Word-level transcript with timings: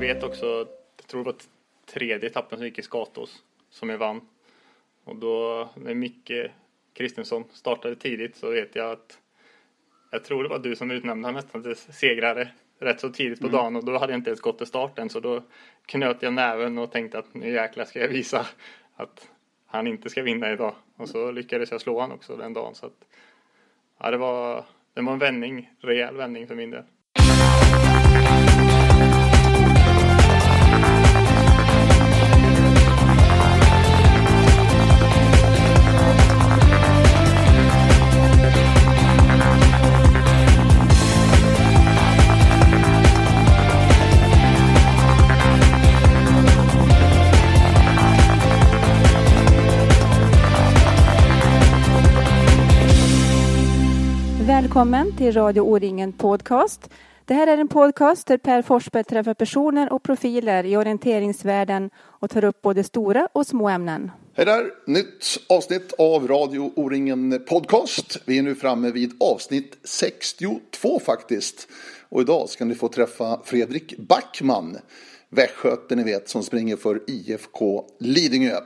jag 0.00 0.14
vet 0.14 0.22
också, 0.22 0.46
jag 0.96 1.06
tror 1.06 1.24
det 1.24 1.30
var 1.30 1.36
tredje 1.86 2.28
etappen 2.28 2.58
som 2.58 2.66
gick 2.66 2.78
i 2.78 2.82
Skatås 2.82 3.42
som 3.70 3.88
jag 3.88 3.98
vann. 3.98 4.20
Och 5.04 5.16
då 5.16 5.68
när 5.76 5.94
Micke 5.94 6.50
Kristensson 6.92 7.44
startade 7.52 7.96
tidigt 7.96 8.36
så 8.36 8.50
vet 8.50 8.74
jag 8.74 8.90
att 8.90 9.18
jag 10.10 10.24
tror 10.24 10.42
det 10.42 10.48
var 10.48 10.58
du 10.58 10.76
som 10.76 10.90
utnämnde 10.90 11.28
honom 11.28 11.42
nästan 11.42 11.62
till 11.62 11.76
segrare 11.76 12.48
rätt 12.78 13.00
så 13.00 13.08
tidigt 13.08 13.40
på 13.40 13.46
mm. 13.46 13.56
dagen 13.56 13.76
och 13.76 13.84
då 13.84 13.98
hade 13.98 14.12
jag 14.12 14.18
inte 14.18 14.30
ens 14.30 14.40
gått 14.40 14.58
till 14.58 14.66
starten 14.66 15.10
så 15.10 15.20
då 15.20 15.42
knöt 15.86 16.22
jag 16.22 16.32
näven 16.32 16.78
och 16.78 16.92
tänkte 16.92 17.18
att 17.18 17.34
nu 17.34 17.52
jäklar 17.52 17.84
ska 17.84 18.00
jag 18.00 18.08
visa 18.08 18.46
att 18.96 19.28
han 19.66 19.86
inte 19.86 20.10
ska 20.10 20.22
vinna 20.22 20.52
idag. 20.52 20.74
Och 20.96 21.08
så 21.08 21.30
lyckades 21.30 21.70
jag 21.70 21.80
slå 21.80 22.00
honom 22.00 22.16
också 22.16 22.36
den 22.36 22.52
dagen. 22.52 22.74
Så 22.74 22.86
att, 22.86 23.04
ja, 23.98 24.10
det, 24.10 24.16
var, 24.16 24.64
det 24.94 25.02
var 25.02 25.12
en 25.12 25.18
vändning, 25.18 25.70
rejäl 25.80 26.16
vändning 26.16 26.46
för 26.46 26.54
min 26.54 26.70
del. 26.70 26.84
Välkommen 54.70 55.16
till 55.16 55.32
Radio 55.32 55.60
O-ringen 55.60 56.12
Podcast. 56.12 56.90
Det 57.24 57.34
här 57.34 57.46
är 57.46 57.58
en 57.58 57.68
podcast 57.68 58.26
där 58.26 58.38
Per 58.38 58.62
Forsberg 58.62 59.04
träffar 59.04 59.34
personer 59.34 59.92
och 59.92 60.02
profiler 60.02 60.64
i 60.64 60.76
orienteringsvärlden 60.76 61.90
och 61.96 62.30
tar 62.30 62.44
upp 62.44 62.62
både 62.62 62.84
stora 62.84 63.28
och 63.32 63.46
små 63.46 63.68
ämnen. 63.68 64.10
Hej 64.34 64.46
där! 64.46 64.70
Nytt 64.86 65.38
avsnitt 65.48 65.92
av 65.98 66.28
Radio 66.28 66.72
O-ringen 66.76 67.44
Podcast. 67.48 68.18
Vi 68.24 68.38
är 68.38 68.42
nu 68.42 68.54
framme 68.54 68.90
vid 68.90 69.12
avsnitt 69.20 69.78
62 69.84 71.00
faktiskt. 71.06 71.68
Och 72.08 72.20
idag 72.20 72.48
ska 72.48 72.64
ni 72.64 72.74
få 72.74 72.88
träffa 72.88 73.40
Fredrik 73.44 73.98
Backman. 73.98 74.76
Västgöte 75.32 75.96
ni 75.96 76.04
vet 76.04 76.28
som 76.28 76.42
springer 76.42 76.76
för 76.76 77.00
IFK 77.06 77.84
Lidingö. 77.98 78.60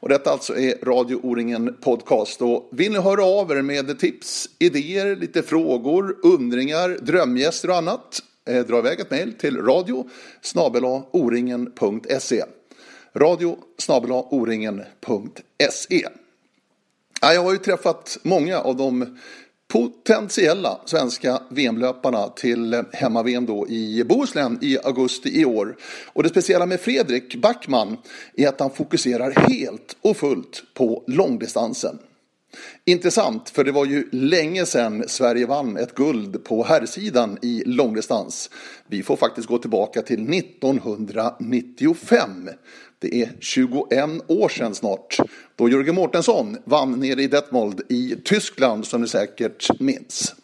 Och 0.00 0.08
detta 0.08 0.30
alltså 0.30 0.58
är 0.58 0.84
Radio 0.84 1.20
O-ringen 1.22 1.76
Podcast. 1.80 2.42
Och 2.42 2.68
vill 2.72 2.92
ni 2.92 2.98
höra 2.98 3.24
av 3.24 3.50
er 3.50 3.62
med 3.62 3.98
tips, 3.98 4.48
idéer, 4.58 5.16
lite 5.16 5.42
frågor, 5.42 6.16
undringar, 6.22 6.88
drömgäster 6.88 7.70
och 7.70 7.76
annat. 7.76 8.22
Eh, 8.48 8.66
dra 8.66 8.78
iväg 8.78 9.00
ett 9.00 9.10
mejl 9.10 9.32
till 9.32 9.56
radio 9.56 10.08
oringen.se 11.10 12.44
Radio 13.14 13.58
oringen.se 14.30 16.08
Jag 17.20 17.42
har 17.42 17.52
ju 17.52 17.58
träffat 17.58 18.18
många 18.22 18.58
av 18.58 18.76
de 18.76 19.18
potentiella 19.68 20.80
svenska 20.84 21.42
VM-löparna 21.48 22.28
till 22.28 22.74
eh, 22.74 22.82
hemma-VM 22.92 23.46
då 23.46 23.68
i 23.68 24.04
Bohuslän 24.04 24.58
i 24.62 24.78
augusti 24.84 25.40
i 25.40 25.44
år. 25.44 25.76
Och 26.12 26.22
det 26.22 26.28
speciella 26.28 26.66
med 26.66 26.80
Fredrik 26.80 27.34
Backman 27.34 27.96
är 28.36 28.48
att 28.48 28.60
han 28.60 28.70
fokuserar 28.70 29.30
helt 29.30 29.96
och 30.00 30.16
fullt 30.16 30.62
på 30.74 31.04
långdistansen. 31.06 31.98
Intressant, 32.84 33.50
för 33.50 33.64
det 33.64 33.72
var 33.72 33.84
ju 33.84 34.08
länge 34.12 34.66
sedan 34.66 35.04
Sverige 35.06 35.46
vann 35.46 35.76
ett 35.76 35.94
guld 35.94 36.44
på 36.44 36.64
herrsidan 36.64 37.38
i 37.42 37.62
långdistans. 37.66 38.50
Vi 38.86 39.02
får 39.02 39.16
faktiskt 39.16 39.48
gå 39.48 39.58
tillbaka 39.58 40.02
till 40.02 40.34
1995. 40.34 42.50
Det 42.98 43.22
är 43.22 43.30
21 43.40 43.90
år 44.26 44.48
sedan 44.48 44.74
snart 44.74 45.18
då 45.56 45.68
Jörgen 45.68 45.94
Mårtensson 45.94 46.56
vann 46.64 47.00
nere 47.00 47.22
i 47.22 47.26
Detmold 47.26 47.80
i 47.88 48.16
Tyskland 48.24 48.86
som 48.86 49.00
ni 49.00 49.08
säkert 49.08 49.80
minns. 49.80 50.34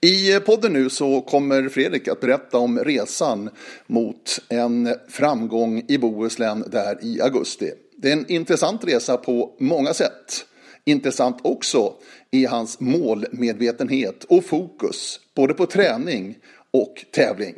I 0.00 0.40
podden 0.40 0.72
nu 0.72 0.90
så 0.90 1.20
kommer 1.20 1.68
Fredrik 1.68 2.08
att 2.08 2.20
berätta 2.20 2.58
om 2.58 2.78
resan 2.78 3.50
mot 3.86 4.38
en 4.48 4.94
framgång 5.08 5.84
i 5.88 5.98
Bohuslän 5.98 6.64
där 6.70 6.98
i 7.02 7.20
augusti. 7.20 7.72
Det 7.96 8.08
är 8.08 8.12
en 8.12 8.30
intressant 8.30 8.84
resa 8.84 9.16
på 9.16 9.56
många 9.58 9.94
sätt. 9.94 10.46
Intressant 10.84 11.38
också 11.42 11.94
är 12.30 12.48
hans 12.48 12.80
målmedvetenhet 12.80 14.24
och 14.24 14.44
fokus 14.44 15.20
både 15.34 15.54
på 15.54 15.66
träning 15.66 16.38
och 16.70 17.04
tävling. 17.12 17.54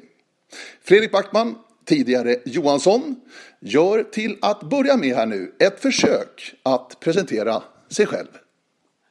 Fredrik 0.83 1.13
Backman 1.13 1.55
tidigare 1.93 2.37
Johansson, 2.45 3.21
gör 3.61 4.03
till 4.03 4.39
att 4.43 4.63
börja 4.63 4.97
med 4.97 5.17
här 5.17 5.27
nu 5.27 5.55
ett 5.59 5.81
försök 5.81 6.55
att 6.63 7.01
presentera 7.01 7.63
sig 7.89 8.07
själv. 8.07 8.29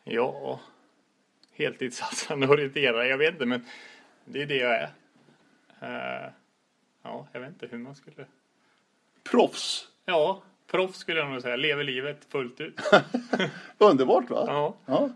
Ja, 0.03 0.59
heltidssatsande 1.53 2.47
orienterare, 2.47 3.07
jag 3.07 3.17
vet 3.17 3.33
inte, 3.33 3.45
men 3.45 3.65
det 4.25 4.41
är 4.41 4.45
det 4.45 4.55
jag 4.55 4.75
är. 4.75 4.89
Uh, 5.83 6.29
ja, 7.03 7.27
jag 7.31 7.39
vet 7.39 7.49
inte 7.49 7.67
hur 7.67 7.77
man 7.77 7.95
skulle... 7.95 8.25
Proffs? 9.31 9.87
Ja, 10.05 10.43
proffs 10.71 10.99
skulle 10.99 11.19
jag 11.19 11.29
nog 11.29 11.41
säga. 11.41 11.55
Lever 11.55 11.83
livet 11.83 12.17
fullt 12.29 12.61
ut. 12.61 12.79
Underbart 13.77 14.29
va? 14.29 14.43
Ja. 14.47 14.75
ja. 14.85 15.09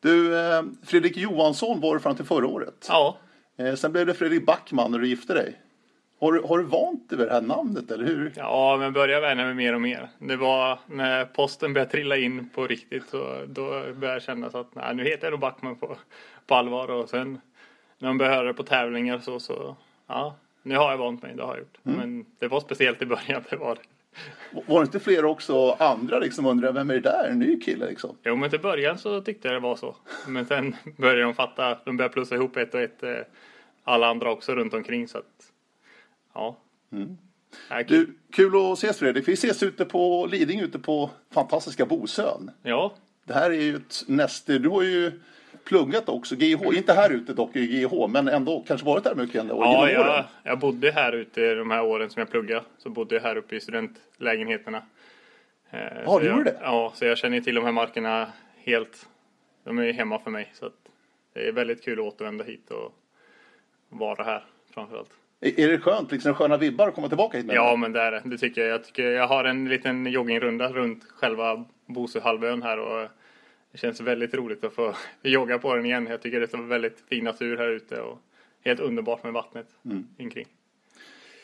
Du, 0.00 0.40
eh, 0.40 0.62
Fredrik 0.82 1.16
Johansson 1.16 1.80
var 1.80 1.94
du 1.94 2.00
fram 2.00 2.16
till 2.16 2.24
förra 2.24 2.46
året. 2.46 2.86
Ja. 2.88 3.18
Eh, 3.56 3.74
sen 3.74 3.92
blev 3.92 4.06
det 4.06 4.14
Fredrik 4.14 4.46
Backman 4.46 4.90
när 4.90 4.98
du 4.98 5.08
gifte 5.08 5.34
dig. 5.34 5.60
Har 6.20 6.32
du, 6.32 6.42
har 6.42 6.58
du 6.58 6.64
vant 6.64 7.08
dig 7.08 7.18
vid 7.18 7.26
det 7.26 7.32
här 7.32 7.40
namnet 7.40 7.90
eller 7.90 8.04
hur? 8.04 8.32
Ja, 8.36 8.76
men 8.80 8.92
börjar 8.92 9.20
vänja 9.20 9.44
mig 9.44 9.54
mer 9.54 9.74
och 9.74 9.80
mer. 9.80 10.08
Det 10.18 10.36
var 10.36 10.78
när 10.86 11.24
posten 11.24 11.72
började 11.72 11.90
trilla 11.90 12.16
in 12.16 12.48
på 12.54 12.66
riktigt 12.66 13.08
så 13.08 13.44
då 13.46 13.64
började 13.70 14.06
jag 14.06 14.22
känna 14.22 14.50
så 14.50 14.58
att 14.58 14.74
nej, 14.74 14.94
nu 14.94 15.04
heter 15.04 15.26
jag 15.26 15.30
nog 15.30 15.40
Backman 15.40 15.76
på, 15.76 15.96
på 16.46 16.54
allvar 16.54 16.90
och 16.90 17.08
sen 17.08 17.40
när 17.98 18.08
man 18.08 18.18
började 18.18 18.36
höra 18.36 18.46
det 18.46 18.54
på 18.54 18.62
tävlingar 18.62 19.18
så, 19.18 19.40
så 19.40 19.76
ja, 20.06 20.36
nu 20.62 20.76
har 20.76 20.90
jag 20.90 20.98
vant 20.98 21.22
mig, 21.22 21.34
det 21.36 21.42
har 21.42 21.50
jag 21.50 21.58
gjort. 21.58 21.78
Mm. 21.84 21.98
Men 21.98 22.26
det 22.38 22.48
var 22.48 22.60
speciellt 22.60 23.02
i 23.02 23.06
början, 23.06 23.44
det 23.50 23.56
var 23.56 23.74
det. 23.74 23.82
Var 24.66 24.80
det 24.80 24.84
inte 24.84 25.00
fler 25.00 25.24
också 25.24 25.70
andra 25.70 26.18
liksom 26.18 26.46
undrade 26.46 26.72
vem 26.72 26.90
är 26.90 26.94
det 26.94 27.00
där, 27.00 27.28
en 27.28 27.38
ny 27.38 27.60
kille 27.60 27.86
liksom? 27.86 28.16
Jo 28.24 28.36
men 28.36 28.50
till 28.50 28.60
början 28.60 28.98
så 28.98 29.20
tyckte 29.20 29.48
jag 29.48 29.54
det 29.54 29.60
var 29.60 29.76
så. 29.76 29.96
Men 30.28 30.46
sen 30.46 30.76
började 30.96 31.22
de 31.22 31.34
fatta, 31.34 31.78
de 31.84 31.96
började 31.96 32.12
plussa 32.12 32.34
ihop 32.34 32.56
ett 32.56 32.74
och 32.74 32.80
ett, 32.80 33.02
eh, 33.02 33.18
alla 33.84 34.06
andra 34.06 34.30
också 34.30 34.54
runt 34.54 34.74
omkring 34.74 35.08
så 35.08 35.18
att 35.18 35.49
Ja. 36.34 36.56
Mm. 36.92 37.16
Du, 37.88 38.14
kul 38.32 38.72
att 38.72 38.78
ses 38.78 38.98
Fredrik. 38.98 39.28
Vi 39.28 39.32
ses 39.32 39.62
ute 39.62 39.84
på 39.84 40.26
Lidingö, 40.26 40.64
ute 40.64 40.78
på 40.78 41.10
fantastiska 41.30 41.86
Bosön. 41.86 42.50
Ja. 42.62 42.94
Det 43.24 43.34
här 43.34 43.50
är 43.50 43.60
ju 43.60 43.76
ett 43.76 44.04
näste. 44.06 44.58
Du 44.58 44.68
har 44.68 44.82
ju 44.82 45.20
pluggat 45.64 46.08
också, 46.08 46.36
GH, 46.36 46.76
inte 46.76 46.92
här 46.92 47.10
ute 47.10 47.32
dock 47.32 47.56
i 47.56 47.66
GH, 47.66 48.08
men 48.08 48.28
ändå 48.28 48.64
kanske 48.66 48.86
varit 48.86 49.04
där 49.04 49.14
mycket 49.14 49.40
ändå. 49.40 49.56
Ja, 49.56 49.90
jag, 49.90 50.24
jag 50.42 50.58
bodde 50.58 50.90
här 50.90 51.12
ute 51.12 51.54
de 51.54 51.70
här 51.70 51.82
åren 51.84 52.10
som 52.10 52.20
jag 52.20 52.30
pluggade. 52.30 52.64
Så 52.78 52.90
bodde 52.90 53.14
jag 53.14 53.22
här 53.22 53.36
uppe 53.36 53.56
i 53.56 53.60
studentlägenheterna. 53.60 54.82
Eh, 55.70 55.80
ja, 56.04 56.18
du 56.18 56.26
gjorde 56.26 56.44
det? 56.44 56.58
Ja, 56.62 56.92
så 56.94 57.04
jag 57.04 57.18
känner 57.18 57.40
till 57.40 57.54
de 57.54 57.64
här 57.64 57.72
markerna 57.72 58.32
helt. 58.56 59.08
De 59.64 59.78
är 59.78 59.92
hemma 59.92 60.18
för 60.18 60.30
mig. 60.30 60.50
Så 60.54 60.70
det 61.32 61.48
är 61.48 61.52
väldigt 61.52 61.84
kul 61.84 61.98
att 61.98 62.04
återvända 62.04 62.44
hit 62.44 62.70
och 62.70 62.94
vara 63.88 64.24
här 64.24 64.44
framförallt. 64.74 65.10
Är 65.40 65.68
det 65.68 65.78
skönt, 65.78 66.12
liksom 66.12 66.34
sköna 66.34 66.56
vibbar 66.56 66.88
att 66.88 66.94
komma 66.94 67.08
tillbaka 67.08 67.36
hit 67.36 67.46
med? 67.46 67.56
Ja, 67.56 67.76
men 67.76 67.92
det 67.92 68.00
är 68.00 68.12
det. 68.12 68.22
Det 68.24 68.38
tycker 68.38 68.60
jag. 68.60 68.70
Jag, 68.70 68.84
tycker 68.84 69.10
jag 69.10 69.28
har 69.28 69.44
en 69.44 69.68
liten 69.68 70.06
joggingrunda 70.06 70.72
runt 70.72 71.04
själva 71.04 71.64
Bosöhalvön 71.86 72.62
här 72.62 72.78
och 72.78 73.08
det 73.72 73.78
känns 73.78 74.00
väldigt 74.00 74.34
roligt 74.34 74.64
att 74.64 74.74
få 74.74 74.94
jogga 75.22 75.58
på 75.58 75.74
den 75.74 75.86
igen. 75.86 76.06
Jag 76.10 76.22
tycker 76.22 76.40
det 76.40 76.54
är 76.54 76.58
väldigt 76.58 77.04
fin 77.08 77.24
natur 77.24 77.56
här 77.56 77.68
ute 77.68 78.00
och 78.00 78.18
helt 78.64 78.80
underbart 78.80 79.24
med 79.24 79.32
vattnet 79.32 79.66
mm. 79.84 80.06
omkring. 80.18 80.46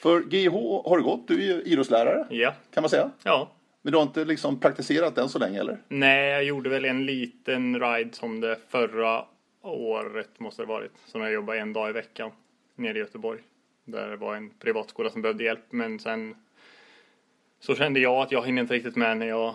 För 0.02 0.20
GH 0.20 0.52
har 0.88 0.96
du 0.96 1.02
gått, 1.02 1.28
du 1.28 1.50
är 1.50 1.68
idrottslärare. 1.68 2.26
Ja. 2.30 2.54
Kan 2.74 2.82
man 2.82 2.90
säga? 2.90 3.10
Ja. 3.22 3.50
Men 3.82 3.92
du 3.92 3.98
har 3.98 4.02
inte 4.02 4.24
liksom 4.24 4.60
praktiserat 4.60 5.14
den 5.14 5.28
så 5.28 5.38
länge 5.38 5.60
eller? 5.60 5.78
Nej, 5.88 6.30
jag 6.30 6.44
gjorde 6.44 6.70
väl 6.70 6.84
en 6.84 7.06
liten 7.06 7.80
ride 7.80 8.12
som 8.12 8.40
det 8.40 8.58
förra 8.68 9.24
året 9.62 10.40
måste 10.40 10.62
det 10.62 10.66
varit. 10.66 10.92
Som 11.06 11.20
jag 11.20 11.32
jobbade 11.32 11.58
en 11.58 11.72
dag 11.72 11.90
i 11.90 11.92
veckan 11.92 12.30
nere 12.74 12.98
i 12.98 13.00
Göteborg. 13.00 13.40
Där 13.88 14.10
det 14.10 14.16
var 14.16 14.36
en 14.36 14.50
privatskola 14.50 15.10
som 15.10 15.22
behövde 15.22 15.44
hjälp 15.44 15.64
men 15.70 15.98
sen 15.98 16.34
så 17.60 17.74
kände 17.74 18.00
jag 18.00 18.22
att 18.22 18.32
jag 18.32 18.46
hinner 18.46 18.62
inte 18.62 18.74
riktigt 18.74 18.96
med 18.96 19.16
när 19.16 19.26
jag 19.26 19.54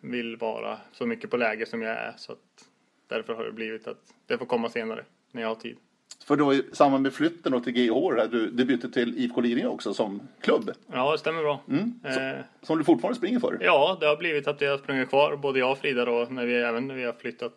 vill 0.00 0.36
vara 0.36 0.78
så 0.92 1.06
mycket 1.06 1.30
på 1.30 1.36
läger 1.36 1.66
som 1.66 1.82
jag 1.82 1.92
är. 1.92 2.14
Så 2.16 2.32
att 2.32 2.68
därför 3.06 3.34
har 3.34 3.44
det 3.44 3.52
blivit 3.52 3.86
att 3.86 4.14
det 4.26 4.38
får 4.38 4.46
komma 4.46 4.68
senare 4.68 5.04
när 5.32 5.42
jag 5.42 5.48
har 5.48 5.54
tid. 5.54 5.76
För 6.24 6.36
då 6.36 6.54
i 6.54 6.64
samband 6.72 7.02
med 7.02 7.12
flytten 7.12 7.52
då 7.52 7.60
till 7.60 7.72
GH, 7.72 8.14
där 8.16 8.28
du, 8.28 8.50
du 8.50 8.64
bytte 8.64 8.90
till 8.90 9.18
IFK 9.18 9.40
Lidingö 9.40 9.68
också 9.68 9.94
som 9.94 10.28
klubb? 10.40 10.70
Ja, 10.92 11.12
det 11.12 11.18
stämmer 11.18 11.42
bra. 11.42 11.60
Mm. 11.68 12.00
Eh, 12.04 12.44
som 12.62 12.78
du 12.78 12.84
fortfarande 12.84 13.16
springer 13.16 13.40
för? 13.40 13.58
Ja, 13.60 13.96
det 14.00 14.06
har 14.06 14.16
blivit 14.16 14.48
att 14.48 14.60
jag 14.60 14.78
sprungit 14.78 15.08
kvar, 15.08 15.36
både 15.36 15.58
jag 15.58 15.72
och 15.72 15.78
Frida 15.78 16.04
då, 16.04 16.26
när 16.30 16.46
vi, 16.46 16.54
även 16.54 16.88
när 16.88 16.94
vi 16.94 17.04
har 17.04 17.12
flyttat 17.12 17.54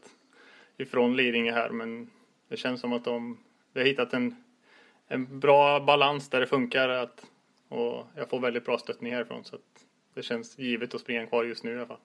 ifrån 0.77 1.15
Lidingö 1.15 1.51
här. 1.51 1.69
Men 1.69 2.09
det 2.49 2.57
känns 2.57 2.81
som 2.81 2.93
att 2.93 3.05
de, 3.05 3.37
vi 3.73 3.79
har 3.79 3.87
hittat 3.87 4.13
en 4.13 4.35
en 5.07 5.39
bra 5.39 5.79
balans 5.79 6.29
där 6.29 6.39
det 6.39 6.47
funkar 6.47 6.89
att 6.89 7.25
Och 7.69 8.07
jag 8.15 8.29
får 8.29 8.39
väldigt 8.39 8.65
bra 8.65 8.77
stöttning 8.77 9.13
härifrån 9.13 9.43
så 9.43 9.57
det 10.13 10.23
känns 10.23 10.59
givet 10.59 10.95
att 10.95 11.01
springa 11.01 11.25
kvar 11.25 11.43
just 11.43 11.63
nu 11.63 11.71
i 11.71 11.75
alla 11.75 11.85
fall. 11.85 11.97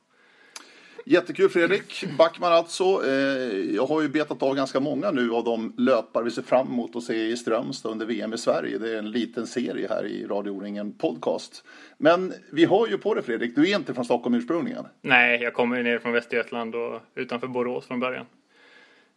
Jättekul 1.05 1.49
Fredrik 1.49 2.05
Backman 2.19 2.53
alltså. 2.53 2.85
Eh, 2.85 3.75
jag 3.75 3.87
har 3.87 4.03
ju 4.03 4.09
betat 4.09 4.43
av 4.43 4.55
ganska 4.55 4.81
många 4.81 5.11
nu 5.11 5.33
av 5.33 5.45
de 5.45 5.75
löpare 5.79 6.25
vi 6.25 6.31
ser 6.31 6.43
fram 6.43 6.67
emot 6.67 6.97
att 6.97 7.03
se 7.03 7.27
i 7.27 7.37
Strömstad 7.37 7.93
under 7.93 8.07
VM 8.07 8.33
i 8.33 8.39
Sverige. 8.39 8.79
Det 8.79 8.95
är 8.95 8.99
en 8.99 9.11
liten 9.11 9.47
serie 9.47 9.89
här 9.89 10.07
i 10.07 10.27
Radio 10.27 10.51
O-ringen 10.51 10.93
Podcast. 10.93 11.65
Men 11.99 12.33
vi 12.53 12.65
har 12.65 12.87
ju 12.87 12.99
på 12.99 13.15
det 13.15 13.23
Fredrik, 13.23 13.55
du 13.55 13.71
är 13.71 13.77
inte 13.77 13.95
från 13.95 14.05
Stockholm 14.05 14.35
ursprungligen. 14.35 14.85
Nej, 15.01 15.43
jag 15.43 15.55
kommer 15.55 15.77
ju 15.77 15.83
ner 15.83 15.99
från 15.99 16.13
Västergötland 16.13 16.75
och 16.75 17.01
utanför 17.15 17.47
Borås 17.47 17.87
från 17.87 18.01
början. 18.01 18.27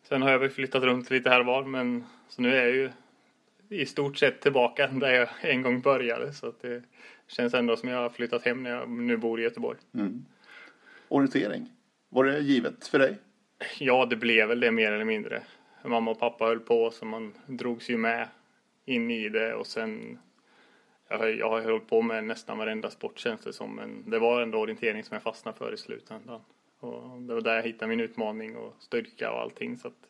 Sen 0.09 0.21
har 0.21 0.31
jag 0.31 0.39
väl 0.39 0.49
flyttat 0.49 0.83
runt 0.83 1.11
lite 1.11 1.29
här 1.29 1.39
och 1.39 1.45
var, 1.45 1.63
men 1.63 2.03
så 2.29 2.41
nu 2.41 2.55
är 2.55 2.65
jag 2.65 2.75
ju 2.75 2.89
i 3.69 3.85
stort 3.85 4.17
sett 4.17 4.41
tillbaka 4.41 4.87
där 4.87 5.13
jag 5.13 5.29
en 5.41 5.61
gång 5.61 5.81
började. 5.81 6.33
Så 6.33 6.53
det 6.61 6.83
känns 7.27 7.53
ändå 7.53 7.77
som 7.77 7.89
jag 7.89 7.97
har 7.97 8.09
flyttat 8.09 8.45
hem 8.45 8.63
när 8.63 8.69
jag 8.69 8.89
nu 8.89 9.17
bor 9.17 9.39
i 9.39 9.43
Göteborg. 9.43 9.79
Mm. 9.93 10.25
Orientering, 11.07 11.69
var 12.09 12.23
det 12.23 12.39
givet 12.39 12.87
för 12.87 12.99
dig? 12.99 13.17
Ja, 13.79 14.05
det 14.05 14.15
blev 14.15 14.47
väl 14.47 14.59
det 14.59 14.71
mer 14.71 14.91
eller 14.91 15.05
mindre. 15.05 15.41
Mamma 15.83 16.11
och 16.11 16.19
pappa 16.19 16.45
höll 16.45 16.59
på 16.59 16.91
så 16.91 17.05
man 17.05 17.33
drogs 17.45 17.89
ju 17.89 17.97
med 17.97 18.27
in 18.85 19.11
i 19.11 19.29
det 19.29 19.53
och 19.53 19.67
sen 19.67 20.19
jag 21.09 21.17
har, 21.17 21.27
jag 21.27 21.49
har 21.49 21.61
hållit 21.61 21.87
på 21.87 22.01
med 22.01 22.23
nästan 22.23 22.57
varenda 22.57 22.89
sport 22.89 23.19
känns 23.19 23.41
det 23.41 23.53
som 23.53 23.75
men 23.75 24.09
det 24.09 24.19
var 24.19 24.41
ändå 24.41 24.59
orientering 24.59 25.03
som 25.03 25.15
jag 25.15 25.23
fastnade 25.23 25.57
för 25.57 25.73
i 25.73 25.77
slutändan. 25.77 26.41
Och 26.79 27.21
det 27.21 27.33
var 27.33 27.41
där 27.41 27.55
jag 27.55 27.63
hittade 27.63 27.89
min 27.89 27.99
utmaning 27.99 28.55
och 28.55 28.75
styrka 28.79 29.31
och 29.31 29.39
allting 29.39 29.77
så 29.77 29.87
att 29.87 30.07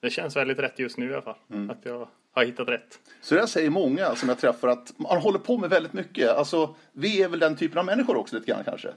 det 0.00 0.10
känns 0.10 0.36
väldigt 0.36 0.58
rätt 0.58 0.78
just 0.78 0.98
nu 0.98 1.10
i 1.10 1.12
alla 1.12 1.22
fall. 1.22 1.38
Mm. 1.50 1.70
Att 1.70 1.84
jag 1.84 2.08
har 2.34 2.44
hittat 2.44 2.68
rätt. 2.68 2.98
Så 3.20 3.34
det 3.34 3.46
säger 3.46 3.70
många 3.70 4.14
som 4.14 4.28
jag 4.28 4.38
träffar 4.38 4.68
att 4.68 4.98
man 4.98 5.18
håller 5.18 5.38
på 5.38 5.58
med 5.58 5.70
väldigt 5.70 5.92
mycket. 5.92 6.30
Alltså 6.30 6.74
vi 6.92 7.22
är 7.22 7.28
väl 7.28 7.38
den 7.38 7.56
typen 7.56 7.78
av 7.78 7.84
människor 7.84 8.16
också 8.16 8.36
lite 8.36 8.50
grann 8.50 8.64
kanske? 8.64 8.88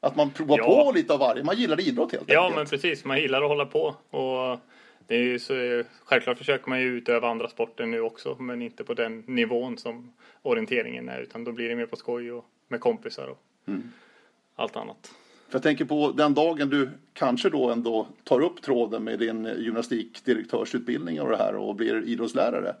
Att 0.00 0.16
man 0.16 0.30
provar 0.30 0.58
ja. 0.58 0.64
på 0.64 0.92
lite 0.92 1.12
av 1.12 1.18
varje. 1.18 1.44
Man 1.44 1.56
gillar 1.56 1.80
idrott 1.80 2.12
helt 2.12 2.22
enkelt. 2.22 2.34
Ja, 2.34 2.52
men 2.56 2.66
precis. 2.66 3.04
Man 3.04 3.20
gillar 3.20 3.42
att 3.42 3.48
hålla 3.48 3.66
på. 3.66 3.96
Och 4.10 4.58
det 5.06 5.14
är 5.14 5.22
ju 5.22 5.38
så, 5.38 5.82
självklart 6.04 6.38
försöker 6.38 6.68
man 6.68 6.80
ju 6.80 6.86
utöva 6.86 7.28
andra 7.28 7.48
sporter 7.48 7.86
nu 7.86 8.00
också, 8.00 8.36
men 8.38 8.62
inte 8.62 8.84
på 8.84 8.94
den 8.94 9.24
nivån 9.26 9.78
som 9.78 10.12
orienteringen 10.42 11.08
är, 11.08 11.20
utan 11.20 11.44
då 11.44 11.52
blir 11.52 11.68
det 11.68 11.76
mer 11.76 11.86
på 11.86 11.96
skoj 11.96 12.32
och 12.32 12.44
med 12.68 12.80
kompisar 12.80 13.26
och 13.26 13.38
mm. 13.68 13.92
allt 14.56 14.76
annat. 14.76 15.14
För 15.52 15.56
jag 15.56 15.62
tänker 15.62 15.84
på 15.84 16.12
den 16.16 16.34
dagen 16.34 16.68
du 16.70 16.90
kanske 17.12 17.50
då 17.50 17.70
ändå 17.70 18.06
tar 18.24 18.40
upp 18.40 18.62
tråden 18.62 19.04
med 19.04 19.18
din 19.18 19.44
gymnastikdirektörsutbildning 19.58 21.20
och 21.20 21.30
det 21.30 21.36
här 21.36 21.56
och 21.56 21.74
blir 21.74 22.04
idrottslärare. 22.04 22.74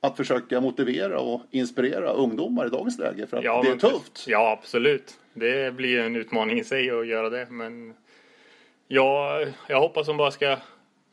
Att 0.00 0.16
försöka 0.16 0.60
motivera 0.60 1.20
och 1.20 1.42
inspirera 1.50 2.10
ungdomar 2.12 2.66
i 2.66 2.70
dagens 2.70 2.98
läge 2.98 3.26
för 3.26 3.36
att 3.36 3.44
ja, 3.44 3.62
det 3.62 3.70
är 3.70 3.76
tufft. 3.76 4.24
Ja, 4.26 4.58
absolut. 4.60 5.18
Det 5.34 5.74
blir 5.74 5.98
en 5.98 6.16
utmaning 6.16 6.58
i 6.58 6.64
sig 6.64 6.90
att 6.90 7.06
göra 7.06 7.30
det, 7.30 7.46
men 7.50 7.94
ja, 8.88 9.40
jag 9.68 9.80
hoppas 9.80 10.06
de 10.06 10.16
bara 10.16 10.30
ska 10.30 10.56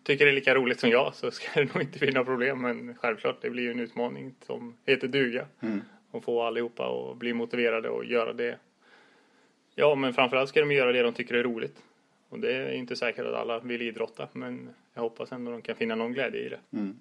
tycker 0.04 0.26
det 0.26 0.32
är 0.32 0.36
lika 0.36 0.56
roligt 0.56 0.80
som 0.80 0.90
jag 0.90 1.16
så 1.16 1.32
ska 1.32 1.60
det 1.62 1.74
nog 1.74 1.84
inte 1.84 2.00
bli 2.00 2.12
några 2.12 2.26
problem. 2.26 2.62
Men 2.62 2.96
självklart, 2.96 3.42
det 3.42 3.50
blir 3.50 3.64
ju 3.64 3.72
en 3.72 3.80
utmaning 3.80 4.34
som 4.46 4.76
heter 4.86 5.08
duga. 5.08 5.46
Mm. 5.62 5.82
Och 6.12 6.24
få 6.24 6.44
allihopa 6.44 6.84
att 6.84 7.18
bli 7.18 7.34
motiverade 7.34 7.90
och 7.90 8.06
göra 8.06 8.34
det. 8.34 8.58
Ja, 9.76 9.96
men 9.96 10.14
framförallt 10.14 10.50
ska 10.50 10.60
de 10.60 10.72
göra 10.72 10.92
det 10.92 11.02
de 11.02 11.14
tycker 11.14 11.36
är 11.36 11.44
roligt. 11.44 11.78
Och 12.30 12.40
det 12.40 12.56
är 12.56 12.72
inte 12.72 12.96
säkert 12.96 13.26
att 13.26 13.36
alla 13.36 13.60
vill 13.60 13.82
idrotta, 13.82 14.28
men 14.34 14.70
jag 14.94 15.02
hoppas 15.02 15.32
ändå 15.32 15.52
de 15.52 15.62
kan 15.62 15.76
finna 15.76 15.96
någon 15.96 16.14
glädje 16.14 16.40
i 16.40 16.50
det. 16.50 16.60
Mm. 16.74 16.96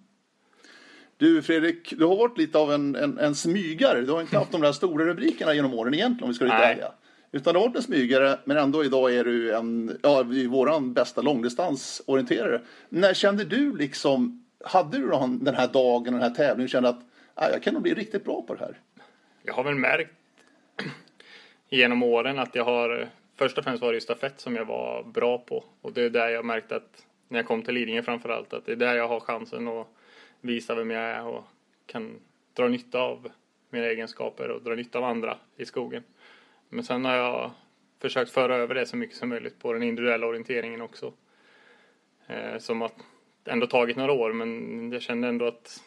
Du 1.17 1.43
Fredrik, 1.43 1.95
du 1.99 2.05
har 2.05 2.17
varit 2.17 2.39
lite 2.39 2.59
av 2.59 2.73
en, 2.73 2.97
en, 2.97 3.19
en 3.19 3.35
smygare. 3.35 4.01
Du 4.01 4.13
har 4.13 4.21
inte 4.21 4.39
haft 4.39 4.53
de 4.53 4.61
där 4.61 4.73
stora 4.73 5.05
rubrikerna 5.05 5.55
genom 5.55 5.75
åren 5.75 5.95
egentligen 5.95 6.25
om 6.25 6.29
vi 6.29 6.35
ska 6.35 6.45
vara 6.45 6.59
lite 6.59 6.71
ärliga. 6.71 6.93
Utan 7.33 7.55
du 7.55 7.61
har 7.61 7.67
varit 7.67 7.77
en 7.77 7.83
smygare, 7.83 8.39
men 8.45 8.57
ändå 8.57 8.85
idag 8.85 9.15
är 9.15 9.25
du 9.25 9.55
en, 9.55 9.99
ja, 10.03 10.23
våran 10.49 10.93
bästa 10.93 11.23
långdistansorienterare. 11.23 12.61
När 12.89 13.15
kände 13.15 13.45
du 13.45 13.77
liksom, 13.77 14.45
hade 14.65 14.99
du 14.99 15.09
den 15.41 15.55
här 15.55 15.69
dagen, 15.69 16.13
den 16.13 16.23
här 16.23 16.31
tävlingen, 16.31 16.69
kände 16.69 16.89
att 16.89 17.01
ah, 17.35 17.49
jag 17.49 17.63
kan 17.63 17.75
nog 17.75 17.83
bli 17.83 17.95
riktigt 17.95 18.25
bra 18.25 18.43
på 18.43 18.55
det 18.55 18.61
här? 18.61 18.79
Jag 19.43 19.55
har 19.55 19.65
väl 19.65 19.75
märkt 19.75 20.13
genom 21.71 22.03
åren 22.03 22.39
att 22.39 22.55
jag 22.55 22.65
har, 22.65 23.09
först 23.37 23.59
och 23.59 23.65
främst 23.65 23.83
var 23.83 23.93
det 23.93 24.01
stafett 24.01 24.41
som 24.41 24.57
jag 24.57 24.65
var 24.65 25.03
bra 25.03 25.39
på. 25.39 25.65
Och 25.81 25.93
det 25.93 26.03
är 26.03 26.11
där 26.11 26.29
jag 26.29 26.45
märkte 26.45 26.77
att, 26.77 27.07
när 27.29 27.39
jag 27.39 27.47
kom 27.47 27.63
till 27.63 27.75
Lidingö 27.75 28.03
framförallt, 28.03 28.53
att 28.53 28.67
det 28.67 28.73
är 28.73 28.77
där 28.77 28.97
jag 28.97 29.09
har 29.09 29.21
chansen 29.21 29.69
att 29.69 29.87
visa 30.41 30.75
vem 30.75 30.91
jag 30.91 31.03
är 31.03 31.27
och 31.27 31.45
kan 31.87 32.21
dra 32.55 32.69
nytta 32.69 33.01
av 33.01 33.31
mina 33.71 33.87
egenskaper 33.87 34.49
och 34.49 34.63
dra 34.63 34.75
nytta 34.75 34.99
av 34.99 35.05
andra 35.05 35.39
i 35.57 35.65
skogen. 35.65 36.03
Men 36.69 36.85
sen 36.85 37.05
har 37.05 37.15
jag 37.15 37.51
försökt 38.01 38.31
föra 38.31 38.57
över 38.57 38.75
det 38.75 38.87
så 38.87 38.97
mycket 38.97 39.17
som 39.17 39.29
möjligt 39.29 39.59
på 39.59 39.73
den 39.73 39.83
individuella 39.83 40.27
orienteringen 40.27 40.81
också. 40.81 41.13
Eh, 42.27 42.59
som 42.59 42.81
har 42.81 42.91
ändå 43.45 43.67
tagit 43.67 43.97
några 43.97 44.13
år 44.13 44.33
men 44.33 44.93
jag 44.93 45.03
kände 45.03 45.29
ändå 45.29 45.47
att 45.47 45.83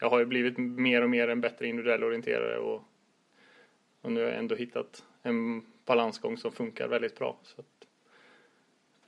jag 0.00 0.10
har 0.10 0.18
ju 0.18 0.24
blivit 0.24 0.58
mer 0.58 1.02
och 1.02 1.10
mer 1.10 1.28
en 1.28 1.40
bättre 1.40 1.66
individuell 1.66 2.04
orienterare 2.04 2.58
och, 2.58 2.82
och 4.00 4.12
nu 4.12 4.20
har 4.20 4.28
jag 4.28 4.38
ändå 4.38 4.54
hittat 4.54 5.04
en 5.22 5.62
balansgång 5.86 6.36
som 6.36 6.52
funkar 6.52 6.88
väldigt 6.88 7.18
bra. 7.18 7.36
Så 7.42 7.60
att... 7.60 7.66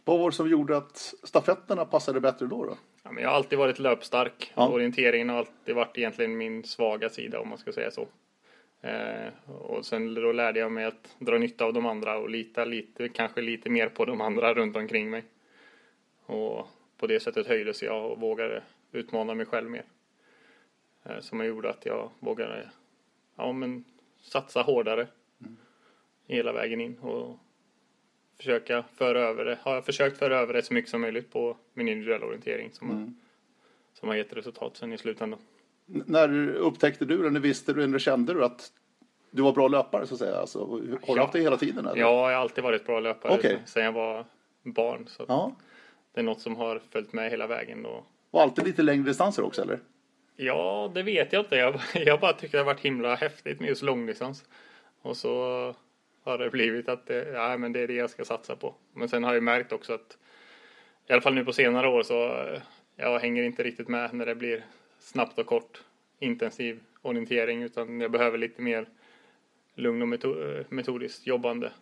Vad 0.05 0.19
var 0.19 0.31
det 0.31 0.37
som 0.37 0.49
gjorde 0.51 0.77
att 0.77 1.15
stafetterna 1.23 1.85
passade 1.85 2.21
bättre 2.21 2.47
då? 2.47 2.65
då? 2.65 2.77
Ja, 3.03 3.13
men 3.13 3.23
jag 3.23 3.31
har 3.31 3.37
alltid 3.37 3.59
varit 3.59 3.79
löpstark. 3.79 4.53
Ja. 4.55 4.69
Orienteringen 4.69 5.29
har 5.29 5.37
alltid 5.37 5.75
varit 5.75 5.99
egentligen 5.99 6.37
min 6.37 6.65
svaga 6.65 7.09
sida 7.09 7.41
om 7.41 7.49
man 7.49 7.59
ska 7.59 7.73
säga 7.73 7.91
så. 7.91 8.09
Eh, 8.81 9.51
och 9.51 9.87
sen 9.87 10.15
då 10.15 10.33
lärde 10.33 10.61
jag 10.61 10.73
mig 10.73 10.85
att 10.85 11.17
dra 11.19 11.39
nytta 11.39 11.65
av 11.65 11.73
de 11.73 11.87
andra 11.87 12.19
och 12.19 12.31
lita 12.31 12.65
lite, 12.65 13.09
kanske 13.09 13.41
lite 13.41 13.71
mer 13.71 13.89
på 13.89 14.05
de 14.05 14.21
andra 14.21 14.55
runt 14.55 14.77
omkring 14.77 15.11
mig. 15.11 15.25
Och 16.27 16.67
på 16.97 17.07
det 17.07 17.21
sättet 17.21 17.47
höjdes 17.47 17.83
jag 17.83 18.11
och 18.11 18.21
vågade 18.21 18.63
utmana 18.93 19.35
mig 19.35 19.47
själv 19.47 19.71
mer. 19.71 19.85
Eh, 21.05 21.21
som 21.21 21.45
gjorde 21.45 21.71
att 21.71 21.87
jag 21.87 22.11
vågade 22.19 22.71
ja, 23.37 23.53
men, 23.53 23.85
satsa 24.21 24.63
hårdare. 24.63 25.07
Hela 26.33 26.53
vägen 26.53 26.81
in 26.81 26.99
och 26.99 27.39
försöka 28.37 28.85
föra 28.95 29.21
över 29.21 29.45
det. 29.45 29.59
Har 29.63 29.75
jag 29.75 29.85
försökt 29.85 30.19
föra 30.19 30.39
över 30.39 30.55
det 30.55 30.63
så 30.63 30.75
mycket 30.75 30.91
som 30.91 31.01
möjligt 31.01 31.33
på 31.33 31.57
min 31.75 31.89
individuella 31.89 32.27
orientering 32.27 32.71
som, 32.73 32.91
mm. 32.91 33.01
har, 33.01 33.13
som 33.95 34.09
har 34.09 34.17
gett 34.17 34.33
resultat 34.33 34.77
sen 34.77 34.93
i 34.93 34.99
slutändan. 34.99 35.39
När 35.87 36.49
upptäckte 36.49 37.05
du, 37.05 37.27
eller 37.27 37.41
visste 37.41 37.73
du, 37.73 37.85
eller 37.85 37.99
kände 37.99 38.35
du 38.35 38.45
att 38.45 38.73
du 39.31 39.43
var 39.43 39.53
bra 39.53 39.69
löpare 39.69 40.07
så 40.07 40.15
att 40.15 40.19
säga? 40.19 40.37
Alltså, 40.37 40.67
har 40.67 40.81
du 40.81 40.99
ja. 41.07 41.21
haft 41.21 41.33
det 41.33 41.41
hela 41.41 41.57
tiden? 41.57 41.87
Eller? 41.87 42.01
Ja, 42.01 42.31
jag 42.31 42.39
har 42.39 42.43
alltid 42.43 42.65
varit 42.65 42.87
bra 42.87 43.01
löpare 43.01 43.39
okay. 43.39 43.57
sen 43.65 43.85
jag 43.85 43.93
var 43.93 44.25
barn. 44.63 45.07
Så 45.09 45.25
ja. 45.29 45.53
Det 46.15 46.21
är 46.21 46.25
något 46.25 46.41
som 46.41 46.57
har 46.57 46.81
följt 46.91 47.13
med 47.13 47.31
hela 47.31 47.47
vägen. 47.47 47.87
Och... 47.87 48.07
och 48.31 48.43
alltid 48.43 48.65
lite 48.65 48.83
längre 48.83 49.05
distanser 49.05 49.43
också 49.43 49.63
eller? 49.63 49.81
Ja, 50.37 50.91
det 50.95 51.03
vet 51.03 51.33
jag 51.33 51.41
inte. 51.41 51.57
Jag, 51.57 51.81
jag 51.95 52.21
bara 52.21 52.33
tycker 52.33 52.53
det 52.53 52.65
har 52.65 52.73
varit 52.73 52.81
himla 52.81 53.15
häftigt 53.15 53.61
med 53.61 53.69
just 53.69 53.83
långdistans. 53.83 54.45
Och 55.03 55.17
så 55.17 55.75
har 56.23 56.39
det 56.39 56.51
blivit 56.51 56.89
att 56.89 57.07
det, 57.07 57.29
ja, 57.29 57.57
men 57.57 57.73
det 57.73 57.81
är 57.81 57.87
det 57.87 57.95
jag 57.95 58.11
ska 58.11 58.25
satsa 58.25 58.57
på. 58.57 58.75
Men 58.95 59.09
sen 59.09 59.25
har 59.25 59.35
jag 59.35 59.43
märkt 59.43 59.73
också 59.73 59.93
att 59.93 60.19
i 61.07 61.13
alla 61.13 61.23
fall 61.23 61.35
nu 61.35 61.45
på 61.45 61.53
senare 61.53 61.89
år 61.89 62.03
så 62.03 62.47
jag 62.97 63.19
hänger 63.19 63.43
inte 63.43 63.63
riktigt 63.63 63.89
med 63.89 64.15
när 64.15 64.27
det 64.27 64.35
blir 64.35 64.65
snabbt 64.99 65.39
och 65.39 65.47
kort 65.47 65.83
intensiv 66.19 66.81
orientering 67.03 67.63
utan 67.63 68.01
jag 68.01 68.11
behöver 68.11 68.39
lite 68.39 68.63
mer 68.63 68.89
lugn 69.75 70.03
och 70.03 70.09
metodiskt 70.69 71.27
jobbande 71.27 71.73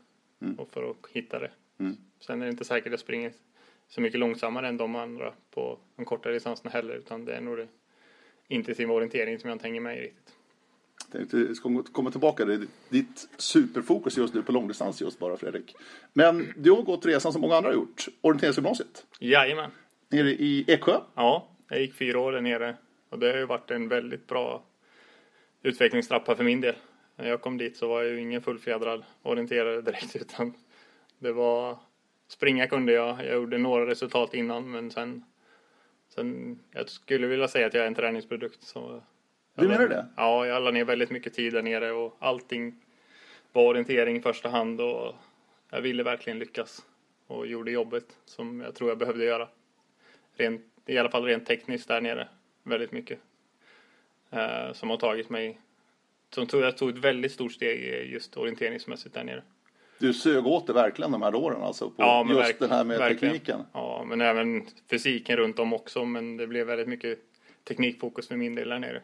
mm. 0.42 0.56
för 0.70 0.90
att 0.90 0.96
hitta 1.12 1.38
det. 1.38 1.50
Mm. 1.78 1.96
Sen 2.20 2.42
är 2.42 2.46
det 2.46 2.50
inte 2.50 2.64
säkert 2.64 2.86
att 2.86 2.92
jag 2.92 3.00
springer 3.00 3.32
så 3.88 4.00
mycket 4.00 4.20
långsammare 4.20 4.68
än 4.68 4.76
de 4.76 4.96
andra 4.96 5.32
på 5.50 5.78
de 5.96 6.04
kortare 6.04 6.32
distanserna 6.32 6.70
heller 6.70 6.94
utan 6.94 7.24
det 7.24 7.34
är 7.34 7.40
nog 7.40 7.56
det 7.56 7.68
intensiva 8.48 8.94
orientering 8.94 9.38
som 9.38 9.48
jag 9.48 9.54
inte 9.54 9.66
hänger 9.66 9.80
med 9.80 9.98
i 9.98 10.00
riktigt. 10.00 10.34
Ska 11.54 11.82
komma 11.92 12.10
tillbaka 12.10 12.44
till 12.44 12.66
ditt 12.88 13.28
superfokus 13.36 14.16
just 14.16 14.34
nu 14.34 14.42
på 14.42 14.52
långdistans 14.52 15.00
just 15.00 15.18
bara 15.18 15.36
Fredrik. 15.36 15.76
Men 16.12 16.52
du 16.56 16.70
har 16.70 16.82
gått 16.82 17.06
resan 17.06 17.32
som 17.32 17.40
många 17.40 17.56
andra 17.56 17.68
har 17.70 17.74
gjort, 17.74 18.08
orienteringsgymnasiet. 18.20 19.06
Jajamän. 19.18 19.70
Nere 20.08 20.30
i 20.30 20.64
Eksjö? 20.68 21.00
Ja, 21.14 21.48
jag 21.68 21.80
gick 21.80 21.94
fyra 21.94 22.20
år 22.20 22.32
där 22.32 22.40
nere 22.40 22.76
och 23.08 23.18
det 23.18 23.26
har 23.26 23.38
ju 23.38 23.46
varit 23.46 23.70
en 23.70 23.88
väldigt 23.88 24.26
bra 24.26 24.64
utvecklingstrappa 25.62 26.36
för 26.36 26.44
min 26.44 26.60
del. 26.60 26.74
När 27.16 27.28
jag 27.28 27.40
kom 27.40 27.58
dit 27.58 27.76
så 27.76 27.88
var 27.88 28.02
jag 28.02 28.12
ju 28.12 28.20
ingen 28.20 28.42
fullfjädrad 28.42 29.04
orienterare 29.22 29.80
direkt 29.82 30.16
utan 30.16 30.54
det 31.18 31.32
var 31.32 31.78
springa 32.28 32.66
kunde 32.66 32.92
jag. 32.92 33.24
Jag 33.24 33.34
gjorde 33.34 33.58
några 33.58 33.86
resultat 33.86 34.34
innan 34.34 34.70
men 34.70 34.90
sen, 34.90 35.24
sen 36.14 36.58
jag 36.70 36.88
skulle 36.88 37.26
vilja 37.26 37.48
säga 37.48 37.66
att 37.66 37.74
jag 37.74 37.82
är 37.82 37.86
en 37.86 37.94
träningsprodukt. 37.94 38.62
Så 38.62 39.02
du 39.54 39.68
menar 39.68 39.88
det? 39.88 40.06
Ja, 40.16 40.46
jag 40.46 40.62
la 40.62 40.70
ner 40.70 40.84
väldigt 40.84 41.10
mycket 41.10 41.34
tid 41.34 41.52
där 41.52 41.62
nere 41.62 41.92
och 41.92 42.16
allting 42.18 42.74
var 43.52 43.64
orientering 43.64 44.16
i 44.16 44.20
första 44.20 44.48
hand 44.48 44.80
och 44.80 45.14
jag 45.70 45.80
ville 45.80 46.02
verkligen 46.02 46.38
lyckas 46.38 46.84
och 47.26 47.46
gjorde 47.46 47.70
jobbet 47.70 48.04
som 48.24 48.60
jag 48.60 48.74
tror 48.74 48.90
jag 48.90 48.98
behövde 48.98 49.24
göra. 49.24 49.48
Rent, 50.36 50.62
I 50.86 50.98
alla 50.98 51.10
fall 51.10 51.24
rent 51.24 51.46
tekniskt 51.46 51.88
där 51.88 52.00
nere 52.00 52.28
väldigt 52.62 52.92
mycket. 52.92 53.18
Eh, 54.30 54.72
som 54.72 54.90
har 54.90 54.96
tagit 54.96 55.30
mig 55.30 55.58
som 56.34 56.46
tog, 56.46 56.62
jag 56.62 56.76
tog 56.76 56.90
ett 56.90 56.98
väldigt 57.04 57.32
stort 57.32 57.52
steg 57.52 58.10
just 58.12 58.36
orienteringsmässigt 58.36 59.14
där 59.14 59.24
nere. 59.24 59.42
Du 59.98 60.14
sög 60.14 60.46
åt 60.46 60.66
det 60.66 60.72
verkligen 60.72 61.10
de 61.10 61.22
här 61.22 61.34
åren 61.34 61.62
alltså? 61.62 61.90
På 61.90 61.94
Ja, 62.02 62.26
just 62.28 62.58
det 62.58 62.68
här 62.68 62.84
med 62.84 62.98
verkligen. 62.98 63.34
tekniken? 63.34 63.60
Ja, 63.72 64.04
men 64.06 64.20
även 64.20 64.66
fysiken 64.90 65.36
runt 65.36 65.58
om 65.58 65.72
också. 65.72 66.04
Men 66.04 66.36
det 66.36 66.46
blev 66.46 66.66
väldigt 66.66 66.88
mycket 66.88 67.18
teknikfokus 67.64 68.28
för 68.28 68.36
min 68.36 68.54
del 68.54 68.68
där 68.68 68.78
nere. 68.78 69.02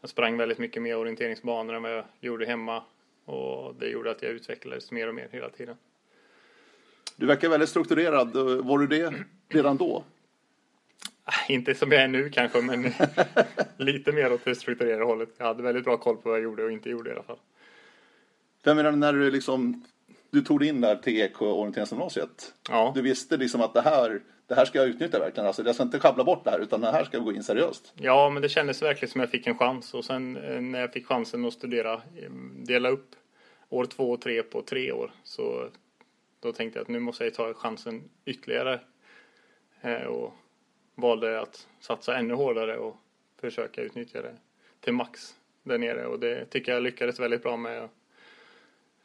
Jag 0.00 0.10
sprang 0.10 0.36
väldigt 0.36 0.58
mycket 0.58 0.82
mer 0.82 0.96
orienteringsbanor 0.96 1.74
än 1.74 1.82
vad 1.82 1.92
jag 1.92 2.04
gjorde 2.20 2.46
hemma. 2.46 2.82
Och 3.24 3.74
det 3.74 3.88
gjorde 3.88 4.10
att 4.10 4.22
jag 4.22 4.32
utvecklades 4.32 4.92
mer 4.92 5.08
och 5.08 5.14
mer 5.14 5.28
hela 5.32 5.50
tiden. 5.50 5.76
Du 7.16 7.26
verkar 7.26 7.48
väldigt 7.48 7.68
strukturerad. 7.68 8.36
Var 8.64 8.78
du 8.78 8.86
det 8.86 9.14
redan 9.48 9.76
då? 9.76 10.04
Inte 11.48 11.74
som 11.74 11.92
jag 11.92 12.02
är 12.02 12.08
nu 12.08 12.30
kanske, 12.30 12.62
men 12.62 12.92
lite 13.76 14.12
mer 14.12 14.32
åt 14.32 14.44
det 14.44 14.54
strukturerade 14.54 15.04
hållet. 15.04 15.28
Jag 15.38 15.46
hade 15.46 15.62
väldigt 15.62 15.84
bra 15.84 15.96
koll 15.96 16.16
på 16.16 16.28
vad 16.28 16.38
jag 16.38 16.44
gjorde 16.44 16.64
och 16.64 16.72
inte 16.72 16.90
gjorde 16.90 17.10
i 17.10 17.12
alla 17.12 17.22
fall. 17.22 17.38
För 18.62 18.70
jag 18.70 18.76
menar 18.76 18.92
när 18.92 19.12
du 19.12 19.30
liksom 19.30 19.84
du 20.30 20.42
tog 20.42 20.64
in 20.64 20.80
där 20.80 20.96
till 20.96 21.20
Eksjö 21.20 21.46
orienteringsgymnasiet. 21.46 22.54
Ja. 22.68 22.92
Du 22.94 23.02
visste 23.02 23.36
liksom 23.36 23.60
att 23.60 23.74
det 23.74 23.80
här, 23.80 24.20
det 24.46 24.54
här 24.54 24.64
ska 24.64 24.78
jag 24.78 24.88
utnyttja 24.88 25.18
verkligen. 25.18 25.46
Alltså, 25.46 25.62
jag 25.62 25.74
ska 25.74 25.84
inte 25.84 26.00
schabbla 26.00 26.24
bort 26.24 26.44
det 26.44 26.50
här 26.50 26.58
utan 26.58 26.80
det 26.80 26.90
här 26.90 27.04
ska 27.04 27.16
jag 27.16 27.24
gå 27.24 27.32
in 27.32 27.42
seriöst. 27.42 27.92
Ja, 27.96 28.30
men 28.30 28.42
det 28.42 28.48
kändes 28.48 28.82
verkligen 28.82 29.12
som 29.12 29.20
jag 29.20 29.30
fick 29.30 29.46
en 29.46 29.58
chans. 29.58 29.94
Och 29.94 30.04
sen 30.04 30.36
eh, 30.36 30.60
när 30.60 30.80
jag 30.80 30.92
fick 30.92 31.06
chansen 31.06 31.44
att 31.44 31.52
studera, 31.52 31.92
eh, 31.94 32.30
dela 32.56 32.88
upp 32.88 33.16
år 33.68 33.84
två 33.84 34.10
och 34.10 34.20
tre 34.20 34.42
på 34.42 34.62
tre 34.62 34.92
år. 34.92 35.10
Så 35.24 35.68
då 36.40 36.52
tänkte 36.52 36.78
jag 36.78 36.82
att 36.82 36.88
nu 36.88 37.00
måste 37.00 37.24
jag 37.24 37.34
ta 37.34 37.54
chansen 37.54 38.10
ytterligare. 38.24 38.80
Eh, 39.80 40.02
och 40.02 40.34
valde 40.94 41.40
att 41.40 41.68
satsa 41.80 42.16
ännu 42.16 42.34
hårdare 42.34 42.76
och 42.76 42.96
försöka 43.40 43.82
utnyttja 43.82 44.22
det 44.22 44.36
till 44.80 44.92
max 44.92 45.34
där 45.62 45.78
nere. 45.78 46.06
Och 46.06 46.20
det 46.20 46.44
tycker 46.44 46.72
jag 46.72 46.82
lyckades 46.82 47.20
väldigt 47.20 47.42
bra 47.42 47.56
med. 47.56 47.88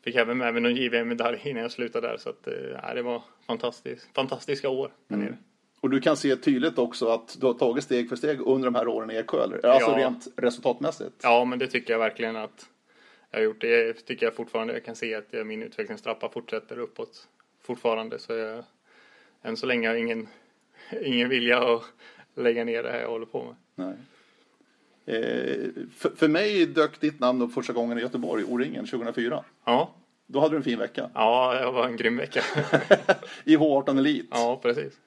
Fick 0.03 0.15
även 0.15 0.37
med 0.37 0.53
mig 0.53 0.61
någon 0.63 0.75
JVM-medalj 0.75 1.41
innan 1.43 1.61
jag 1.61 1.71
slutade 1.71 2.07
där. 2.07 2.17
Så 2.17 2.29
att, 2.29 2.47
eh, 2.47 2.93
det 2.95 3.01
var 3.01 3.23
fantastiskt, 3.47 4.09
fantastiska 4.15 4.69
år 4.69 4.91
där 5.07 5.17
nere. 5.17 5.37
Och 5.81 5.89
du 5.89 5.99
kan 6.01 6.17
se 6.17 6.35
tydligt 6.35 6.77
också 6.77 7.07
att 7.07 7.37
du 7.39 7.45
har 7.45 7.53
tagit 7.53 7.83
steg 7.83 8.09
för 8.09 8.15
steg 8.15 8.41
under 8.41 8.65
de 8.65 8.75
här 8.75 8.87
åren 8.87 9.11
i 9.11 9.15
Eksjö. 9.15 9.43
eller? 9.43 9.65
Alltså 9.65 9.91
Ja. 9.91 9.97
rent 9.97 10.27
resultatmässigt. 10.37 11.15
Ja, 11.23 11.45
men 11.45 11.59
det 11.59 11.67
tycker 11.67 11.93
jag 11.93 11.99
verkligen 11.99 12.35
att 12.35 12.69
jag 13.31 13.39
har 13.39 13.43
gjort. 13.43 13.61
Det 13.61 13.93
tycker 13.93 14.25
jag 14.25 14.35
fortfarande. 14.35 14.73
Jag 14.73 14.85
kan 14.85 14.95
se 14.95 15.15
att 15.15 15.25
jag- 15.29 15.47
min 15.47 15.63
utvecklingstrappa 15.63 16.29
fortsätter 16.29 16.79
uppåt 16.79 17.27
fortfarande. 17.63 18.19
Så 18.19 18.33
jag, 18.33 18.63
än 19.41 19.57
så 19.57 19.65
länge 19.65 19.87
har 19.87 19.95
jag 19.95 20.01
ingen, 20.03 20.27
ingen 21.01 21.29
vilja 21.29 21.73
att 21.73 21.83
lägga 22.35 22.63
ner 22.63 22.83
det 22.83 22.91
här 22.91 23.01
jag 23.01 23.09
håller 23.09 23.25
på 23.25 23.43
med. 23.43 23.55
Nej. 23.87 23.95
Eh, 25.11 25.69
för, 25.97 26.09
för 26.15 26.27
mig 26.27 26.65
dök 26.65 26.99
ditt 26.99 27.19
namn 27.19 27.41
upp 27.41 27.53
första 27.53 27.73
gången 27.73 27.97
i 27.97 28.01
Göteborg, 28.01 28.43
O-ringen, 28.43 28.85
2004. 28.85 29.43
Ja, 29.65 29.93
Då 30.27 30.39
hade 30.39 30.53
du 30.53 30.57
en 30.57 30.63
fin 30.63 30.79
vecka. 30.79 31.09
ja, 31.13 31.53
det 31.59 31.71
var 31.71 31.87
en 31.87 31.97
grym 31.97 32.17
vecka. 32.17 32.41
I 33.43 33.57
H18 33.57 33.97
Elite. 33.99 34.27
ja, 34.31 34.59
precis. 34.61 34.99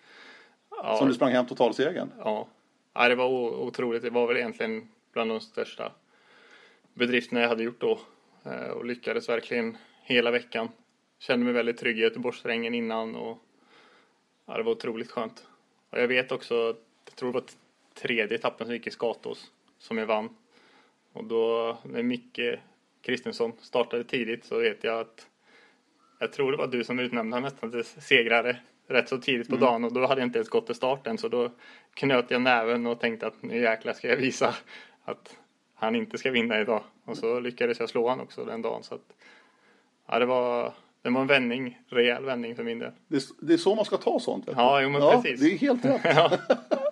Ja, 0.71 0.97
Som 0.99 1.09
du 1.09 1.15
sprang 1.15 1.33
hem 1.33 1.47
totalsegern. 1.47 2.11
ja. 2.19 2.49
ja, 2.95 3.09
det 3.09 3.15
var 3.15 3.29
otroligt. 3.63 4.03
Det 4.03 4.11
var 4.11 4.27
väl 4.27 4.37
egentligen 4.37 4.89
bland 5.13 5.31
de 5.31 5.41
största 5.41 5.93
bedrifterna 6.95 7.41
jag 7.41 7.49
hade 7.49 7.63
gjort 7.63 7.81
då. 7.81 8.01
Eh, 8.45 8.69
Och 8.71 8.85
lyckades 8.85 9.29
verkligen 9.29 9.77
hela 10.03 10.31
veckan. 10.31 10.69
Kände 11.19 11.45
mig 11.45 11.55
väldigt 11.55 11.79
trygg 11.79 11.99
i 11.99 12.03
Göteborgssträngen 12.03 12.75
innan 12.75 13.17
och 13.17 13.39
ja, 14.47 14.57
det 14.57 14.63
var 14.63 14.73
otroligt 14.73 15.11
skönt. 15.11 15.47
Och 15.91 16.01
jag 16.01 16.09
vet 16.09 16.33
också, 16.33 16.55
jag 17.05 17.17
tror 17.17 17.33
det 17.33 17.39
var 17.39 17.45
tredje 17.95 18.37
etappen 18.39 18.67
som 18.67 18.75
gick 18.75 18.87
i 18.87 18.91
Skatås 18.91 19.51
som 19.79 19.99
jag 19.99 20.07
vann. 20.07 20.29
Och 21.13 21.25
då 21.25 21.79
när 21.83 22.03
Micke 22.03 22.59
Kristensson 23.03 23.53
startade 23.61 24.05
tidigt 24.05 24.45
så 24.45 24.59
vet 24.59 24.85
jag 24.85 25.01
att 25.01 25.27
jag 26.19 26.33
tror 26.33 26.53
det 26.53 26.59
var 26.59 26.67
du 26.67 26.85
som 26.85 26.99
utnämnde 26.99 27.37
honom 27.37 27.43
nästan 27.43 27.71
till 27.71 27.85
segrare 27.85 28.57
rätt 28.87 29.09
så 29.09 29.19
tidigt 29.19 29.49
på 29.49 29.57
dagen 29.57 29.85
och 29.85 29.93
då 29.93 30.07
hade 30.07 30.21
jag 30.21 30.29
inte 30.29 30.39
ens 30.39 30.49
gått 30.49 30.67
till 30.67 30.75
starten 30.75 31.19
så 31.19 31.29
då 31.29 31.51
knöt 31.95 32.31
jag 32.31 32.43
näven 32.43 32.87
och 32.87 33.01
tänkte 33.01 33.27
att 33.27 33.43
nu 33.43 33.61
jäklar 33.61 33.93
ska 33.93 34.09
jag 34.09 34.17
visa 34.17 34.55
att 35.05 35.37
han 35.75 35.97
inte 35.97 36.19
ska 36.19 36.31
vinna 36.31 36.61
idag. 36.61 36.83
Och 37.05 37.17
så 37.17 37.41
lyckades 37.41 37.81
jag 37.81 37.89
slå 37.89 38.09
han 38.09 38.21
också 38.21 38.45
den 38.45 38.63
dagen 38.63 38.83
så 38.83 38.95
att 38.95 39.15
ja, 40.09 40.19
det 40.19 40.27
var, 40.27 40.73
det 41.03 41.11
var 41.11 41.21
en 41.21 41.27
vändning, 41.27 41.81
rejäl 41.89 42.25
vändning 42.25 42.57
för 42.57 42.65
min 42.65 42.79
del. 42.79 42.93
Det 43.09 43.17
är, 43.17 43.23
det 43.47 43.53
är 43.53 43.59
så 43.59 43.75
man 43.75 43.85
ska 43.85 43.97
ta 43.97 44.21
sånt. 44.21 44.49
vet 44.49 44.57
du. 44.57 44.61
Ja, 44.63 44.83
jo, 44.83 44.89
men 44.89 45.03
ja 45.03 45.23
precis. 45.23 45.41
Det 45.41 45.47
är 45.47 45.59
helt 45.59 45.85
rätt. 45.85 46.41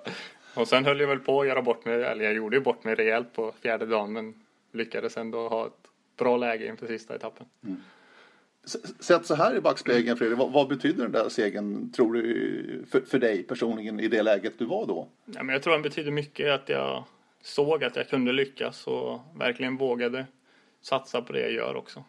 Och 0.54 0.68
sen 0.68 0.84
höll 0.84 1.00
jag 1.00 1.08
väl 1.08 1.18
på 1.18 1.40
att 1.40 1.46
göra 1.46 1.62
bort 1.62 1.84
mig, 1.84 2.02
eller 2.04 2.24
jag 2.24 2.34
gjorde 2.34 2.56
ju 2.56 2.62
bort 2.62 2.84
mig 2.84 2.94
rejält 2.94 3.32
på 3.32 3.52
fjärde 3.60 3.86
dagen 3.86 4.12
men 4.12 4.34
lyckades 4.72 5.16
ändå 5.16 5.48
ha 5.48 5.66
ett 5.66 5.88
bra 6.16 6.36
läge 6.36 6.66
inför 6.66 6.86
sista 6.86 7.14
etappen. 7.14 7.46
S- 8.64 9.04
Sett 9.04 9.26
så 9.26 9.34
här 9.34 9.56
i 9.56 9.60
backspegeln 9.60 10.16
Fredrik, 10.16 10.38
vad, 10.38 10.52
vad 10.52 10.68
betyder 10.68 11.02
den 11.02 11.12
där 11.12 11.28
segern 11.28 11.92
tror 11.92 12.12
du 12.14 12.84
för, 12.90 13.00
för 13.00 13.18
dig 13.18 13.42
personligen 13.42 14.00
i 14.00 14.08
det 14.08 14.22
läget 14.22 14.58
du 14.58 14.64
var 14.64 14.86
då? 14.86 15.08
Ja, 15.24 15.42
men 15.42 15.52
jag 15.52 15.62
tror 15.62 15.72
den 15.72 15.82
betyder 15.82 16.10
mycket 16.10 16.50
att 16.50 16.68
jag 16.68 17.04
såg 17.42 17.84
att 17.84 17.96
jag 17.96 18.08
kunde 18.08 18.32
lyckas 18.32 18.86
och 18.86 19.20
verkligen 19.36 19.76
vågade 19.76 20.26
satsa 20.80 21.22
på 21.22 21.32
det 21.32 21.40
jag 21.40 21.52
gör 21.52 21.76
också. 21.76 22.04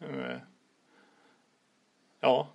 Eh, 0.00 0.36
Ja, 2.20 2.48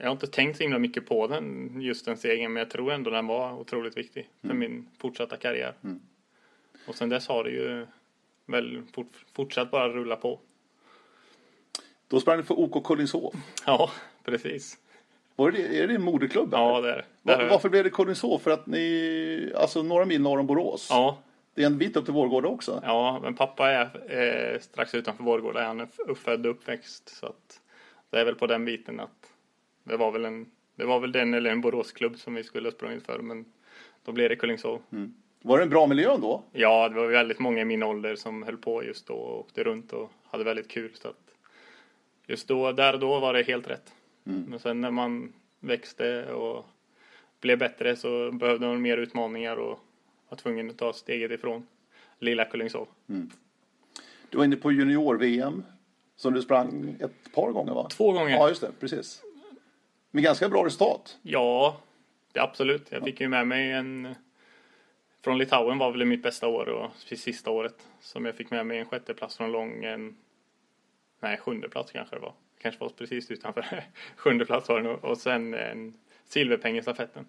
jag 0.00 0.06
har 0.06 0.12
inte 0.12 0.26
tänkt 0.26 0.56
så 0.56 0.62
himla 0.62 0.78
mycket 0.78 1.06
på 1.06 1.26
den, 1.26 1.72
just 1.80 2.04
den 2.04 2.16
segern, 2.16 2.52
men 2.52 2.60
jag 2.60 2.70
tror 2.70 2.92
ändå 2.92 3.10
den 3.10 3.26
var 3.26 3.52
otroligt 3.52 3.96
viktig 3.96 4.28
för 4.46 4.54
min 4.54 4.88
fortsatta 4.98 5.36
karriär. 5.36 5.74
Och 6.86 6.94
sen 6.94 7.08
dess 7.08 7.28
har 7.28 7.44
det 7.44 7.50
ju 7.50 7.86
väl 8.46 8.82
fort, 8.94 9.24
fortsatt 9.32 9.70
bara 9.70 9.88
rulla 9.88 10.16
på. 10.16 10.40
Då 12.08 12.20
sprang 12.20 12.36
du 12.36 12.42
för 12.44 12.58
OK 12.58 12.86
Kullingshof. 12.86 13.34
Ja, 13.66 13.90
precis. 14.24 14.78
Var 15.36 15.50
det, 15.50 15.78
är 15.78 15.86
det 15.86 15.94
en 15.94 16.02
moderklubb? 16.02 16.48
Ja, 16.52 16.80
det 16.80 16.92
är 16.92 16.96
det. 16.96 17.36
Var, 17.36 17.48
varför 17.48 17.68
blev 17.68 17.84
det 17.84 17.90
Kullingshof? 17.90 18.42
För 18.42 18.50
att 18.50 18.66
ni, 18.66 19.52
alltså 19.56 19.82
några 19.82 20.04
mil 20.04 20.20
norr 20.20 20.38
om 20.38 20.46
Borås. 20.46 20.86
Ja, 20.90 21.18
Det 21.54 21.62
är 21.62 21.66
en 21.66 21.78
bit 21.78 21.96
upp 21.96 22.04
till 22.04 22.14
Vårgårda 22.14 22.48
också. 22.48 22.82
Ja, 22.84 23.20
men 23.22 23.34
pappa 23.34 23.70
är 23.70 24.00
eh, 24.54 24.60
strax 24.60 24.94
utanför 24.94 25.24
Vårgårda. 25.24 25.66
Han 25.66 25.80
är 25.80 25.88
uppfödd 26.06 26.46
och 26.46 26.52
uppväxt. 26.52 27.08
Så 27.08 27.26
att 27.26 27.60
det 28.10 28.20
är 28.20 28.24
väl 28.24 28.34
på 28.34 28.46
den 28.46 28.64
biten 28.64 29.00
att 29.00 29.29
det 29.84 29.96
var 29.96 30.12
väl 30.12 30.24
en, 30.24 30.50
det 30.76 30.84
var 30.84 31.00
väl 31.00 31.12
den 31.12 31.34
eller 31.34 31.50
en 31.50 31.60
Boråsklubb 31.60 32.18
som 32.18 32.34
vi 32.34 32.44
skulle 32.44 32.66
ha 32.66 32.72
sprungit 32.72 33.06
för. 33.06 33.18
Men 33.18 33.44
då 34.04 34.12
blev 34.12 34.28
det 34.28 34.36
Kullingshov. 34.36 34.82
Var 35.42 35.58
det 35.58 35.64
en 35.64 35.70
bra 35.70 35.86
miljö 35.86 36.16
då? 36.16 36.44
Ja, 36.52 36.88
det 36.88 36.94
var 36.94 37.06
väldigt 37.06 37.38
många 37.38 37.60
i 37.60 37.64
min 37.64 37.82
ålder 37.82 38.16
som 38.16 38.42
höll 38.42 38.56
på 38.56 38.84
just 38.84 39.06
då 39.06 39.14
och 39.14 39.40
åkte 39.40 39.64
runt 39.64 39.92
och 39.92 40.10
hade 40.24 40.44
väldigt 40.44 40.68
kul. 40.68 40.90
Så 40.94 41.08
att 41.08 41.34
just 42.26 42.48
då, 42.48 42.72
där 42.72 42.92
och 42.92 43.00
då 43.00 43.20
var 43.20 43.32
det 43.32 43.42
helt 43.42 43.68
rätt. 43.68 43.94
Men 44.48 44.58
sen 44.58 44.80
när 44.80 44.90
man 44.90 45.32
växte 45.60 46.32
och 46.32 46.64
blev 47.40 47.58
bättre 47.58 47.96
så 47.96 48.32
behövde 48.32 48.66
man 48.66 48.82
mer 48.82 48.96
utmaningar 48.96 49.56
och 49.56 49.78
var 50.28 50.36
tvungen 50.36 50.70
att 50.70 50.78
ta 50.78 50.92
steget 50.92 51.30
ifrån 51.30 51.66
lilla 52.18 52.44
Kullingshov. 52.44 52.88
Du 54.30 54.38
var 54.38 54.44
inne 54.44 54.56
på 54.56 54.72
junior-VM 54.72 55.62
som 56.16 56.34
du 56.34 56.42
sprang 56.42 56.96
ett 57.00 57.32
par 57.34 57.52
gånger 57.52 57.74
va? 57.74 57.88
Två 57.90 58.12
gånger. 58.12 58.30
Ja, 58.30 58.48
just 58.48 58.60
det. 58.60 58.72
Precis. 58.80 59.22
Med 60.10 60.24
ganska 60.24 60.48
bra 60.48 60.66
resultat. 60.66 61.18
Ja, 61.22 61.80
det 62.32 62.40
absolut. 62.40 62.92
Jag 62.92 63.04
fick 63.04 63.20
ju 63.20 63.28
med 63.28 63.46
mig 63.46 63.72
en... 63.72 64.14
Från 65.24 65.38
Litauen 65.38 65.78
var 65.78 65.92
väl 65.92 66.04
mitt 66.04 66.22
bästa 66.22 66.48
år 66.48 66.68
och 66.68 66.90
sista 66.96 67.50
året 67.50 67.86
som 68.00 68.24
jag 68.24 68.34
fick 68.34 68.50
med 68.50 68.66
mig 68.66 68.78
en 68.78 68.86
sjätteplats 68.86 69.36
från 69.36 69.52
lång, 69.52 69.84
en... 69.84 70.16
Nej, 71.20 71.36
sjunde 71.36 71.68
plats 71.68 71.92
kanske 71.92 72.16
det 72.16 72.20
var. 72.20 72.34
Kanske 72.58 72.80
var 72.80 72.88
precis 72.88 73.30
utanför. 73.30 73.84
sjunde 74.16 74.46
plats 74.46 74.68
var 74.68 74.80
det 74.80 74.88
nog. 74.88 75.04
Och 75.04 75.18
sen 75.18 75.54
en 75.54 75.94
silverpeng 76.24 76.78
i 76.78 76.82
stafetten. 76.82 77.26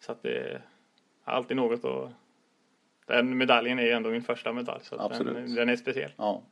Så 0.00 0.12
att 0.12 0.22
det 0.22 0.38
är 0.38 0.62
alltid 1.24 1.56
något 1.56 1.84
och 1.84 2.10
den 3.06 3.38
medaljen 3.38 3.78
är 3.78 3.82
ju 3.82 3.90
ändå 3.90 4.10
min 4.10 4.22
första 4.22 4.52
medalj 4.52 4.84
så 4.84 5.00
Absolut. 5.00 5.34
den, 5.34 5.54
den 5.54 5.68
är 5.68 5.76
speciell. 5.76 6.12
Ja. 6.16 6.42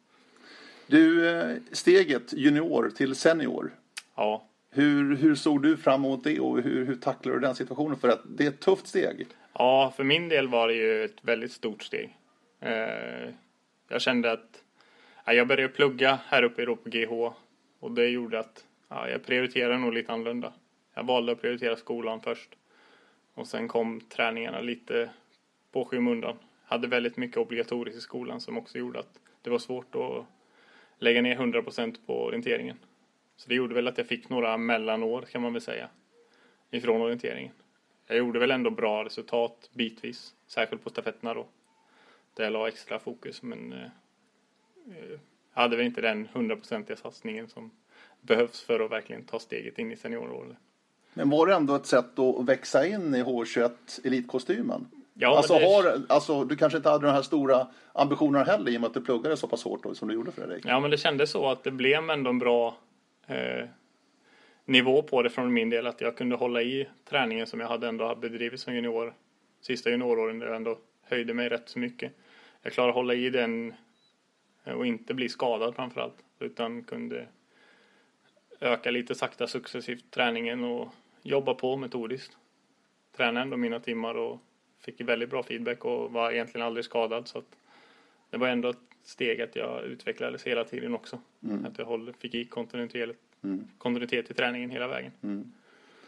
Du, 0.87 1.29
eh, 1.29 1.57
steget 1.73 2.33
junior 2.33 2.91
till 2.97 3.15
senior. 3.15 3.71
Ja, 4.15 4.47
hur, 4.75 5.17
hur 5.17 5.35
såg 5.35 5.63
du 5.63 5.77
fram 5.77 6.05
emot 6.05 6.25
det 6.25 6.41
och 6.41 6.63
hur, 6.63 6.85
hur 6.85 6.97
tacklade 6.97 7.37
du 7.39 7.41
den 7.41 7.55
situationen? 7.55 7.99
För 7.99 8.09
att 8.09 8.21
det 8.25 8.45
är 8.45 8.49
ett 8.49 8.61
tufft 8.61 8.87
steg. 8.87 9.27
Ja, 9.53 9.93
för 9.97 10.05
min 10.05 10.29
del 10.29 10.49
var 10.49 10.69
det 10.69 10.75
ju 10.75 11.05
ett 11.05 11.17
väldigt 11.23 11.53
stort 11.53 11.83
steg. 11.83 12.17
Eh, 12.61 13.29
jag 13.89 14.01
kände 14.01 14.33
att 14.33 14.63
jag 15.27 15.49
började 15.49 15.73
plugga 15.73 16.19
här 16.27 16.43
uppe 16.43 16.63
i 16.63 16.67
på 16.67 16.77
GH 16.85 17.33
och 17.81 17.91
det 17.91 18.09
gjorde 18.09 18.39
att 18.39 18.65
ja, 18.89 19.09
jag 19.09 19.27
prioriterade 19.27 19.79
nog 19.79 19.93
lite 19.93 20.13
annorlunda. 20.13 20.53
Jag 20.95 21.05
valde 21.05 21.33
att 21.33 21.41
prioritera 21.41 21.77
skolan 21.77 22.21
först 22.21 22.51
och 23.35 23.47
sen 23.47 23.69
kom 23.69 24.01
träningarna 24.01 24.61
lite 24.61 25.11
på 25.73 25.85
skymundan. 25.85 26.37
Jag 26.69 26.77
Hade 26.77 26.89
väldigt 26.89 27.17
mycket 27.17 27.37
obligatoriskt 27.37 27.99
i 27.99 28.01
skolan 28.01 28.41
som 28.41 28.59
också 28.59 28.79
gjorde 28.79 28.99
att 28.99 29.19
det 29.43 29.51
var 29.51 29.59
svårt 29.59 29.95
att 29.95 30.25
lägga 30.99 31.23
ner 31.23 31.37
100% 31.37 31.97
på 32.07 32.25
orienteringen. 32.25 32.77
Så 33.37 33.49
det 33.49 33.55
gjorde 33.55 33.75
väl 33.75 33.89
att 33.89 33.99
jag 33.99 34.07
fick 34.07 34.29
några 34.29 34.57
mellanår 34.57 35.23
kan 35.23 35.43
man 35.43 35.53
väl 35.53 35.63
säga 35.63 35.89
ifrån 36.71 37.01
orienteringen. 37.03 37.53
Jag 38.07 38.17
gjorde 38.19 38.39
väl 38.39 38.51
ändå 38.51 38.71
bra 38.71 39.05
resultat 39.05 39.71
bitvis, 39.73 40.35
särskilt 40.47 40.85
på 40.85 40.91
stafetterna 40.91 41.35
då. 41.35 41.47
Där 42.35 42.45
jag 42.45 42.53
la 42.53 42.69
extra 42.69 42.99
fokus, 42.99 43.43
men 43.43 43.73
eh, 43.73 43.83
eh, 44.87 45.19
hade 45.53 45.77
väl 45.77 45.87
inte 45.87 46.01
den 46.01 46.29
hundraprocentiga 46.33 46.97
satsningen 46.97 47.49
som 47.49 47.71
behövs 48.21 48.61
för 48.63 48.81
att 48.81 48.91
verkligen 48.91 49.25
ta 49.25 49.39
steget 49.39 49.79
in 49.79 49.93
i 49.93 49.97
seniorrollen. 49.97 50.57
Men 51.15 51.31
var 51.31 51.47
det 51.47 51.55
ändå 51.55 51.75
ett 51.75 51.87
sätt 51.87 52.19
att 52.19 52.49
växa 52.49 52.87
in 52.87 53.15
i 53.15 53.23
H21 53.23 53.71
elitkostymen? 54.05 54.87
Ja, 55.15 55.37
alltså, 55.37 55.59
det- 55.59 55.65
har, 55.65 56.01
alltså, 56.09 56.45
du 56.45 56.57
kanske 56.57 56.77
inte 56.77 56.89
hade 56.89 57.07
de 57.07 57.13
här 57.13 57.23
stora 57.23 57.67
ambitionerna 57.93 58.45
heller 58.45 58.73
i 58.73 58.77
och 58.77 58.81
med 58.81 58.89
att 58.89 58.95
du 58.95 59.01
pluggade 59.01 59.37
så 59.37 59.49
pass 59.49 59.65
hårt 59.65 59.83
då, 59.83 59.95
som 59.95 60.09
du 60.09 60.15
gjorde 60.15 60.33
Fredrik. 60.33 60.65
Ja, 60.67 60.81
men 60.81 60.91
det 60.91 60.97
kändes 60.99 61.31
så 61.31 61.51
att 61.51 61.65
det 61.65 61.71
blev 61.71 62.11
ändå 62.11 62.31
en 62.31 62.39
bra 62.39 62.77
eh, 63.35 63.69
nivå 64.65 65.03
på 65.03 65.23
det 65.23 65.31
från 65.31 65.53
min 65.53 65.71
del. 65.71 65.87
Att 65.87 66.01
jag 66.01 66.17
kunde 66.17 66.37
hålla 66.37 66.63
i 66.63 66.89
träningen 67.05 67.47
som 67.47 67.61
jag 67.61 67.69
hade 67.69 67.89
ändå 67.89 68.15
bedrivit 68.15 68.61
som 68.61 68.75
junior. 68.75 69.15
Sista 69.61 69.91
junioråren 69.91 70.39
där 70.39 70.47
jag 70.47 70.57
ändå 70.57 70.79
höjde 71.03 71.35
mig 71.35 71.49
rätt 71.49 71.69
så 71.69 71.79
mycket. 71.79 72.13
Jag 72.63 72.73
klarade 72.73 72.91
att 72.91 72.97
hålla 72.97 73.15
i 73.15 73.31
den 73.31 73.75
eh, 74.65 74.73
och 74.73 74.87
inte 74.87 75.15
bli 75.15 75.29
skadad 75.29 75.75
framförallt. 75.75 76.25
Utan 76.39 76.85
kunde 76.85 77.27
öka 78.61 78.91
lite 78.91 79.15
sakta 79.15 79.47
successivt 79.47 80.11
träningen 80.11 80.65
och 80.65 80.89
jobba 81.23 81.55
på 81.55 81.77
metodiskt. 81.77 82.37
Tränade 83.17 83.41
ändå 83.41 83.57
mina 83.57 83.81
timmar 83.81 84.15
och 84.15 84.39
fick 84.85 85.01
väldigt 85.01 85.31
bra 85.31 85.43
feedback 85.43 85.85
och 85.85 86.13
var 86.13 86.31
egentligen 86.31 86.67
aldrig 86.67 86.85
skadad. 86.85 87.29
Så 87.29 87.39
att 87.39 87.57
det 88.31 88.37
var 88.37 88.49
ändå 88.49 88.69
ett 88.69 88.92
steg 89.05 89.41
att 89.41 89.57
jag 89.57 89.85
utvecklades 89.85 90.43
hela 90.43 90.65
tiden 90.65 90.95
också. 90.95 91.19
Att 91.67 91.79
jag 91.79 91.85
håll, 91.85 92.13
fick 92.19 92.35
i 92.35 92.45
kontinuitet, 92.45 93.17
kontinuitet 93.79 94.31
i 94.31 94.35
träningen 94.35 94.71
hela 94.71 94.89
vägen. 94.89 95.13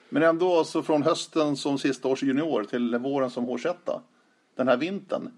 Men 0.08 0.22
ändå 0.22 0.58
alltså 0.58 0.82
från 0.82 1.02
hösten 1.02 1.56
som 1.56 1.78
sista 1.78 2.08
års 2.08 2.22
junior 2.22 2.64
till 2.64 2.96
våren 2.96 3.30
som 3.30 3.46
H21. 3.48 4.00
Den 4.54 4.68
här 4.68 4.76
vintern. 4.76 5.30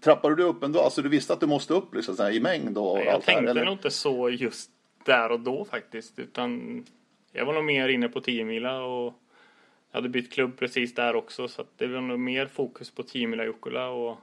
Trappade 0.00 0.34
du 0.34 0.42
upp 0.42 0.62
ändå? 0.62 0.80
Alltså 0.80 1.02
du 1.02 1.08
visste 1.08 1.32
att 1.32 1.40
du 1.40 1.46
måste 1.46 1.74
upp 1.74 1.94
liksom, 1.94 2.16
så 2.16 2.22
här, 2.22 2.30
i 2.30 2.40
mängd 2.40 2.78
och 2.78 2.98
Jag 2.98 3.08
allt 3.08 3.26
det 3.26 3.32
här, 3.32 3.38
tänkte 3.38 3.50
eller? 3.50 3.64
nog 3.64 3.74
inte 3.74 3.90
så 3.90 4.30
just 4.30 4.70
där 5.04 5.32
och 5.32 5.40
då 5.40 5.64
faktiskt. 5.64 6.18
Utan 6.18 6.84
jag 7.32 7.46
var 7.46 7.52
nog 7.52 7.64
mer 7.64 7.88
inne 7.88 8.08
på 8.08 8.20
10 8.20 8.44
mila 8.44 8.84
och 8.84 9.14
jag 9.90 9.98
hade 9.98 10.08
bytt 10.08 10.32
klubb 10.32 10.58
precis 10.58 10.94
där 10.94 11.16
också. 11.16 11.48
Så 11.48 11.64
det 11.76 11.86
var 11.86 12.00
nog 12.00 12.18
mer 12.18 12.46
fokus 12.46 12.90
på 12.90 13.02
10 13.02 13.26
mila 13.26 13.44
Jukkola 13.44 13.88
och 13.88 14.18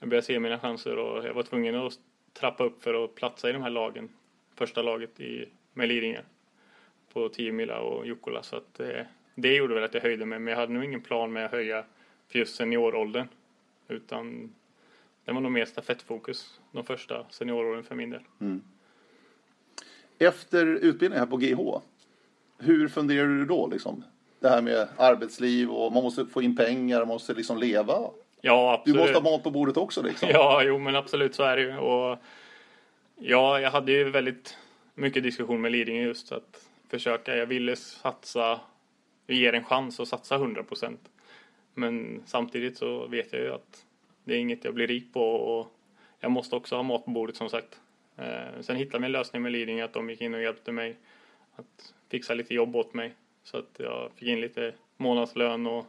jag 0.00 0.08
började 0.08 0.26
se 0.26 0.40
mina 0.40 0.58
chanser 0.58 0.96
och 0.96 1.26
jag 1.26 1.34
var 1.34 1.42
tvungen 1.42 1.74
att 1.74 1.92
trappa 2.32 2.64
upp 2.64 2.82
för 2.82 3.04
att 3.04 3.14
platsa 3.14 3.50
i 3.50 3.52
de 3.52 3.62
här 3.62 3.70
lagen. 3.70 4.08
Första 4.54 4.82
laget 4.82 5.20
i, 5.20 5.48
med 5.74 5.88
Lidingö 5.88 6.20
på 7.12 7.28
10 7.28 7.52
mila 7.52 7.80
och 7.80 8.06
Jukkola. 8.06 8.42
Så 8.42 8.56
att 8.56 8.74
det, 8.74 9.06
det 9.34 9.54
gjorde 9.54 9.74
väl 9.74 9.84
att 9.84 9.94
jag 9.94 10.00
höjde 10.00 10.26
mig. 10.26 10.38
Men 10.38 10.50
jag 10.50 10.60
hade 10.60 10.72
nog 10.72 10.84
ingen 10.84 11.00
plan 11.00 11.32
med 11.32 11.44
att 11.44 11.52
höja 11.52 11.84
för 12.28 12.38
just 12.38 12.56
senioråldern. 12.56 13.28
Utan 13.88 14.54
det 15.24 15.32
var 15.32 15.40
nog 15.40 15.52
mer 15.52 15.64
stafettfokus 15.64 16.60
de 16.72 16.84
första 16.84 17.26
senioråren 17.30 17.84
för 17.84 17.94
min 17.94 18.10
del. 18.10 18.22
Mm. 18.40 18.62
Efter 20.18 20.66
utbildningen 20.66 21.18
här 21.18 21.26
på 21.26 21.36
GH, 21.36 21.80
hur 22.58 22.88
funderade 22.88 23.38
du 23.38 23.44
då 23.44 23.66
liksom? 23.66 24.04
Det 24.40 24.48
här 24.48 24.62
med 24.62 24.88
arbetsliv 24.96 25.70
och 25.70 25.92
man 25.92 26.02
måste 26.02 26.26
få 26.26 26.42
in 26.42 26.56
pengar, 26.56 26.98
man 26.98 27.08
måste 27.08 27.34
liksom 27.34 27.58
leva. 27.58 28.10
Ja, 28.40 28.82
Du 28.84 28.90
absolut. 28.90 28.96
måste 29.00 29.14
ha 29.28 29.36
mat 29.36 29.42
på 29.42 29.50
bordet 29.50 29.76
också 29.76 30.02
liksom. 30.02 30.28
Ja, 30.32 30.62
jo, 30.64 30.78
men 30.78 30.96
absolut 30.96 31.34
så 31.34 31.42
är 31.42 31.56
det 31.56 31.62
ju. 31.62 31.76
Och 31.78 32.18
ja, 33.16 33.60
jag 33.60 33.70
hade 33.70 33.92
ju 33.92 34.10
väldigt 34.10 34.56
mycket 34.94 35.22
diskussion 35.22 35.60
med 35.60 35.72
Lidingö 35.72 36.02
just 36.02 36.32
att 36.32 36.68
försöka. 36.88 37.36
Jag 37.36 37.46
ville 37.46 37.76
satsa, 37.76 38.60
ge 39.26 39.48
en 39.48 39.64
chans 39.64 40.00
att 40.00 40.08
satsa 40.08 40.34
100 40.34 40.62
procent. 40.62 41.00
Men 41.74 42.22
samtidigt 42.26 42.78
så 42.78 43.06
vet 43.06 43.32
jag 43.32 43.42
ju 43.42 43.52
att 43.52 43.84
det 44.24 44.34
är 44.34 44.38
inget 44.38 44.64
jag 44.64 44.74
blir 44.74 44.86
rik 44.86 45.12
på 45.12 45.34
och 45.34 45.72
jag 46.20 46.30
måste 46.30 46.56
också 46.56 46.76
ha 46.76 46.82
mat 46.82 47.04
på 47.04 47.10
bordet 47.10 47.36
som 47.36 47.48
sagt. 47.50 47.80
Eh, 48.16 48.60
sen 48.60 48.76
hittade 48.76 48.98
vi 48.98 49.06
en 49.06 49.12
lösning 49.12 49.42
med 49.42 49.52
Lidingö 49.52 49.84
att 49.84 49.92
de 49.92 50.10
gick 50.10 50.20
in 50.20 50.34
och 50.34 50.42
hjälpte 50.42 50.72
mig 50.72 50.96
att 51.56 51.94
fixa 52.10 52.34
lite 52.34 52.54
jobb 52.54 52.76
åt 52.76 52.94
mig 52.94 53.14
så 53.44 53.56
att 53.58 53.76
jag 53.78 54.10
fick 54.16 54.28
in 54.28 54.40
lite 54.40 54.74
månadslön 54.96 55.66
och 55.66 55.86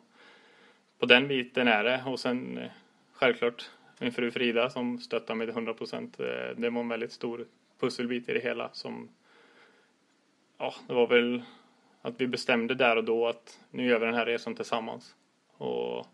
på 1.02 1.08
den 1.08 1.28
biten 1.28 1.68
är 1.68 1.84
det. 1.84 2.04
Och 2.06 2.20
sen 2.20 2.58
eh, 2.58 2.72
självklart 3.14 3.70
min 4.00 4.12
fru 4.12 4.32
Frida 4.32 4.70
som 4.70 5.00
stöttar 5.00 5.36
mig 5.36 5.48
till 5.48 5.56
100 5.56 5.74
procent. 5.74 6.18
Det 6.18 6.70
var 6.70 6.82
en 6.82 6.88
väldigt 6.88 7.12
stor 7.12 7.48
pusselbit 7.80 8.30
i 8.30 8.34
det 8.34 8.40
hela 8.40 8.70
som 8.74 9.10
ja, 10.58 10.74
det 10.88 10.94
var 10.94 11.08
väl 11.08 11.44
att 12.02 12.22
vi 12.22 12.28
bestämde 12.28 12.76
där 12.76 12.96
och 12.96 13.04
då 13.04 13.28
att 13.28 13.60
nu 13.72 13.86
gör 13.86 14.00
vi 14.00 14.06
den 14.06 14.16
här 14.16 14.26
resan 14.26 14.56
tillsammans 14.56 15.16
och 15.58 16.08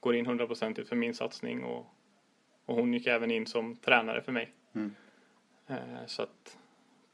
går 0.00 0.14
in 0.14 0.26
100 0.26 0.46
procentigt 0.46 0.88
för 0.88 0.96
min 0.96 1.14
satsning 1.14 1.64
och, 1.64 1.86
och 2.64 2.74
hon 2.74 2.94
gick 2.94 3.06
även 3.06 3.30
in 3.30 3.46
som 3.46 3.76
tränare 3.76 4.22
för 4.22 4.32
mig. 4.32 4.52
Eh, 5.66 6.06
Så 6.06 6.22
att 6.22 6.58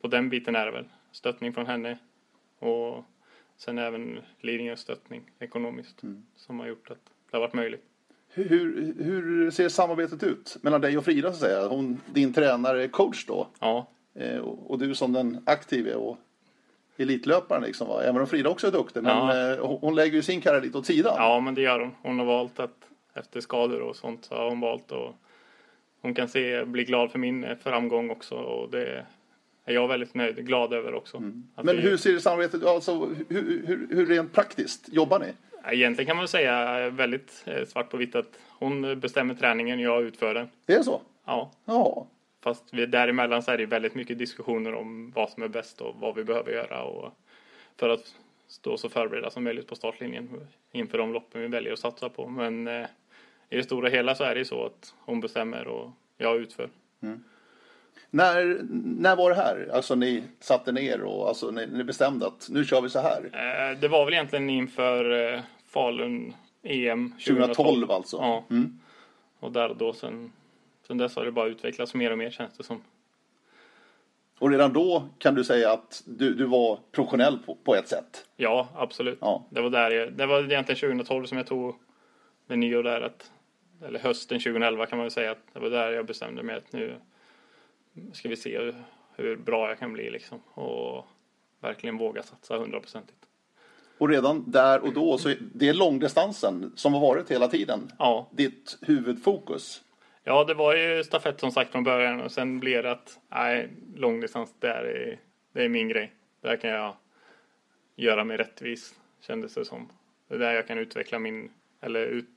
på 0.01 0.09
den 0.09 0.29
biten 0.29 0.57
är 0.57 0.67
det 0.67 0.73
väl 0.73 0.88
stöttning 1.12 1.53
från 1.53 1.67
henne 1.67 1.99
och 2.59 3.05
sen 3.57 3.79
även 3.79 4.21
Lidingös 4.40 4.81
stöttning 4.81 5.31
ekonomiskt 5.38 6.03
som 6.37 6.61
har 6.61 6.67
gjort 6.67 6.90
att 6.90 7.05
det 7.31 7.37
har 7.37 7.40
varit 7.40 7.55
möjligt. 7.55 7.85
Hur, 8.29 8.95
hur, 8.99 9.51
ser 9.51 9.69
samarbetet 9.69 10.23
ut 10.23 10.57
mellan 10.62 10.81
dig 10.81 10.99
och 10.99 11.05
Frida 11.05 11.29
så 11.29 11.35
att 11.35 11.51
säga? 11.51 11.69
Hon, 11.69 12.01
din 12.07 12.33
tränare, 12.33 12.88
coach 12.88 13.27
då, 13.27 13.49
Ja, 13.61 13.87
eh, 14.14 14.38
och, 14.38 14.71
och 14.71 14.79
du 14.79 14.95
som 14.95 15.12
den 15.12 15.43
aktive 15.47 15.95
och 15.95 16.19
elitlöparen 16.97 17.62
liksom. 17.62 17.88
Va? 17.88 18.03
Även 18.03 18.21
om 18.21 18.27
Frida 18.27 18.51
också 18.51 18.67
är 18.67 18.73
duktig, 18.73 19.03
men 19.03 19.51
eh, 19.53 19.67
hon, 19.67 19.79
hon 19.81 19.95
lägger 19.95 20.14
ju 20.14 20.23
sin 20.23 20.40
karriär 20.40 20.61
lite 20.61 20.79
åt 20.79 20.87
sidan. 20.87 21.14
Ja, 21.17 21.40
men 21.40 21.55
det 21.55 21.62
gör 21.62 21.81
hon. 21.81 21.90
Hon 22.03 22.19
har 22.19 22.27
valt 22.27 22.61
att 22.61 22.88
efter 23.14 23.40
skador 23.40 23.81
och 23.81 23.97
sånt 23.97 24.25
så 24.25 24.35
har 24.35 24.49
hon 24.49 24.61
valt 24.61 24.93
att 24.93 25.14
hon 26.01 26.14
kan 26.14 26.29
se, 26.29 26.64
bli 26.64 26.85
glad 26.85 27.11
för 27.11 27.19
min 27.19 27.45
eh, 27.45 27.57
framgång 27.57 28.11
också 28.11 28.35
och 28.35 28.71
det 28.71 29.07
är 29.64 29.74
jag 29.74 29.88
väldigt 29.88 30.14
nöjd, 30.14 30.46
glad 30.46 30.72
över 30.72 30.94
också. 30.94 31.16
Mm. 31.16 31.48
Men 31.62 31.77
vi- 31.77 31.83
hur 31.83 31.96
ser 31.96 32.18
samarbetet? 32.18 32.64
Alltså, 32.64 33.07
hur, 33.29 33.66
hur, 33.66 33.87
hur 33.90 34.07
rent 34.07 34.33
praktiskt 34.33 34.88
jobbar 34.92 35.18
ni? 35.18 35.27
Egentligen 35.72 36.07
kan 36.07 36.16
man 36.16 36.29
säga 36.29 36.90
väldigt 36.90 37.42
eh, 37.46 37.64
svart 37.66 37.90
på 37.90 37.96
vitt 37.96 38.14
att 38.14 38.38
hon 38.48 39.00
bestämmer 39.00 39.35
träningen 39.35 39.79
och 39.79 39.85
jag 39.85 40.03
utför 40.03 40.35
den. 40.35 40.48
Är 40.66 40.77
det 40.79 40.85
så? 40.85 41.00
Ja, 41.24 41.50
Ja. 41.64 42.07
fast 42.42 42.64
vi, 42.74 42.87
däremellan 42.87 43.42
så 43.42 43.50
är 43.50 43.59
det 43.59 43.66
väldigt 43.66 43.94
mycket 43.94 44.18
diskussioner 44.18 44.74
om 44.74 45.11
vad 45.11 45.31
som 45.31 45.42
är 45.42 45.48
bäst 45.48 45.81
och 45.81 45.94
vad 46.00 46.14
vi 46.14 46.24
behöver 46.24 46.53
göra 46.53 46.83
och 46.85 47.12
för 47.77 47.88
att 47.88 48.14
stå 48.48 48.77
så 48.77 48.88
förberedda 48.88 49.31
som 49.31 49.44
möjligt 49.44 49.66
på 49.68 49.74
startlinjen 49.74 50.29
inför 50.72 50.98
de 50.98 51.12
loppen 51.12 51.40
vi 51.40 51.46
väljer 51.48 51.72
att 51.72 51.79
satsa 51.79 52.09
på. 52.09 52.29
Men 52.29 52.68
eh, 52.68 52.87
i 53.50 53.57
det 53.57 53.62
stora 53.62 53.88
hela 53.88 54.14
så 54.14 54.24
är 54.24 54.35
det 54.35 54.38
ju 54.38 54.44
så 54.44 54.66
att 54.66 54.94
hon 55.00 55.20
bestämmer 55.20 55.66
och 55.66 55.90
jag 56.18 56.37
utför. 56.37 56.68
När, 58.11 58.61
när 59.01 59.17
var 59.17 59.31
det 59.31 59.37
här? 59.37 59.71
Alltså 59.73 59.95
ni 59.95 60.23
satte 60.41 60.73
ner 60.73 61.03
och 61.03 61.29
alltså, 61.29 61.51
ni, 61.51 61.67
ni 61.67 61.85
bestämde 61.85 62.27
att 62.27 62.49
nu 62.51 62.65
kör 62.65 62.81
vi 62.81 62.89
så 62.89 63.01
här. 63.01 63.31
Eh, 63.33 63.79
det 63.81 63.89
var 63.89 64.05
väl 64.05 64.15
egentligen 64.15 64.51
inför 64.51 65.35
eh, 65.35 65.41
Falun 65.67 66.35
EM 66.63 67.11
2012. 67.11 67.55
2012 67.55 67.91
alltså? 67.91 68.17
Ja. 68.17 68.45
Mm. 68.51 68.81
Och 69.41 69.53
där 69.53 69.75
då 69.75 69.93
sen, 69.93 70.33
sen 70.87 70.99
dess 70.99 71.17
har 71.17 71.25
det 71.25 71.33
bara 71.33 71.49
utvecklats 71.49 71.95
mer 71.95 72.11
och 72.11 72.19
mer 72.19 72.31
känns 72.31 72.57
det 72.57 72.65
som. 72.65 72.83
Och 74.39 74.51
redan 74.51 74.73
då 74.73 75.09
kan 75.19 75.35
du 75.35 75.45
säga 75.45 75.73
att 75.73 76.03
du, 76.07 76.35
du 76.35 76.45
var 76.45 76.79
professionell 76.93 77.39
på, 77.39 77.55
på 77.55 77.75
ett 77.75 77.89
sätt? 77.89 78.27
Ja, 78.37 78.69
absolut. 78.75 79.19
Ja. 79.21 79.45
Det 79.51 79.61
var 79.61 79.71
där 79.71 79.91
jag, 79.91 80.13
det 80.13 80.27
var 80.27 80.39
egentligen 80.39 80.81
2012 80.81 81.27
som 81.27 81.39
jag 81.39 81.47
tog 81.47 81.75
med 82.47 82.59
nyår 82.59 82.83
där 82.83 83.01
att, 83.01 83.31
eller 83.85 83.99
hösten 83.99 84.39
2011 84.39 84.87
kan 84.87 84.99
man 84.99 85.05
väl 85.05 85.11
säga 85.11 85.31
att 85.31 85.47
det 85.53 85.61
var 85.61 85.71
där 85.71 85.93
jag 85.93 86.07
bestämde 86.07 86.43
mig 86.43 86.57
att 86.57 86.73
nu 86.73 86.97
ska 88.13 88.29
vi 88.29 88.37
se 88.37 88.59
hur, 88.59 88.75
hur 89.17 89.37
bra 89.37 89.69
jag 89.69 89.79
kan 89.79 89.93
bli 89.93 90.11
liksom 90.11 90.41
och 90.55 91.07
verkligen 91.61 91.99
våga 91.99 92.23
satsa 92.23 92.59
hundraprocentigt. 92.59 93.19
Och 93.99 94.09
redan 94.09 94.51
där 94.51 94.81
och 94.81 94.93
då 94.93 95.19
så 95.19 95.35
det 95.55 95.69
är 95.69 95.75
långdistansen 95.75 96.73
som 96.77 96.93
har 96.95 97.01
varit 97.01 97.31
hela 97.31 97.49
tiden 97.49 97.93
Ja, 97.99 98.29
ditt 98.33 98.79
huvudfokus. 98.83 99.83
ja, 100.25 100.45
det 100.45 100.55
var 100.55 100.75
ju 100.77 101.05
stafett 101.05 101.41
som 101.41 101.51
sagt 101.51 101.73
från 101.73 101.85
början 101.85 102.21
och 102.21 102.33
sen 102.33 102.61
blev 102.61 102.83
det 102.83 102.91
att 102.91 103.19
nej, 103.29 103.71
långdistans 103.97 104.55
det 104.59 104.69
är, 104.69 105.19
det 105.53 105.65
är 105.65 105.69
min 105.69 105.89
grej. 105.89 106.13
Där 106.41 106.57
kan 106.57 106.71
jag 106.71 106.97
göra 107.97 108.25
mig 108.25 108.37
rättvis 108.37 108.95
kändes 109.21 109.55
det 109.55 109.65
som. 109.65 109.89
Det 110.29 110.35
är 110.35 110.39
där 110.39 110.53
jag 110.53 110.67
kan 110.67 110.79
utveckla 110.79 111.19
min, 111.19 111.51
eller 111.81 112.07
ut, 112.07 112.29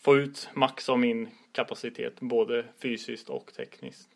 få 0.00 0.16
ut 0.16 0.48
max 0.54 0.88
av 0.88 0.98
min 0.98 1.28
kapacitet, 1.52 2.20
både 2.20 2.64
fysiskt 2.78 3.28
och 3.28 3.52
tekniskt. 3.54 4.08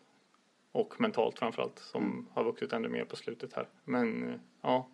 Och 0.77 1.01
mentalt 1.01 1.39
framförallt, 1.39 1.79
som 1.79 2.27
har 2.35 2.45
vuxit 2.45 2.73
ännu 2.73 2.89
mer 2.89 3.05
på 3.05 3.17
slutet 3.17 3.53
här. 3.53 3.69
Men 3.85 4.29
eh, 4.29 4.35
ja, 4.63 4.89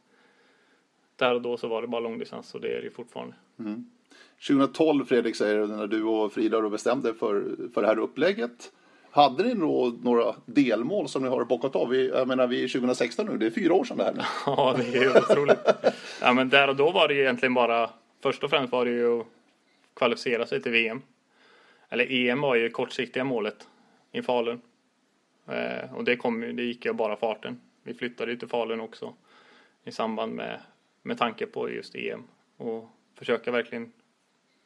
där 1.16 1.34
och 1.34 1.42
då 1.42 1.56
så 1.56 1.68
var 1.68 1.82
det 1.82 1.88
bara 1.88 2.00
långdistans 2.00 2.54
och 2.54 2.60
det 2.60 2.68
är 2.68 2.76
det 2.76 2.84
ju 2.84 2.90
fortfarande. 2.90 3.34
2012 4.48 5.04
Fredrik 5.04 5.36
säger 5.36 5.58
du, 5.58 5.66
när 5.66 5.86
du 5.86 6.02
och 6.04 6.32
Frida 6.32 6.60
då 6.60 6.70
bestämde 6.70 7.14
för, 7.14 7.56
för 7.74 7.82
det 7.82 7.88
här 7.88 7.98
upplägget. 7.98 8.72
Hade 9.10 9.44
ni 9.44 9.54
då 9.54 9.92
några 10.02 10.34
delmål 10.46 11.08
som 11.08 11.22
ni 11.22 11.28
har 11.28 11.44
bockat 11.44 11.76
av? 11.76 11.88
Vi, 11.88 12.08
jag 12.08 12.28
menar 12.28 12.46
vi 12.46 12.64
är 12.64 12.68
2016 12.68 13.26
nu, 13.26 13.38
det 13.38 13.46
är 13.46 13.50
fyra 13.50 13.74
år 13.74 13.84
sedan 13.84 13.96
det 13.96 14.04
här 14.04 14.14
nu. 14.14 14.22
Ja, 14.46 14.74
det 14.78 14.98
är 14.98 15.18
otroligt. 15.18 15.58
Ja, 16.20 16.32
men 16.32 16.48
där 16.48 16.68
och 16.68 16.76
då 16.76 16.90
var 16.90 17.08
det 17.08 17.14
ju 17.14 17.20
egentligen 17.20 17.54
bara, 17.54 17.90
först 18.22 18.44
och 18.44 18.50
främst 18.50 18.72
var 18.72 18.84
det 18.84 18.90
ju 18.90 19.20
att 19.20 19.26
kvalificera 19.94 20.46
sig 20.46 20.62
till 20.62 20.72
VM. 20.72 21.02
eller 21.88 22.12
EM 22.12 22.40
var 22.40 22.54
ju 22.54 22.70
kortsiktiga 22.70 23.24
målet 23.24 23.68
i 24.12 24.22
Falun. 24.22 24.60
Eh, 25.52 25.94
och 25.94 26.04
det, 26.04 26.16
kom, 26.16 26.42
ju- 26.42 26.52
det 26.52 26.62
gick 26.62 26.84
jag 26.84 26.96
bara 26.96 27.16
farten. 27.16 27.60
Vi 27.82 27.94
flyttade 27.94 28.30
ju 28.32 28.38
till 28.38 28.48
Falun 28.48 28.80
också 28.80 29.14
i 29.84 29.92
samband 29.92 30.34
med, 30.34 30.60
med 31.02 31.18
tanke 31.18 31.46
på 31.46 31.70
just 31.70 31.94
EM 31.94 32.22
och 32.56 32.88
försöka 33.14 33.50
verkligen 33.50 33.92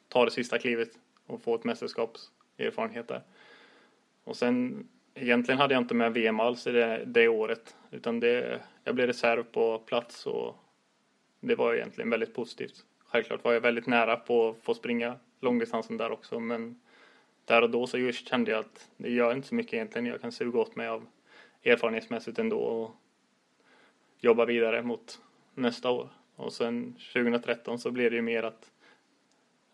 ta 0.07 0.25
det 0.25 0.31
sista 0.31 0.57
klivet 0.59 0.89
och 1.25 1.41
få 1.41 1.55
ett 1.55 1.63
mästerskapserfarenhet 1.63 3.07
där. 3.07 3.21
Och 4.23 4.35
sen 4.37 4.87
egentligen 5.13 5.59
hade 5.59 5.73
jag 5.73 5.83
inte 5.83 5.95
med 5.95 6.13
VM 6.13 6.39
alls 6.39 6.67
i 6.67 6.71
det, 6.71 7.03
det 7.05 7.27
året 7.27 7.75
utan 7.91 8.19
det, 8.19 8.61
jag 8.83 8.95
blev 8.95 9.07
reserv 9.07 9.43
på 9.43 9.79
plats 9.79 10.25
och 10.25 10.55
det 11.39 11.55
var 11.55 11.73
egentligen 11.73 12.09
väldigt 12.09 12.33
positivt. 12.35 12.85
Självklart 13.05 13.43
var 13.43 13.53
jag 13.53 13.61
väldigt 13.61 13.87
nära 13.87 14.15
på 14.15 14.49
att 14.49 14.63
få 14.63 14.73
springa 14.73 15.15
långdistansen 15.41 15.97
där 15.97 16.11
också 16.11 16.39
men 16.39 16.81
där 17.47 17.61
och 17.61 17.69
då 17.69 17.87
så 17.87 17.97
just 17.97 18.27
kände 18.27 18.51
jag 18.51 18.59
att 18.59 18.89
det 18.97 19.09
gör 19.09 19.35
inte 19.35 19.47
så 19.47 19.55
mycket 19.55 19.73
egentligen. 19.73 20.05
Jag 20.05 20.21
kan 20.21 20.31
suga 20.31 20.59
åt 20.59 20.75
mig 20.75 20.87
av 20.87 21.07
erfarenhetsmässigt 21.63 22.39
ändå 22.39 22.57
och 22.57 22.95
jobba 24.19 24.45
vidare 24.45 24.83
mot 24.83 25.21
nästa 25.53 25.91
år. 25.91 26.09
Och 26.35 26.53
sen 26.53 26.93
2013 27.13 27.79
så 27.79 27.91
blev 27.91 28.11
det 28.11 28.15
ju 28.15 28.21
mer 28.21 28.43
att 28.43 28.71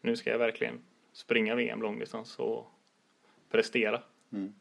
nu 0.01 0.15
ska 0.15 0.29
jag 0.29 0.37
verkligen 0.37 0.79
springa 1.13 1.55
VM 1.55 1.81
långdistans 1.81 2.39
och 2.39 2.71
prestera. 3.51 4.01
Mm. 4.31 4.53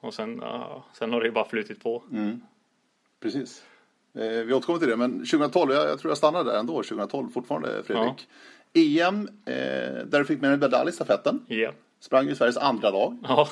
Och 0.00 0.14
sen, 0.14 0.38
ja, 0.42 0.84
sen 0.92 1.12
har 1.12 1.20
det 1.20 1.26
ju 1.26 1.32
bara 1.32 1.48
flutit 1.48 1.82
på. 1.82 2.02
Mm. 2.12 2.40
Precis. 3.20 3.64
Eh, 4.14 4.44
vi 4.44 4.52
återkommer 4.52 4.78
till 4.78 4.88
det, 4.88 4.96
men 4.96 5.12
2012, 5.12 5.72
jag, 5.72 5.88
jag 5.88 5.98
tror 5.98 6.10
jag 6.10 6.18
stannade 6.18 6.50
där 6.50 6.58
ändå, 6.58 6.72
2012 6.72 7.28
fortfarande 7.28 7.82
Fredrik. 7.84 8.28
EM, 8.74 9.28
eh, 9.46 9.52
där 10.04 10.18
du 10.18 10.24
fick 10.24 10.40
med 10.40 10.50
dig 10.50 10.58
medalj 10.58 10.88
i 10.88 10.92
stafetten. 10.92 11.44
Ja, 11.48 11.72
Sprang 12.00 12.28
ju 12.28 12.34
Sveriges 12.34 12.56
andra 12.56 12.90
lag. 12.90 13.16
ja. 13.22 13.48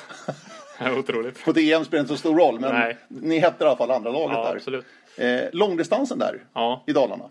otroligt. 0.97 1.45
På 1.45 1.51
ett 1.51 1.57
EM 1.57 1.85
spelar 1.85 1.85
det 1.91 1.99
inte 1.99 2.07
så 2.13 2.17
stor 2.17 2.37
roll, 2.39 2.59
men 2.59 2.73
Nej. 2.75 2.97
ni 3.07 3.39
hette 3.39 3.63
i 3.63 3.67
alla 3.67 3.77
fall 3.77 3.91
andra 3.91 4.11
laget 4.11 4.37
Ja, 4.37 4.43
där. 4.47 4.55
absolut. 4.55 4.85
Eh, 5.17 5.41
långdistansen 5.53 6.19
där 6.19 6.43
Ja, 6.53 6.83
i 6.87 6.93
Dalarna. 6.93 7.29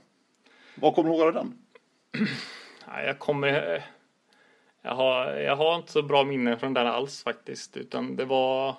Vad 0.74 0.94
kommer 0.94 1.10
du 1.10 1.16
ihåg 1.16 1.26
av 1.26 1.32
den? 1.34 1.58
Nej, 2.88 3.06
jag 3.06 3.18
kommer... 3.18 3.82
Jag 4.82 4.94
har, 4.94 5.26
jag 5.26 5.56
har 5.56 5.76
inte 5.76 5.92
så 5.92 6.02
bra 6.02 6.24
minnen 6.24 6.58
från 6.58 6.74
den 6.74 6.86
alls 6.86 7.22
faktiskt. 7.22 7.76
Utan 7.76 8.16
det 8.16 8.24
var... 8.24 8.74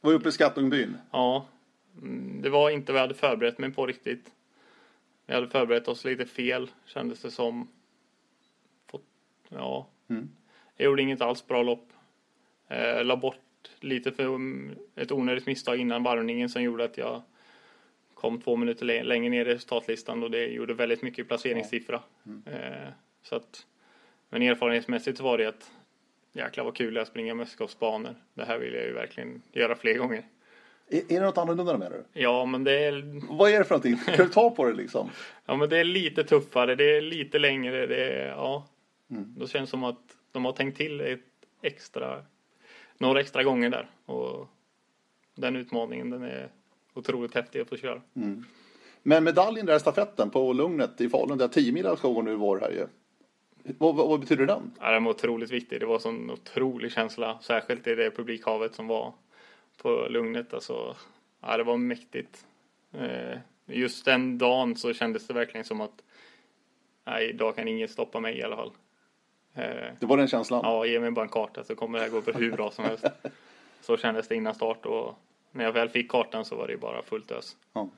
Var 0.00 0.12
uppe 0.12 0.28
i 0.28 0.32
Skattungbyn. 0.32 0.96
Ja. 1.10 1.46
mm, 2.02 2.42
Det 2.42 2.50
var 2.50 2.70
inte 2.70 2.92
vad 2.92 2.98
jag 2.98 3.06
hade 3.06 3.14
förberett 3.18 3.58
mig 3.58 3.70
på 3.70 3.86
riktigt. 3.86 4.26
Vi 5.26 5.34
hade 5.34 5.48
förberett 5.48 5.88
oss 5.88 6.04
lite 6.04 6.26
fel 6.26 6.70
kändes 6.86 7.20
det 7.22 7.30
som. 7.30 7.68
Ja. 9.48 9.86
Mm. 10.10 10.28
Jag 10.76 10.84
gjorde 10.84 11.02
inget 11.02 11.20
alls 11.20 11.46
bra 11.46 11.62
lopp. 11.62 11.88
Eh, 12.68 13.04
la 13.04 13.16
bort 13.16 13.36
lite 13.80 14.12
för 14.12 14.24
mm, 14.24 14.74
ett 14.96 15.12
onödigt 15.12 15.46
misstag 15.46 15.76
innan 15.80 16.02
varvningen 16.02 16.48
som 16.48 16.62
gjorde 16.62 16.84
att 16.84 16.98
jag 16.98 17.22
kom 18.14 18.40
två 18.40 18.56
minuter 18.56 18.84
lä- 18.84 19.02
längre 19.04 19.30
ner 19.30 19.46
i 19.46 19.54
resultatlistan 19.54 20.22
och 20.22 20.30
det 20.30 20.46
gjorde 20.46 20.74
väldigt 20.74 21.02
mycket 21.02 21.28
placeringssiffra. 21.28 22.02
Eh, 22.46 22.88
så 23.22 23.36
att, 23.36 23.66
men 24.28 24.42
erfarenhetsmässigt 24.42 25.18
så 25.18 25.24
var 25.24 25.38
det 25.38 25.46
att 25.46 25.70
jäklar 26.32 26.64
vad 26.64 26.76
kul 26.76 26.94
det 26.94 27.00
är 27.00 27.02
att 27.02 27.08
springa 27.08 27.34
mästerskapsbanor. 27.34 28.14
Det 28.34 28.44
här 28.44 28.58
vill 28.58 28.74
jag 28.74 28.84
ju 28.84 28.92
verkligen 28.92 29.42
göra 29.52 29.76
fler 29.76 29.94
gånger. 29.94 30.22
Är, 30.88 30.98
är 30.98 31.20
det 31.20 31.26
något 31.26 31.38
annorlunda 31.38 31.78
med 31.78 31.90
det? 31.92 32.04
Ja, 32.12 32.44
men 32.44 32.64
det 32.64 32.84
är, 32.84 33.20
Vad 33.36 33.50
är 33.50 33.58
det 33.58 33.64
för 33.64 33.74
någonting? 33.74 33.96
Kan 34.14 34.26
du 34.26 34.32
ta 34.32 34.50
på 34.50 34.64
det 34.64 34.72
liksom? 34.72 35.10
ja, 35.46 35.56
men 35.56 35.68
det 35.68 35.78
är 35.78 35.84
lite 35.84 36.24
tuffare, 36.24 36.74
det 36.74 36.96
är 36.96 37.00
lite 37.00 37.38
längre. 37.38 37.86
Det 37.86 38.04
är, 38.04 38.28
ja, 38.28 38.66
Mm. 39.10 39.34
Då 39.36 39.48
känns 39.48 39.68
det 39.68 39.70
som 39.70 39.84
att 39.84 40.16
de 40.32 40.44
har 40.44 40.52
tänkt 40.52 40.76
till 40.76 41.00
ett 41.00 41.20
extra, 41.62 42.24
några 42.98 43.20
extra 43.20 43.42
gånger 43.42 43.70
där. 43.70 43.90
Och 44.04 44.48
den 45.34 45.56
utmaningen, 45.56 46.10
den 46.10 46.22
är 46.22 46.48
otroligt 46.94 47.34
häftig 47.34 47.60
att 47.60 47.68
få 47.68 47.76
köra. 47.76 48.02
Men 49.02 49.24
medaljen 49.24 49.66
där 49.66 49.76
i 49.76 49.80
stafetten 49.80 50.30
på 50.30 50.52
Lugnet 50.52 51.00
i 51.00 51.08
Falun, 51.08 51.38
där 51.38 51.48
10 51.48 51.72
mila 51.72 51.96
ska 51.96 52.08
gå 52.08 52.22
nu 52.22 52.32
i 52.32 52.36
vår 52.36 52.60
här 52.60 52.70
ju. 52.70 52.86
Vad, 53.78 53.94
vad, 53.94 54.20
betyder 54.20 54.46
den? 54.46 54.72
Ja, 54.80 54.90
den 54.90 55.04
var 55.04 55.10
otroligt 55.10 55.50
viktig. 55.50 55.80
Det 55.80 55.86
var 55.86 55.98
sån 55.98 56.30
otrolig 56.30 56.92
känsla, 56.92 57.38
särskilt 57.42 57.86
i 57.86 57.94
det 57.94 58.10
publikhavet 58.10 58.74
som 58.74 58.86
var 58.86 59.14
på 59.82 60.06
Lugnet. 60.10 60.54
Alltså, 60.54 60.96
ja, 61.40 61.56
det 61.56 61.64
var 61.64 61.76
mäktigt. 61.76 62.46
Eh, 62.92 63.38
Just 63.66 64.04
den 64.04 64.38
dagen 64.38 64.76
så 64.76 64.92
kändes 64.92 65.26
det 65.26 65.34
verkligen 65.34 65.64
som 65.64 65.80
att 65.80 66.02
nej, 67.04 67.28
idag 67.28 67.56
kan 67.56 67.68
ingen 67.68 67.88
stoppa 67.88 68.20
mig 68.20 68.38
i 68.38 68.42
alla 68.42 68.56
fall. 68.56 68.72
Eh, 69.56 69.92
Det 70.00 70.06
var 70.06 70.16
den 70.16 70.28
känslan? 70.28 70.60
Ja, 70.64 70.86
ge 70.86 71.00
mig 71.00 71.10
bara 71.10 71.22
en 71.24 71.28
karta 71.28 71.64
så 71.64 71.74
kommer 71.74 71.98
det 71.98 72.04
här 72.04 72.10
gå 72.10 72.22
för 72.22 72.32
hur 72.32 72.52
bra 72.52 72.70
som 72.70 72.84
helst. 72.84 73.04
Så 73.80 73.96
kändes 73.96 74.28
det 74.28 74.34
innan 74.34 74.54
start 74.54 74.86
och 74.86 75.14
när 75.52 75.64
jag 75.64 75.72
väl 75.72 75.88
fick 75.88 76.10
kartan 76.10 76.44
så 76.44 76.56
var 76.56 76.66
det 76.66 76.72
ju 76.72 76.78
bara 76.78 77.02
fullt 77.02 77.30
ös. 77.30 77.56
Ja. 77.72 77.88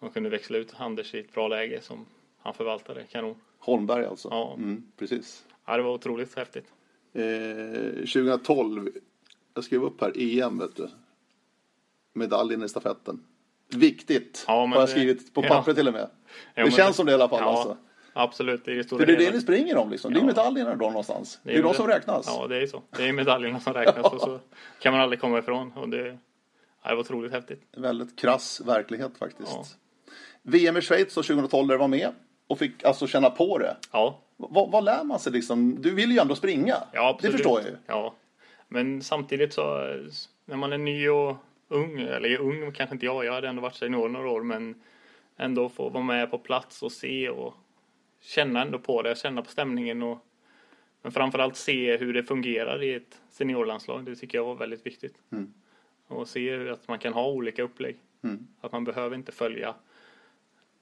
Man 0.00 0.10
kunde 0.10 0.28
växla 0.28 0.58
ut 0.58 0.74
Anders 0.76 1.14
i 1.14 1.18
ett 1.18 1.34
bra 1.34 1.48
läge 1.48 1.80
som 1.82 2.06
han 2.38 2.54
förvaltade 2.54 3.04
kanon. 3.04 3.34
Holmberg 3.58 4.04
alltså? 4.04 4.28
Ja. 4.30 4.54
Mm, 4.54 4.82
precis. 4.96 5.44
Ja, 5.66 5.76
det 5.76 5.82
var 5.82 5.90
otroligt 5.92 6.36
häftigt. 6.36 6.72
Eh, 7.12 7.94
2012, 7.94 8.90
jag 9.54 9.64
skrev 9.64 9.84
upp 9.84 10.00
här, 10.00 10.12
EM 10.16 10.58
vet 10.58 10.76
du. 10.76 10.88
Medaljen 12.12 12.62
i 12.62 12.68
stafetten. 12.68 13.24
Viktigt, 13.68 14.44
Ja, 14.46 14.66
har 14.66 14.74
jag 14.76 14.82
det- 14.82 14.86
skrivit 14.90 15.34
på 15.34 15.42
ja. 15.44 15.48
papper 15.48 15.74
till 15.74 15.86
och 15.88 15.94
med. 15.94 16.10
Ja, 16.54 16.64
det 16.64 16.70
känns 16.70 16.88
det- 16.88 16.94
som 16.94 17.06
det 17.06 17.12
i 17.12 17.14
alla 17.14 17.28
fall 17.28 17.40
Ja, 17.40 17.46
alltså. 17.46 17.76
Absolut. 18.22 18.64
Det 18.64 18.72
är 18.72 18.76
det 18.76 18.84
stora 18.84 18.98
För 18.98 19.06
det 19.06 19.12
är 19.12 19.16
det 19.16 19.30
ni 19.36 19.40
springer 19.40 19.76
om 19.76 19.90
liksom. 19.90 20.12
Det 20.14 20.20
är 20.20 20.24
medaljerna 20.24 20.74
då 20.74 20.86
någonstans. 20.86 21.40
Det 21.42 21.50
är, 21.50 21.56
ju 21.56 21.62
de 21.62 21.68
det- 21.68 21.74
som 21.74 21.86
räknas. 21.86 22.24
Ja, 22.26 22.46
det 22.46 22.62
är 22.62 22.66
så. 22.66 22.82
Det 22.96 23.08
är 23.08 23.12
medaljerna 23.12 23.60
som 23.60 23.72
räknas 23.72 24.12
och 24.12 24.20
så 24.20 24.38
kan 24.80 24.92
man 24.92 25.00
aldrig 25.02 25.20
komma 25.20 25.38
ifrån. 25.38 25.72
Och 25.72 25.88
det, 25.88 26.18
ja, 26.82 26.88
det 26.88 26.94
var 26.94 27.00
otroligt 27.00 27.32
häftigt. 27.32 27.62
En 27.76 27.82
väldigt 27.82 28.18
krass 28.18 28.60
verklighet 28.66 29.18
faktiskt. 29.18 29.52
Ja. 29.54 29.64
VM 30.42 30.76
i 30.76 30.80
Schweiz 30.80 31.14
då 31.14 31.22
2012 31.22 31.68
där 31.68 31.74
du 31.74 31.78
var 31.78 31.88
med 31.88 32.08
och 32.46 32.58
fick 32.58 32.84
alltså 32.84 33.06
känna 33.06 33.30
på 33.30 33.58
det. 33.58 33.76
Ja, 33.92 34.18
Vad, 34.36 34.70
vad 34.70 34.84
lär 34.84 35.04
man 35.04 35.18
sig 35.18 35.32
liksom? 35.32 35.82
Du 35.82 35.94
vill 35.94 36.12
ju 36.12 36.18
ändå 36.18 36.34
springa. 36.34 36.76
Ja, 36.92 37.08
absolut. 37.08 37.32
Det 37.32 37.38
förstår 37.38 37.60
jag 37.60 37.68
ju. 37.70 37.76
Ja, 37.86 38.14
men 38.68 39.02
samtidigt 39.02 39.52
så 39.54 39.62
när 40.44 40.56
man 40.56 40.72
är 40.72 40.78
ny 40.78 41.08
och 41.08 41.36
ung, 41.68 42.00
eller 42.00 42.36
ung 42.38 42.72
kanske 42.72 42.94
inte 42.94 43.06
jag, 43.06 43.24
jag 43.24 43.32
hade 43.32 43.48
ändå 43.48 43.62
varit 43.62 43.74
senior 43.74 44.08
några 44.08 44.30
år, 44.30 44.42
men 44.42 44.74
ändå 45.36 45.68
få 45.68 45.88
vara 45.88 46.04
med 46.04 46.30
på 46.30 46.38
plats 46.38 46.82
och 46.82 46.92
se 46.92 47.28
och 47.28 47.54
känna 48.20 48.62
ändå 48.62 48.78
på 48.78 49.02
det, 49.02 49.18
känna 49.18 49.42
på 49.42 49.50
stämningen 49.50 50.02
och 50.02 50.24
men 51.02 51.12
framförallt 51.12 51.56
se 51.56 51.96
hur 51.96 52.12
det 52.12 52.24
fungerar 52.24 52.82
i 52.82 52.94
ett 52.94 53.20
seniorlandslag. 53.30 54.04
Det 54.04 54.16
tycker 54.16 54.38
jag 54.38 54.44
var 54.44 54.54
väldigt 54.54 54.86
viktigt. 54.86 55.22
Mm. 55.30 55.54
Och 56.06 56.28
se 56.28 56.68
att 56.68 56.88
man 56.88 56.98
kan 56.98 57.12
ha 57.12 57.30
olika 57.30 57.62
upplägg. 57.62 57.96
Mm. 58.22 58.46
Att 58.60 58.72
man 58.72 58.84
behöver 58.84 59.16
inte 59.16 59.32
följa 59.32 59.74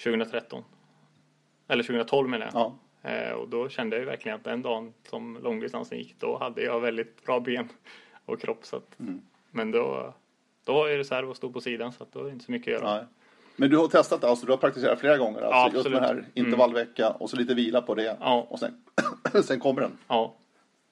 2013. 0.03 0.64
Eller 1.68 1.83
2012 1.83 2.29
menar 2.29 2.51
jag. 2.53 2.55
Ja. 3.03 3.11
Eh, 3.11 3.33
och 3.33 3.49
då 3.49 3.68
kände 3.68 3.97
jag 3.97 4.01
ju 4.01 4.07
verkligen 4.07 4.37
att 4.38 4.44
den 4.44 4.62
dagen 4.62 4.92
som 5.09 5.38
långdistansen 5.42 5.99
gick, 5.99 6.14
då 6.21 6.38
hade 6.38 6.62
jag 6.62 6.81
väldigt 6.81 7.25
bra 7.25 7.40
ben 7.40 7.68
och 8.25 8.40
kropp. 8.40 8.66
Så 8.66 8.77
att, 8.77 8.99
Mm. 9.01 9.21
Men 9.51 9.71
då, 9.71 10.14
då 10.64 10.73
var 10.73 10.88
jag 10.88 10.99
reserv 10.99 11.31
och 11.31 11.37
stod 11.37 11.53
på 11.55 11.61
sidan 11.61 11.92
så 11.92 12.03
att 12.03 12.12
då 12.12 12.18
var 12.18 12.27
det 12.27 12.33
inte 12.33 12.44
så 12.44 12.53
mycket 12.53 12.77
att 12.77 12.83
göra. 12.83 12.94
Nej. 12.97 13.05
Men 13.57 13.71
du 13.71 13.77
har 13.77 13.88
testat 13.88 14.21
det, 14.21 14.29
alltså 14.29 14.47
du 14.47 14.53
har 14.53 14.57
praktiserat 14.57 15.01
flera 15.01 15.16
gånger? 15.18 15.40
Alltså, 15.40 15.51
Ja, 15.59 15.64
just 15.66 15.77
absolut. 15.77 16.01
den 16.01 16.09
här 16.16 16.25
intervallvecka 16.35 17.11
och 17.11 17.31
så 17.31 17.37
lite 17.37 17.55
vila 17.55 17.83
på 17.83 17.94
det. 17.94 18.16
Ja. 18.21 18.47
Och 18.51 18.59
sen, 18.59 18.85
sen 19.44 19.61
kommer 19.61 19.81
den. 19.81 19.99
Ja, 20.09 20.35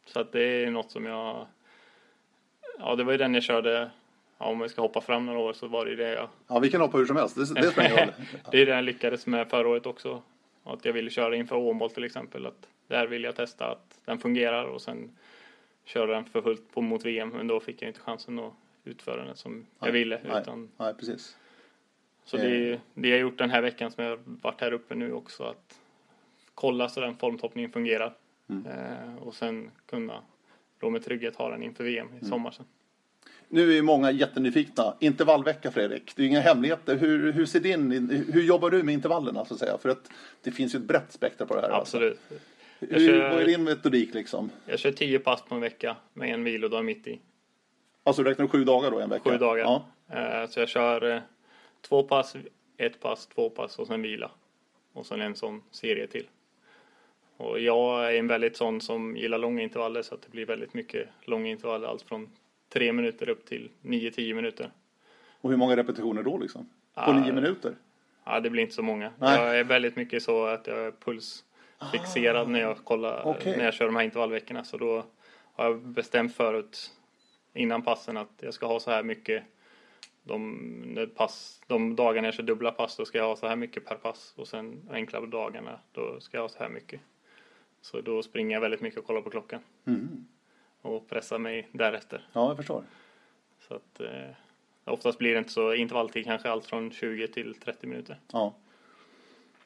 så 0.07 0.21
att 0.21 0.33
det 0.33 0.43
är 0.65 0.71
något 0.71 0.91
som 0.91 1.05
jag... 1.05 1.47
Ja, 2.79 2.97
det 2.97 3.05
var 3.05 3.13
ju 3.13 3.19
den 3.19 3.35
jag 3.35 3.43
körde. 3.43 3.91
Ja, 4.39 4.47
om 4.47 4.59
vi 4.59 4.69
ska 4.69 4.83
hoppa 4.83 5.01
fram 5.01 5.27
några 5.27 5.39
år 5.39 5.53
så 5.53 5.67
var 5.67 5.85
det 5.85 5.91
ju 5.91 5.97
det 5.97 6.13
jag... 6.13 6.29
Ja, 6.49 6.59
vi 6.59 6.71
kan 6.71 6.81
hoppa 6.81 6.99
hur 6.99 7.07
som 7.07 7.17
helst. 7.17 7.37
Det, 7.37 7.61
det 7.61 7.71
spelar 7.71 7.91
ingen 7.91 8.07
roll. 8.07 8.15
det 8.51 8.63
är 8.63 8.67
det 8.67 8.73
jag 8.73 8.85
lyckades 8.85 9.27
med 9.27 9.49
förra 9.49 9.69
året 9.69 9.87
också. 9.87 10.23
Att 10.65 10.85
jag 10.85 10.93
ville 10.93 11.11
köra 11.11 11.37
inför 11.37 11.57
Åmål 11.57 11.91
till 11.91 12.05
exempel. 12.05 12.47
Att 12.47 12.69
där 12.87 13.07
vill 13.07 13.25
jag 13.25 13.37
testa 13.37 13.67
att 13.67 14.01
den 14.05 14.19
fungerar 14.19 14.65
och 14.65 14.83
sen 14.83 15.17
köra 15.85 16.15
den 16.15 16.25
för 16.25 16.43
fullt 16.43 16.73
på 16.73 16.81
mot 16.81 17.05
VM. 17.05 17.29
Men 17.29 17.47
då 17.47 17.61
fick 17.61 17.83
jag 17.83 17.89
inte 17.89 18.01
chansen 18.01 18.39
att 18.39 18.53
utföra 18.85 19.25
den 19.25 19.37
som 19.37 19.67
jag 19.81 19.93
ville. 19.93 20.21
Nej, 20.25 20.41
Utan, 20.43 20.71
nej, 20.77 20.95
precis. 20.95 21.37
så 22.25 22.37
det, 22.37 22.81
det 22.95 23.09
jag 23.09 23.19
gjort 23.19 23.39
den 23.39 23.51
här 23.51 23.63
veckan 23.63 23.91
som 23.91 24.05
jag 24.05 24.19
varit 24.25 24.61
här 24.61 24.73
uppe 24.73 24.95
nu 24.95 25.13
också 25.13 25.45
att 25.45 25.81
kolla 26.55 26.89
så 26.89 27.01
den 27.01 27.17
formtoppningen 27.17 27.71
fungerar. 27.71 28.15
Mm. 28.49 28.67
Eh, 28.67 29.17
och 29.23 29.35
sen 29.35 29.71
kunna 29.87 30.23
då 30.81 30.91
med 30.91 31.05
trygghet 31.05 31.37
ha 31.37 31.51
den 31.51 31.63
inför 31.63 31.85
VM 31.85 32.07
Mm. 32.09 32.19
i 32.23 32.25
sommar 32.25 32.51
sen. 32.51 32.67
Nu 33.49 33.71
är 33.71 33.75
ju 33.75 33.83
många 33.83 34.11
jättenyfikna. 34.11 34.95
Intervallvecka 35.01 35.71
Fredrik, 35.71 36.13
det 36.17 36.23
är 36.23 36.27
inga 36.27 36.41
hemligheter. 36.41 36.97
Hur, 36.97 37.33
hur 37.33 37.47
ser 37.47 37.61
din, 37.61 38.11
hur 38.33 38.43
jobbar 38.43 38.71
du 38.71 38.83
med 38.83 38.95
intervallerna 38.95 39.45
så 39.45 39.55
att 39.55 39.61
säga? 39.61 39.79
För 39.79 39.89
att 39.89 40.11
det 40.43 40.51
finns 40.51 40.75
ju 40.75 40.77
ett 40.79 40.85
brett 40.85 41.13
spektra 41.13 41.47
på 41.47 41.55
det 41.55 41.61
här. 41.61 41.69
alltså. 41.69 41.97
Absolut. 41.97 42.21
Hur, 42.79 43.07
kör- 43.09 43.31
Vad 43.31 43.41
är 43.43 43.47
din 43.47 43.65
metodik 43.65 44.15
liksom? 44.15 44.51
Jag 44.67 44.79
kör 44.79 44.93
tio 44.93 45.19
pass 45.19 45.43
på 45.43 45.55
en 45.55 45.61
vecka 45.61 45.97
med 46.13 46.35
en 46.35 46.45
vilodag 46.45 46.85
mitt 46.85 47.07
i. 47.07 47.21
Alltså 48.05 48.23
räknar 48.23 48.45
du 48.45 48.49
sju 48.49 48.65
dagar 48.65 48.91
då 48.91 49.01
en 49.01 49.11
vecka? 49.11 49.31
Sju 49.31 49.39
dagar. 49.39 49.65
Ja. 49.65 49.85
Eh, 50.43 50.49
Så 50.49 50.61
jag 50.61 50.69
kör 50.69 51.11
eh, 51.15 51.21
två 51.89 52.03
pass, 52.03 52.37
ett 52.77 53.01
pass, 53.01 53.27
två 53.27 53.51
pass 53.51 53.79
och 53.79 53.87
sen 53.87 54.03
vila. 54.03 54.31
Och 54.93 55.07
sen 55.07 55.21
en 55.21 55.35
sån 55.35 55.63
serie 55.71 56.07
till. 56.07 56.27
Och 57.37 57.61
jag 57.61 58.15
är 58.15 58.19
en 58.19 58.27
väldigt 58.27 58.57
sån 58.57 58.81
som 58.81 59.17
gillar 59.17 59.39
långa 59.39 59.63
intervaller 59.63 60.03
så 60.03 60.15
att 60.15 60.23
det 60.23 60.31
blir 60.31 60.47
väldigt 60.47 60.75
mycket 60.75 61.09
långa 61.25 61.49
intervaller. 61.49 61.89
Allt 61.89 62.03
från 62.03 62.31
tre 62.69 62.93
minuter 62.93 63.29
upp 63.29 63.45
till 63.47 63.71
nio, 63.83 64.11
tio 64.11 64.35
minuter. 64.35 64.71
Och 65.41 65.51
hur 65.51 65.57
många 65.57 65.77
repetitioner 65.77 66.23
då 66.23 66.39
liksom? 66.39 66.63
På 66.95 67.01
Ah, 67.01 67.21
nio 67.21 67.33
minuter? 67.33 67.75
Ja, 68.25 68.41
det 68.41 68.51
blir 68.51 68.63
inte 68.63 68.75
så 68.75 68.83
många. 68.83 69.13
Nej. 69.19 69.41
Jag 69.41 69.59
är 69.59 69.65
väldigt 69.65 69.97
mycket 69.97 70.23
så 70.23 70.47
att 70.47 70.67
jag 70.67 70.79
är 70.79 70.91
pulsfixerad 70.91 72.49
när 72.49 72.61
jag 72.61 72.85
kollar, 72.85 73.27
Okej. 73.27 73.57
när 73.57 73.65
jag 73.65 73.75
kör 73.75 73.87
de 73.87 73.97
här 73.97 74.03
intervallveckorna. 74.03 74.65
Så 74.65 74.77
då 74.77 75.05
har 75.53 75.65
jag 75.65 75.81
bestämt 75.81 76.35
förut 76.35 76.91
innan 77.55 77.83
passen 77.83 78.17
att 78.17 78.33
jag 78.41 78.55
ska 78.55 78.67
ha 78.67 78.81
så 78.81 78.91
här 78.91 79.03
mycket. 79.03 79.43
De, 80.23 81.11
pass, 81.17 81.61
de 81.67 81.97
dagarna 81.97 82.27
jag 82.27 82.35
kör 82.35 82.43
dubbla 82.43 82.71
pass 82.71 82.97
då 82.97 83.05
ska 83.05 83.19
jag 83.19 83.27
ha 83.27 83.37
så 83.37 83.47
här 83.47 83.57
mycket 83.57 83.85
per 83.85 83.95
pass 83.97 84.35
och 84.37 84.49
sen 84.49 84.89
enklare 84.93 85.27
dagarna 85.27 85.81
då 85.93 86.21
ska 86.21 86.37
jag 86.37 86.43
ha 86.43 86.49
så 86.49 86.59
här 86.59 86.69
mycket. 86.69 87.01
Så 87.87 88.01
då 88.01 88.23
springer 88.23 88.57
jag 88.57 88.61
väldigt 88.61 88.81
mycket 88.81 88.99
och 88.99 89.05
kollar 89.07 89.21
på 89.21 89.31
klockan 89.31 89.61
Mm. 89.85 90.27
och 90.83 91.09
pressar 91.09 91.39
mig 91.39 91.69
därefter. 91.73 92.27
Ja, 92.33 92.49
jag 92.49 92.57
förstår. 92.57 92.85
Så 93.69 93.75
att 93.75 94.01
eh, 94.01 94.31
oftast 94.85 95.19
blir 95.19 95.33
det 95.33 95.39
inte 95.39 95.53
så 95.53 95.75
intervalltid 95.75 96.25
kanske 96.25 96.51
allt 96.51 96.67
från 96.67 96.91
20 96.91 97.29
till 97.29 97.55
30 97.55 97.87
minuter. 97.87 98.17
Ja. 98.33 98.55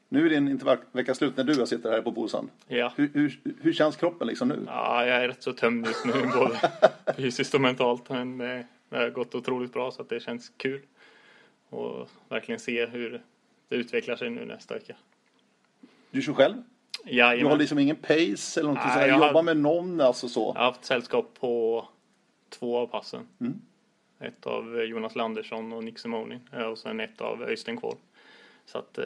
Nu 0.08 0.26
är 0.26 0.30
din 0.30 0.48
intervallvecka 0.48 1.14
slut 1.14 1.36
när 1.36 1.44
du 1.44 1.66
sitter 1.66 1.90
här 1.90 2.02
på 2.02 2.10
Bosan. 2.10 2.50
Ja. 2.68 2.92
Hur, 2.96 3.10
hur, 3.14 3.40
hur 3.60 3.72
känns 3.72 3.96
kroppen 3.96 4.26
liksom 4.26 4.48
nu? 4.48 4.62
Ja, 4.66 5.06
jag 5.06 5.24
är 5.24 5.28
rätt 5.28 5.42
så 5.42 5.52
tömd 5.52 5.86
just 5.86 6.04
nu, 6.04 6.12
både 6.34 6.60
fysiskt 7.16 7.54
och 7.54 7.60
mentalt. 7.60 8.08
Men 8.08 8.40
eh, 8.40 8.64
det 8.88 8.96
har 8.96 9.10
gått 9.10 9.34
otroligt 9.34 9.72
bra 9.72 9.90
så 9.90 10.02
att 10.02 10.08
det 10.08 10.20
känns 10.20 10.52
kul. 10.56 10.82
Och 11.68 12.08
verkligen 12.28 12.60
se 12.60 12.86
hur 12.86 13.22
det 13.68 13.76
utvecklar 13.76 14.16
sig 14.16 14.30
nu 14.30 14.44
nästa 14.44 14.74
vecka. 14.74 14.96
Du 16.10 16.22
kör 16.22 16.32
själv? 16.32 16.62
Du 17.04 17.10
Jajamän. 17.16 17.50
har 17.50 17.58
liksom 17.58 17.78
ingen 17.78 17.96
pace 17.96 18.60
eller 18.60 18.68
någonting 18.68 18.86
Nej, 18.86 18.94
sådär? 18.94 19.08
jag 19.08 19.14
har- 19.18 19.26
Jobbar 19.26 19.42
med 19.42 19.56
någon 19.56 20.00
alltså 20.00 20.28
så? 20.28 20.52
Jag 20.54 20.60
har 20.60 20.66
haft 20.72 20.84
sällskap 20.84 21.26
på 21.40 21.84
två 22.48 22.78
av 22.78 22.86
passen. 22.86 23.28
Mm. 23.40 23.60
Ett 24.18 24.46
av 24.46 24.82
Jonas 24.84 25.16
Landersson 25.16 25.72
och 25.72 25.84
Nick 25.84 25.98
Simonin 25.98 26.40
eh, 26.52 26.62
och 26.62 26.78
sen 26.78 27.00
ett 27.00 27.20
av 27.20 27.42
Öystein 27.42 27.76
Kvål. 27.76 27.96
Så 28.66 28.78
att 28.78 28.98
eh, 28.98 29.04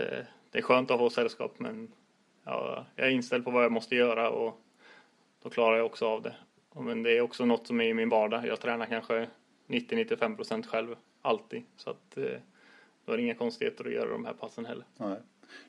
det 0.50 0.58
är 0.58 0.62
skönt 0.62 0.90
att 0.90 1.00
ha 1.00 1.10
sällskap 1.10 1.54
men 1.58 1.92
ja, 2.44 2.86
jag 2.96 3.06
är 3.06 3.10
inställd 3.10 3.44
på 3.44 3.50
vad 3.50 3.64
jag 3.64 3.72
måste 3.72 3.94
göra 3.96 4.30
och 4.30 4.60
då 5.42 5.50
klarar 5.50 5.76
jag 5.76 5.86
också 5.86 6.06
av 6.06 6.22
det. 6.22 6.34
Men 6.76 7.02
det 7.02 7.16
är 7.16 7.20
också 7.20 7.44
något 7.44 7.66
som 7.66 7.80
är 7.80 7.84
i 7.84 7.94
min 7.94 8.08
vardag. 8.08 8.46
Jag 8.46 8.60
tränar 8.60 8.86
kanske 8.86 9.28
90-95 9.66 10.36
procent 10.36 10.66
själv 10.66 10.96
alltid 11.22 11.62
så 11.76 11.90
att 11.90 12.16
eh, 12.16 12.24
då 13.04 13.12
är 13.12 13.16
det 13.16 13.22
inga 13.22 13.34
konstigheter 13.34 13.84
att 13.84 13.92
göra 13.92 14.10
de 14.10 14.24
här 14.24 14.32
passen 14.32 14.66
heller. 14.66 14.84
Nej. 14.96 15.16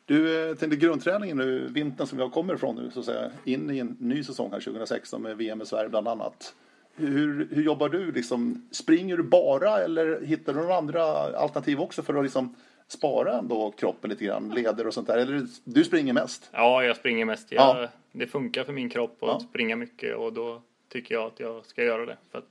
Du, 0.06 0.50
eh, 0.50 0.56
tänkte 0.56 0.78
grundträningen 0.78 1.38
nu, 1.38 1.68
vintern 1.68 2.08
som 2.08 2.20
jag 2.20 2.32
kommer 2.32 2.54
ifrån 2.56 2.76
nu, 2.76 2.92
så 2.92 3.00
att 3.00 3.06
säga, 3.06 3.32
in 3.44 3.70
i 3.72 3.80
en 3.80 3.98
ny 4.00 4.24
säsong 4.24 4.52
här 4.52 4.60
2016 4.60 5.22
med 5.22 5.38
VM 5.38 5.62
i 5.62 5.66
Sverige 5.66 5.90
bland 5.90 6.08
annat. 6.08 6.54
Hur, 6.96 7.48
hur 7.52 7.64
jobbar 7.64 7.90
du 7.90 8.12
liksom? 8.12 8.68
Springer 8.72 9.18
du 9.18 9.24
bara 9.24 9.78
eller 9.80 10.22
hittar 10.22 10.54
du 10.54 10.60
några 10.60 10.76
andra 10.78 11.04
alternativ 11.38 11.80
också 11.82 12.02
för 12.04 12.14
att 12.14 12.24
liksom 12.24 12.56
spara 12.88 13.38
ändå 13.40 13.72
kroppen 13.72 14.10
lite 14.10 14.26
grann, 14.26 14.50
leder 14.50 14.88
och 14.88 14.94
sånt 14.94 15.08
där? 15.08 15.18
Eller 15.18 15.48
du 15.64 15.84
springer 15.84 16.14
mest? 16.14 16.50
Ja, 16.54 16.84
jag 16.84 16.96
springer 16.96 17.26
mest. 17.26 17.52
Jag, 17.52 17.84
Ja. 17.84 17.90
Det 18.12 18.28
funkar 18.28 18.64
för 18.64 18.74
min 18.74 18.90
kropp 18.90 19.24
att 19.24 19.30
Ja. 19.30 19.40
springa 19.40 19.76
mycket 19.76 20.16
och 20.16 20.34
då 20.34 20.62
tycker 20.90 21.16
jag 21.16 21.26
att 21.28 21.40
jag 21.40 21.66
ska 21.66 21.84
göra 21.84 22.06
det. 22.06 22.18
För 22.32 22.38
att, 22.40 22.46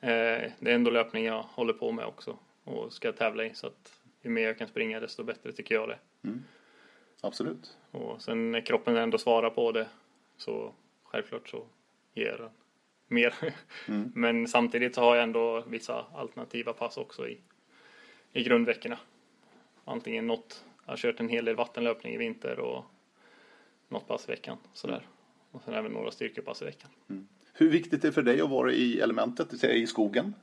eh, 0.00 0.50
det 0.58 0.70
är 0.70 0.74
ändå 0.74 0.90
löpning 0.90 1.24
jag 1.24 1.42
håller 1.42 1.72
på 1.72 1.92
med 1.92 2.04
också 2.06 2.38
och 2.64 2.92
ska 2.92 3.12
tävla 3.12 3.44
i. 3.44 3.50
Så 3.54 3.66
att 3.66 3.92
ju 4.22 4.30
mer 4.30 4.42
jag 4.42 4.58
kan 4.58 4.68
springa 4.68 5.00
desto 5.00 5.24
bättre 5.24 5.52
tycker 5.52 5.74
jag 5.74 5.88
det. 5.88 5.98
Absolut. 7.20 7.76
Och 7.90 8.22
sen 8.22 8.52
när 8.52 8.60
kroppen 8.60 8.96
ändå 8.96 9.18
svarar 9.18 9.50
på 9.50 9.72
det 9.72 9.88
så 10.36 10.74
självklart 11.04 11.48
så 11.48 11.66
ger 12.14 12.36
den 12.38 12.50
mer. 13.08 13.34
Mm. 13.88 14.12
Men 14.14 14.48
samtidigt 14.48 14.94
så 14.94 15.00
har 15.00 15.16
jag 15.16 15.22
ändå 15.22 15.64
vissa 15.66 16.06
alternativa 16.14 16.72
pass 16.72 16.96
också 16.96 17.28
i, 17.28 17.38
i 18.32 18.42
grundveckorna. 18.42 18.98
Antingen 19.84 20.26
något, 20.26 20.64
jag 20.84 20.92
har 20.92 20.96
kört 20.96 21.20
en 21.20 21.28
hel 21.28 21.44
del 21.44 21.56
vattenlöpning 21.56 22.14
i 22.14 22.16
vinter 22.16 22.58
och 22.58 22.84
något 23.88 24.08
pass 24.08 24.28
i 24.28 24.30
veckan 24.30 24.58
sådär. 24.72 25.06
Och 25.50 25.62
sen 25.62 25.74
även 25.74 25.92
några 25.92 26.10
styrkepass 26.10 26.62
i 26.62 26.64
veckan. 26.64 26.90
Hur 27.52 27.70
viktigt 27.70 28.04
är 28.04 28.08
det 28.08 28.12
för 28.12 28.22
dig 28.22 28.40
att 28.40 28.50
vara 28.50 28.72
i 28.72 29.00
elementet, 29.00 29.64
i 29.64 29.86
skogen 29.86 30.34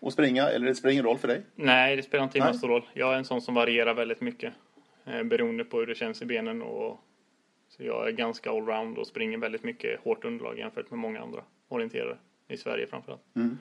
och 0.00 0.12
springa? 0.12 0.48
Eller 0.48 0.66
det 0.66 0.74
spelar 0.74 0.92
ingen 0.92 1.04
roll 1.04 1.18
för 1.18 1.28
dig? 1.28 1.42
Nej, 1.54 1.96
det 1.96 2.02
spelar 2.02 2.24
inte 2.24 2.38
himla 2.38 2.54
stor 2.54 2.68
roll. 2.68 2.86
Jag 2.94 3.14
är 3.14 3.18
en 3.18 3.24
sån 3.24 3.42
som 3.42 3.54
varierar 3.54 3.94
väldigt 3.94 4.20
mycket. 4.20 4.54
Eh, 5.04 5.22
beroende 5.22 5.64
på 5.64 5.78
hur 5.78 5.86
det 5.86 5.94
känns 5.94 6.22
i 6.22 6.24
benen 6.24 6.62
och 6.62 7.00
så 7.68 7.84
jag 7.84 8.08
är 8.08 8.12
ganska 8.12 8.50
allround 8.50 8.98
och 8.98 9.06
springer 9.06 9.38
väldigt 9.38 9.64
mycket 9.64 10.00
hårt 10.00 10.24
underlag 10.24 10.58
jämfört 10.58 10.90
med 10.90 10.98
många 10.98 11.20
andra 11.20 11.44
orienterare 11.68 12.18
i 12.48 12.56
Sverige 12.56 12.86
framförallt. 12.86 13.22
Mm. 13.36 13.58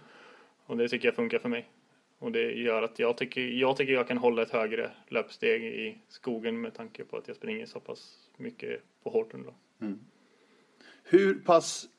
Och 0.65 0.77
det 0.77 0.89
tycker 0.89 1.07
jag 1.07 1.15
funkar 1.15 1.39
för 1.39 1.49
mig. 1.49 1.69
Och 2.19 2.31
det 2.31 2.51
gör 2.51 2.83
att 2.83 2.99
jag 2.99 3.17
tycker, 3.17 3.41
jag 3.41 3.77
tycker 3.77 3.93
jag 3.93 4.07
kan 4.07 4.17
hålla 4.17 4.41
ett 4.41 4.51
högre 4.51 4.91
löpsteg 5.07 5.63
i 5.63 5.97
skogen 6.07 6.61
med 6.61 6.73
tanke 6.73 7.03
på 7.03 7.17
att 7.17 7.27
jag 7.27 7.37
springer 7.37 7.65
så 7.65 7.79
pass 7.79 8.29
mycket 8.37 8.81
på 9.03 9.09
hårt 9.09 9.33
underlag. 9.33 9.55
Hur 11.03 11.35
pass 11.35 11.89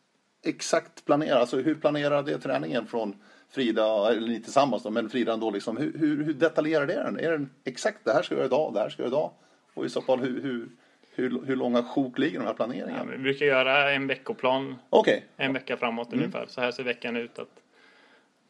exakt 0.42 1.04
planerar, 1.04 1.40
alltså 1.40 1.60
hur 1.60 1.74
planerade 1.74 2.32
är 2.32 2.38
träningen 2.38 2.86
från 2.86 3.16
Frida, 3.54 4.08
eller 4.12 4.28
ni 4.28 4.40
tillsammans 4.42 4.82
då, 4.82 4.90
men 4.90 5.08
Frida 5.10 5.32
ändå 5.32 5.50
liksom, 5.50 5.76
hur, 5.76 5.98
hur, 5.98 6.24
hur 6.24 6.34
detaljerad 6.34 6.90
är 6.90 7.04
den? 7.04 7.18
Är 7.18 7.30
den 7.30 7.50
exakt, 7.64 7.98
det 8.04 8.12
här 8.12 8.22
ska 8.22 8.34
jag 8.34 8.38
göra 8.38 8.46
idag, 8.46 8.74
det 8.74 8.80
här 8.80 8.88
ska 8.88 9.02
jag 9.02 9.10
göra 9.10 9.18
idag? 9.20 9.30
Och 9.74 9.84
i 9.86 9.88
så 9.88 10.00
fall, 10.02 10.20
hur, 10.20 10.40
hur, 10.42 10.68
hur, 11.14 11.42
hur 11.46 11.56
långa 11.56 11.82
sjok 11.82 12.18
ligger 12.18 12.38
de 12.38 12.44
här 12.44 12.50
Ja, 12.52 12.54
planeringarna? 12.56 13.04
men 13.04 13.16
vi 13.16 13.18
brukar 13.22 13.46
göra 13.46 13.92
en 13.92 14.06
veckoplan 14.06 14.74
Okej, 14.90 15.24
en 15.36 15.52
vecka 15.52 15.76
framåt 15.76 16.08
Mm. 16.12 16.18
ungefär. 16.24 16.46
Så 16.46 16.60
här 16.60 16.70
ser 16.70 16.82
veckan 16.84 17.16
ut. 17.16 17.38
att 17.38 17.62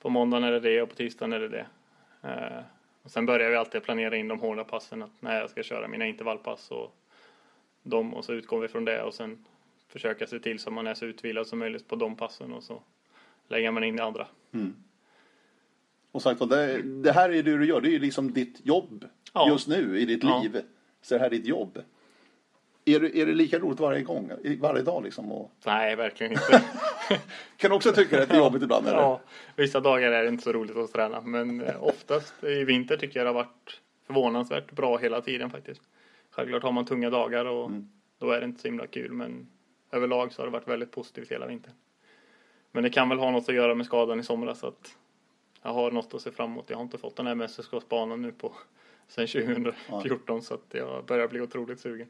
På 0.00 0.08
måndagen 0.08 0.44
är 0.44 0.52
det 0.52 0.60
det 0.60 0.82
och 0.82 0.88
på 0.88 0.94
tisdagen 0.94 1.32
är 1.32 1.40
det 1.40 1.48
det. 1.48 1.66
Eh, 2.22 2.62
och 3.02 3.10
sen 3.10 3.26
börjar 3.26 3.50
vi 3.50 3.56
alltid 3.56 3.82
planera 3.82 4.16
in 4.16 4.28
de 4.28 4.40
hårda 4.40 4.64
passen. 4.64 5.02
Att 5.02 5.10
när 5.20 5.40
jag 5.40 5.50
ska 5.50 5.62
köra 5.62 5.88
mina 5.88 6.06
intervallpass 6.06 6.70
och 6.70 6.94
dem 7.82 8.14
och 8.14 8.24
så 8.24 8.32
utgår 8.32 8.60
vi 8.60 8.68
från 8.68 8.84
det 8.84 9.02
och 9.02 9.14
sen 9.14 9.44
försöka 9.88 10.26
se 10.26 10.38
till 10.38 10.58
så 10.58 10.70
man 10.70 10.86
är 10.86 10.94
så 10.94 11.04
utvilad 11.04 11.46
som 11.46 11.58
möjligt 11.58 11.88
på 11.88 11.96
de 11.96 12.16
passen 12.16 12.52
och 12.52 12.62
så 12.62 12.82
lägger 13.48 13.70
man 13.70 13.84
in 13.84 13.96
det 13.96 14.04
andra. 14.04 14.26
Och 16.14 16.22
sagt 16.22 16.48
det, 16.50 16.82
det 16.82 17.12
här 17.12 17.28
är 17.30 17.42
det 17.42 17.56
du 17.56 17.66
gör, 17.66 17.80
det 17.80 17.88
är 17.88 17.92
ju 17.92 17.98
liksom 17.98 18.32
ditt 18.32 18.60
jobb 18.66 19.04
Ja. 19.32 19.48
just 19.48 19.68
nu 19.68 19.98
i 19.98 20.04
ditt 20.04 20.24
Ja. 20.24 20.40
liv. 20.42 20.62
Så 21.02 21.14
det 21.14 21.18
här 21.20 21.26
är 21.26 21.30
ditt 21.30 21.46
jobb. 21.46 21.78
Är 22.84 23.00
det, 23.00 23.16
är 23.18 23.26
det 23.26 23.32
lika 23.34 23.58
roligt 23.58 23.80
varje 23.80 24.02
gång, 24.02 24.30
varje 24.60 24.82
dag 24.82 25.04
liksom? 25.04 25.32
Och, 25.32 25.50
Nej, 25.66 25.96
verkligen 25.96 26.32
inte. 26.32 26.62
kan 27.56 27.70
du 27.70 27.76
också 27.76 27.92
tycka 27.92 28.22
att 28.22 28.28
det 28.28 28.34
är 28.34 28.38
jobbigt 28.38 28.62
ibland? 28.62 28.86
Eller? 28.88 28.98
ja, 28.98 29.20
vissa 29.56 29.80
dagar 29.80 30.12
är 30.12 30.22
det 30.22 30.28
inte 30.28 30.44
så 30.44 30.52
roligt 30.52 30.76
att 30.76 30.92
träna 30.92 31.20
men 31.20 31.60
eh, 31.60 31.82
oftast 31.84 32.44
i 32.44 32.64
vinter 32.64 32.96
tycker 32.96 33.20
jag 33.20 33.26
det 33.26 33.28
har 33.30 33.34
varit 33.34 33.80
förvånansvärt 34.06 34.72
bra 34.72 34.96
hela 34.96 35.20
tiden 35.20 35.50
faktiskt. 35.50 35.82
Självklart 36.30 36.62
har 36.62 36.72
man 36.72 36.84
tunga 36.84 37.10
dagar 37.10 37.44
och 37.44 37.70
då 38.18 38.30
är 38.30 38.40
det 38.40 38.44
inte 38.46 38.60
så 38.60 38.68
himla 38.68 38.86
kul 38.86 39.12
men 39.12 39.46
överlag 39.92 40.32
så 40.32 40.42
har 40.42 40.46
det 40.46 40.52
varit 40.52 40.68
väldigt 40.68 40.90
positivt 40.90 41.30
hela 41.32 41.46
vintern. 41.46 41.74
Men 42.72 42.82
det 42.82 42.90
kan 42.90 43.08
väl 43.08 43.18
ha 43.18 43.30
något 43.30 43.48
att 43.48 43.54
göra 43.54 43.74
med 43.74 43.86
skadan 43.86 44.20
i 44.20 44.22
somras 44.22 44.58
så 44.58 44.66
att 44.66 44.96
jag 45.64 45.72
har 45.74 45.90
något 45.90 46.14
att 46.14 46.20
se 46.22 46.30
fram 46.30 46.50
emot. 46.52 46.70
Jag 46.70 46.76
har 46.76 46.82
inte 46.82 46.98
fått 46.98 47.16
den 47.16 47.26
här 47.26 47.34
mästerskapsbanan 47.34 48.22
nu 48.22 48.32
på 48.32 48.52
sen 49.08 49.26
2014 49.26 50.42
så 50.42 50.54
att 50.54 50.60
jag 50.70 51.04
börjar 51.04 51.28
bli 51.28 51.40
otroligt 51.40 51.80
sugen. 51.80 52.08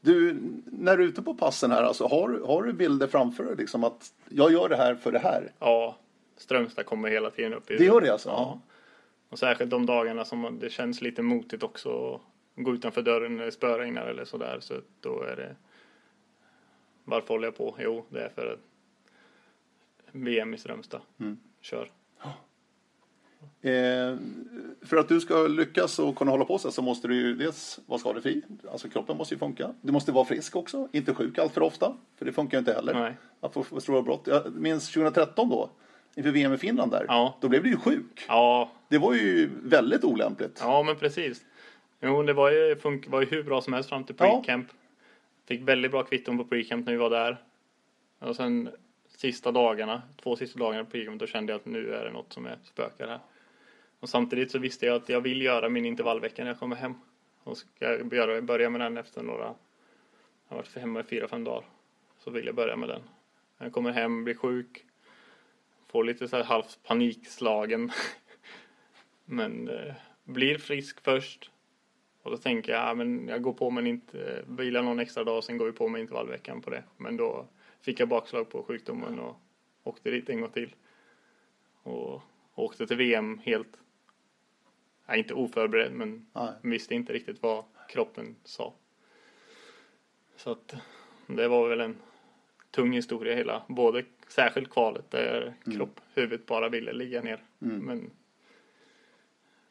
Du, 0.00 0.36
när 0.66 0.96
du 0.96 1.04
är 1.04 1.08
ute 1.08 1.22
på 1.22 1.34
passen 1.34 1.70
här, 1.70 1.82
alltså, 1.82 2.06
har, 2.06 2.28
du- 2.28 2.42
har 2.42 2.62
du 2.62 2.72
bilder 2.72 3.06
framför 3.06 3.44
dig? 3.44 3.56
Liksom 3.56 3.84
att 3.84 4.14
jag 4.28 4.52
gör 4.52 4.68
det 4.68 4.76
här 4.76 4.94
för 4.94 5.12
det 5.12 5.18
här? 5.18 5.52
Ja, 5.58 5.96
Strömstad 6.36 6.86
kommer 6.86 7.08
hela 7.08 7.30
tiden 7.30 7.54
upp 7.54 7.70
i 7.70 7.76
Det 7.76 7.84
gör 7.84 8.00
det 8.00 8.12
alltså? 8.12 8.28
Ja. 8.28 8.60
Och 9.28 9.38
särskilt 9.38 9.70
de 9.70 9.86
dagarna 9.86 10.24
som 10.24 10.58
det 10.60 10.70
känns 10.70 11.00
lite 11.00 11.22
motigt 11.22 11.62
också 11.62 12.14
att 12.14 12.64
gå 12.64 12.74
utanför 12.74 13.02
dörren 13.02 13.36
när 13.36 13.44
det 13.44 13.52
spöregnar 13.52 14.06
eller 14.06 14.24
sådär. 14.24 14.56
Så 14.60 14.74
då 15.00 15.22
är 15.22 15.36
det 15.36 15.56
Varför 17.04 17.28
håller 17.28 17.46
jag 17.46 17.56
på? 17.56 17.76
Jo, 17.78 18.04
det 18.08 18.20
är 18.24 18.28
för 18.28 18.46
att 18.52 18.60
VM 20.12 20.54
i 20.54 20.58
Strömstad. 20.58 21.00
Mm. 21.20 21.38
Kör. 21.60 21.90
Eh, 23.62 24.16
för 24.82 24.96
att 24.96 25.08
du 25.08 25.20
ska 25.20 25.46
lyckas 25.46 25.98
och 25.98 26.16
kunna 26.16 26.30
hålla 26.30 26.44
på 26.44 26.58
sig 26.58 26.72
så 26.72 26.82
måste 26.82 27.08
du 27.08 27.14
ju 27.14 27.34
dels 27.34 27.80
vara 27.86 27.98
skadefri. 27.98 28.42
Alltså 28.72 28.88
kroppen 28.88 29.16
måste 29.16 29.34
ju 29.34 29.38
funka. 29.38 29.74
Du 29.80 29.92
måste 29.92 30.12
vara 30.12 30.24
frisk 30.24 30.56
också. 30.56 30.88
Inte 30.92 31.14
sjuk 31.14 31.38
allt 31.38 31.52
för 31.54 31.60
ofta. 31.60 31.96
För 32.18 32.24
det 32.24 32.32
funkar 32.32 32.56
ju 32.56 32.58
inte 32.58 32.72
heller. 32.72 32.94
Nej. 32.94 33.14
Att 33.40 33.52
få 33.54 33.80
stora 33.80 34.02
brott. 34.02 34.22
Jag 34.26 34.54
minns 34.54 34.88
2013 34.92 35.48
då. 35.48 35.70
Inför 36.16 36.30
VM 36.30 36.52
i 36.52 36.58
Finland 36.58 36.90
där. 36.92 37.04
Ja. 37.08 37.38
Då 37.40 37.48
blev 37.48 37.62
du 37.62 37.68
ju 37.70 37.76
sjuk. 37.76 38.24
Ja, 38.28 38.70
Det 38.88 38.98
var 38.98 39.14
ju 39.14 39.50
väldigt 39.62 40.04
olämpligt. 40.04 40.58
ja 40.62 40.82
men 40.82 40.96
precis. 40.96 41.44
Jo, 42.00 42.22
det 42.22 42.32
var 42.32 42.50
ju, 42.50 42.74
funk- 42.74 43.08
var 43.08 43.20
ju 43.20 43.26
hur 43.26 43.42
bra 43.42 43.60
som 43.62 43.72
helst 43.72 43.88
fram 43.88 44.04
till 44.04 44.14
Ja. 44.18 44.42
pre-camp. 44.46 44.64
Fick 45.48 45.68
väldigt 45.68 45.90
bra 45.90 46.02
kvitton 46.02 46.38
på 46.38 46.44
pre-camp 46.44 46.84
när 46.84 46.92
vi 46.92 46.98
var 46.98 47.10
där. 47.10 47.42
Och 48.18 48.36
sen 48.36 48.68
sista 49.16 49.52
dagarna, 49.52 50.02
två 50.22 50.36
sista 50.36 50.58
dagarna 50.58 50.84
på 50.84 50.90
pre-camp, 50.96 51.18
då 51.18 51.26
kände 51.26 51.52
jag 51.52 51.58
att 51.60 51.66
nu 51.66 51.94
är 51.94 52.04
det 52.04 52.10
något 52.12 52.32
som 52.32 52.46
är 52.46 52.58
spökar 52.64 53.08
här. 53.08 53.18
Och 54.04 54.10
samtidigt 54.10 54.50
så 54.50 54.58
visste 54.58 54.86
jag 54.86 54.96
att 54.96 55.08
jag 55.08 55.20
vill 55.20 55.42
göra 55.42 55.68
min 55.68 55.84
intervallvecka 55.84 56.44
när 56.44 56.50
jag 56.50 56.58
kommer 56.58 56.76
hem. 56.76 56.94
Och 57.44 57.58
ska 57.58 57.68
jag 57.78 58.06
börja, 58.44 58.70
med 58.70 58.80
den 58.80 58.96
efter 58.96 59.22
några, 59.22 59.44
jag 59.44 59.54
har 60.48 60.56
varit 60.56 60.76
hemma 60.76 61.00
i 61.00 61.02
fyra, 61.02 61.28
fem 61.28 61.44
dagar. 61.44 61.64
Så 62.18 62.30
vill 62.30 62.46
jag 62.46 62.54
börja 62.54 62.76
med 62.76 62.88
den. 62.88 63.02
Jag 63.58 63.72
kommer 63.72 63.92
hem, 63.92 64.24
blir 64.24 64.34
sjuk, 64.34 64.84
får 65.86 66.04
lite 66.04 66.28
så 66.28 66.36
här 66.36 66.44
halvt 66.44 66.78
panikslagen. 66.82 67.90
Men 69.24 69.68
eh, 69.68 69.94
blir 70.24 70.58
frisk 70.58 71.00
först. 71.00 71.50
Och 72.22 72.30
då 72.30 72.36
tänker 72.36 72.72
jag, 72.72 72.88
ja, 72.88 72.94
men 72.94 73.28
jag 73.28 73.42
går 73.42 73.52
på 73.52 73.70
men 73.70 73.86
inte, 73.86 74.44
vilar 74.46 74.82
någon 74.82 74.98
extra 74.98 75.24
dag 75.24 75.36
och 75.36 75.44
sen 75.44 75.58
går 75.58 75.66
vi 75.66 75.72
på 75.72 75.88
med 75.88 76.00
intervallveckan 76.00 76.60
på 76.60 76.70
det. 76.70 76.84
Men 76.96 77.16
då 77.16 77.46
fick 77.80 78.00
jag 78.00 78.08
bakslag 78.08 78.50
på 78.50 78.62
sjukdomen 78.62 79.18
och 79.18 79.36
åkte 79.82 80.10
dit 80.10 80.28
en 80.28 80.40
gång 80.40 80.50
till. 80.50 80.74
Och 81.82 82.22
åkte 82.54 82.86
till 82.86 82.96
VM 82.96 83.38
helt, 83.44 83.78
ja, 85.06 85.16
inte 85.16 85.34
oförberedd 85.34 85.92
men 85.92 86.26
Nej. 86.32 86.52
visste 86.62 86.94
inte 86.94 87.12
riktigt 87.12 87.42
vad 87.42 87.64
kroppen 87.88 88.36
sa. 88.44 88.74
Så 90.36 90.52
att 90.52 90.74
det 91.26 91.48
var 91.48 91.68
väl 91.68 91.80
en 91.80 91.96
tung 92.70 92.92
historia 92.92 93.34
hela, 93.34 93.62
både 93.68 94.04
särskilt 94.28 94.70
kvalet 94.70 95.10
där 95.10 95.54
kropp, 95.76 96.00
huvudet 96.14 96.46
bara 96.46 96.68
ville 96.68 96.92
ligga 96.92 97.22
ner. 97.22 97.42
Men 97.58 98.10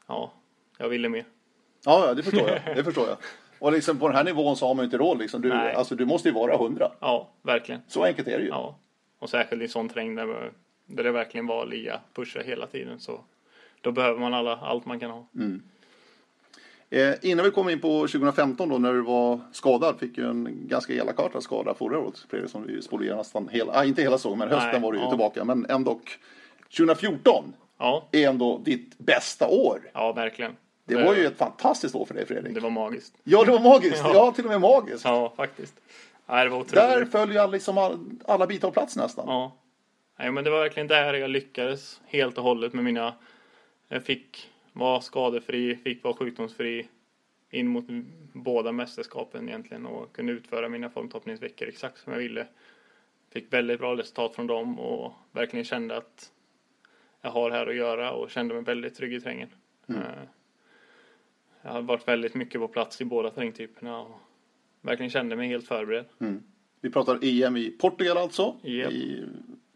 ja, 0.08 0.34
jag 0.78 0.90
ville 0.90 1.10
mer. 1.10 1.26
Ja, 1.86 2.08
ja, 2.08 2.14
det 2.14 2.24
förstår 2.24 2.50
jag. 2.50 2.62
Det 2.76 2.84
förstår 2.84 3.08
jag. 3.08 3.18
Och 3.60 3.72
liksom 3.72 4.00
på 4.00 4.08
den 4.08 4.18
här 4.18 4.24
nivån 4.24 4.56
så 4.56 4.68
har 4.68 4.74
man 4.74 4.84
ju 4.84 4.86
inte 4.86 4.98
råd 4.98 5.18
liksom. 5.18 5.42
Du, 5.42 5.50
Nej. 5.50 5.74
alltså, 5.74 5.96
du 5.96 6.06
måste 6.06 6.30
ju 6.30 6.34
vara 6.34 6.58
hundra. 6.58 6.92
Ja, 7.00 7.30
verkligen. 7.42 7.82
Så 7.88 8.04
enkelt 8.04 8.28
är 8.28 8.38
det 8.38 8.44
ju. 8.44 8.50
Ja, 8.50 8.80
och 9.20 9.30
särskilt 9.30 9.62
i 9.62 9.68
sån 9.68 9.90
terräng 9.90 10.16
där, 10.16 10.52
där 10.86 11.04
det 11.04 11.12
verkligen 11.12 11.48
var 11.48 11.66
ligga, 11.66 12.02
pusha 12.14 12.40
hela 12.40 12.68
tiden 12.68 13.00
så 13.00 13.24
då 13.84 13.92
behöver 13.92 14.20
man 14.20 14.34
alla, 14.34 14.56
allt 14.56 14.86
man 14.86 15.00
kan 15.00 15.12
ha. 15.12 15.26
Eh, 16.90 17.14
innan 17.22 17.46
vi 17.46 17.52
kommer 17.52 17.72
in 17.72 17.80
på 17.80 17.88
2015 18.08 18.70
då 18.70 18.78
när 18.78 18.94
du 18.94 19.02
var 19.02 19.40
skadad, 19.52 20.00
fick 20.00 20.18
ju 20.18 20.30
en 20.30 20.68
ganska 20.68 20.94
elakartad 20.94 21.44
skada 21.44 21.74
förra 21.74 22.00
året. 22.00 22.26
Fredrik, 22.30 22.52
som 22.52 22.68
vi 22.68 22.82
spolierade 22.82 23.18
nästan 23.18 23.50
hela, 23.52 23.74
ah, 23.74 23.86
inte 23.86 24.02
hela 24.02 24.18
säsongen, 24.18 24.40
men 24.40 24.50
hösten 24.50 24.72
Nej, 24.72 24.82
var 24.82 24.92
du 24.92 24.98
ju 24.98 25.04
ja. 25.04 25.10
tillbaka. 25.10 25.46
Men 25.46 25.66
ändå. 25.70 26.00
2014 26.78 27.54
Ja, 27.78 28.08
är 28.12 28.30
ändå 28.30 28.58
ditt 28.58 28.98
bästa 28.98 29.48
år. 29.48 29.82
ja 29.94 30.14
verkligen. 30.14 30.56
Det 30.86 30.96
var 30.96 31.16
ju 31.16 31.26
ett 31.26 31.38
fantastiskt 31.38 31.96
år 31.96 32.06
för 32.06 32.14
dig 32.14 32.26
Fredrik. 32.26 32.54
det 32.54 32.60
var 32.60 32.70
magiskt. 32.70 33.14
Ja, 33.24 33.44
det 33.44 33.52
var 33.52 33.60
magiskt. 33.60 34.02
Ja. 34.04 34.12
Ja, 34.14 34.32
till 34.32 34.46
och 34.46 34.52
med 34.52 34.62
magiskt. 34.62 35.06
Ja, 35.06 35.34
faktiskt. 35.38 35.76
Nej, 36.26 36.44
det 36.44 36.50
var 36.50 36.58
otroligt. 36.58 36.76
Där 36.76 37.06
följer 37.06 37.42
alla, 37.42 37.52
liksom 37.52 37.78
all, 37.78 38.00
alla 38.28 38.48
bitar 38.48 38.68
av 38.68 38.72
plats 38.72 38.96
nästan. 38.96 39.26
Ja. 39.28 39.52
Nej, 40.20 40.32
men 40.32 40.44
det 40.44 40.50
var 40.50 40.60
verkligen 40.60 40.88
där 40.88 41.14
jag 41.14 41.30
lyckades 41.30 42.02
helt 42.06 42.38
och 42.38 42.44
hållet 42.44 42.74
med 42.74 42.84
mina... 42.84 43.14
Jag 43.94 44.04
fick 44.04 44.52
vara 44.74 45.02
skadefri, 45.02 45.76
fick 45.76 46.04
vara 46.04 46.14
sjukdomsfri 46.14 46.88
in 47.50 47.68
mot 47.68 47.86
båda 48.34 48.72
mästerskapen 48.72 49.50
egentligen 49.50 49.86
och 49.86 50.14
kunde 50.16 50.32
utföra 50.34 50.70
mina 50.70 50.90
formtoppningsveckor 50.90 51.68
exakt 51.68 52.00
som 52.00 52.14
jag 52.14 52.20
ville. 52.20 52.48
Fick 53.30 53.54
väldigt 53.54 53.80
bra 53.80 53.98
resultat 53.98 54.36
från 54.36 54.48
dem 54.48 54.80
och 54.80 55.14
verkligen 55.32 55.66
kände 55.66 55.98
att 55.98 56.32
jag 57.22 57.32
har 57.32 57.52
här 57.52 57.68
att 57.68 57.76
göra 57.76 58.12
och 58.12 58.30
kände 58.32 58.54
mig 58.54 58.64
väldigt 58.64 58.96
trygg 58.96 59.14
i 59.14 59.22
terrängen. 59.22 59.50
Eh, 59.88 59.96
Jag 61.62 61.72
har 61.72 61.82
varit 61.82 62.08
väldigt 62.08 62.34
mycket 62.36 62.62
på 62.62 62.68
plats 62.68 63.02
i 63.02 63.06
båda 63.06 63.30
terrängtyperna 63.30 64.00
och 64.02 64.20
verkligen 64.82 65.10
kände 65.10 65.36
mig 65.36 65.48
helt 65.48 65.68
förberedd. 65.68 66.06
Vi 66.82 66.92
pratar 66.92 67.20
EM 67.22 67.58
i 67.58 67.70
Portugal 67.70 68.18
alltså. 68.18 68.56
Japp. 68.64 68.92
I 68.92 69.26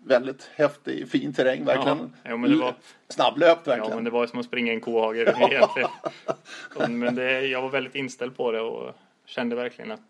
väldigt 0.08 0.50
häftig, 0.56 1.10
fin 1.10 1.34
terräng 1.34 1.65
verkligen. 1.65 1.98
Ja, 1.98 2.30
ja, 2.30 2.38
men 2.38 2.52
det 2.52 2.58
var- 2.58 2.74
Snabblöpt 3.10 3.62
Ja, 3.67 3.72
verkligen. 3.72 3.96
men 3.96 4.04
det 4.04 4.10
var 4.10 4.28
som 4.28 4.39
att 4.39 4.46
springa 4.46 4.74
en 4.74 4.82
kohage 4.82 5.15
egentligen. 5.52 7.00
Men 7.00 7.15
det, 7.15 7.41
jag 7.48 7.62
var 7.62 7.70
väldigt 7.70 7.96
inställd 7.96 8.38
på 8.38 8.52
det 8.52 8.62
och 8.62 8.93
kände 9.26 9.56
verkligen 9.56 9.91
att 9.91 10.02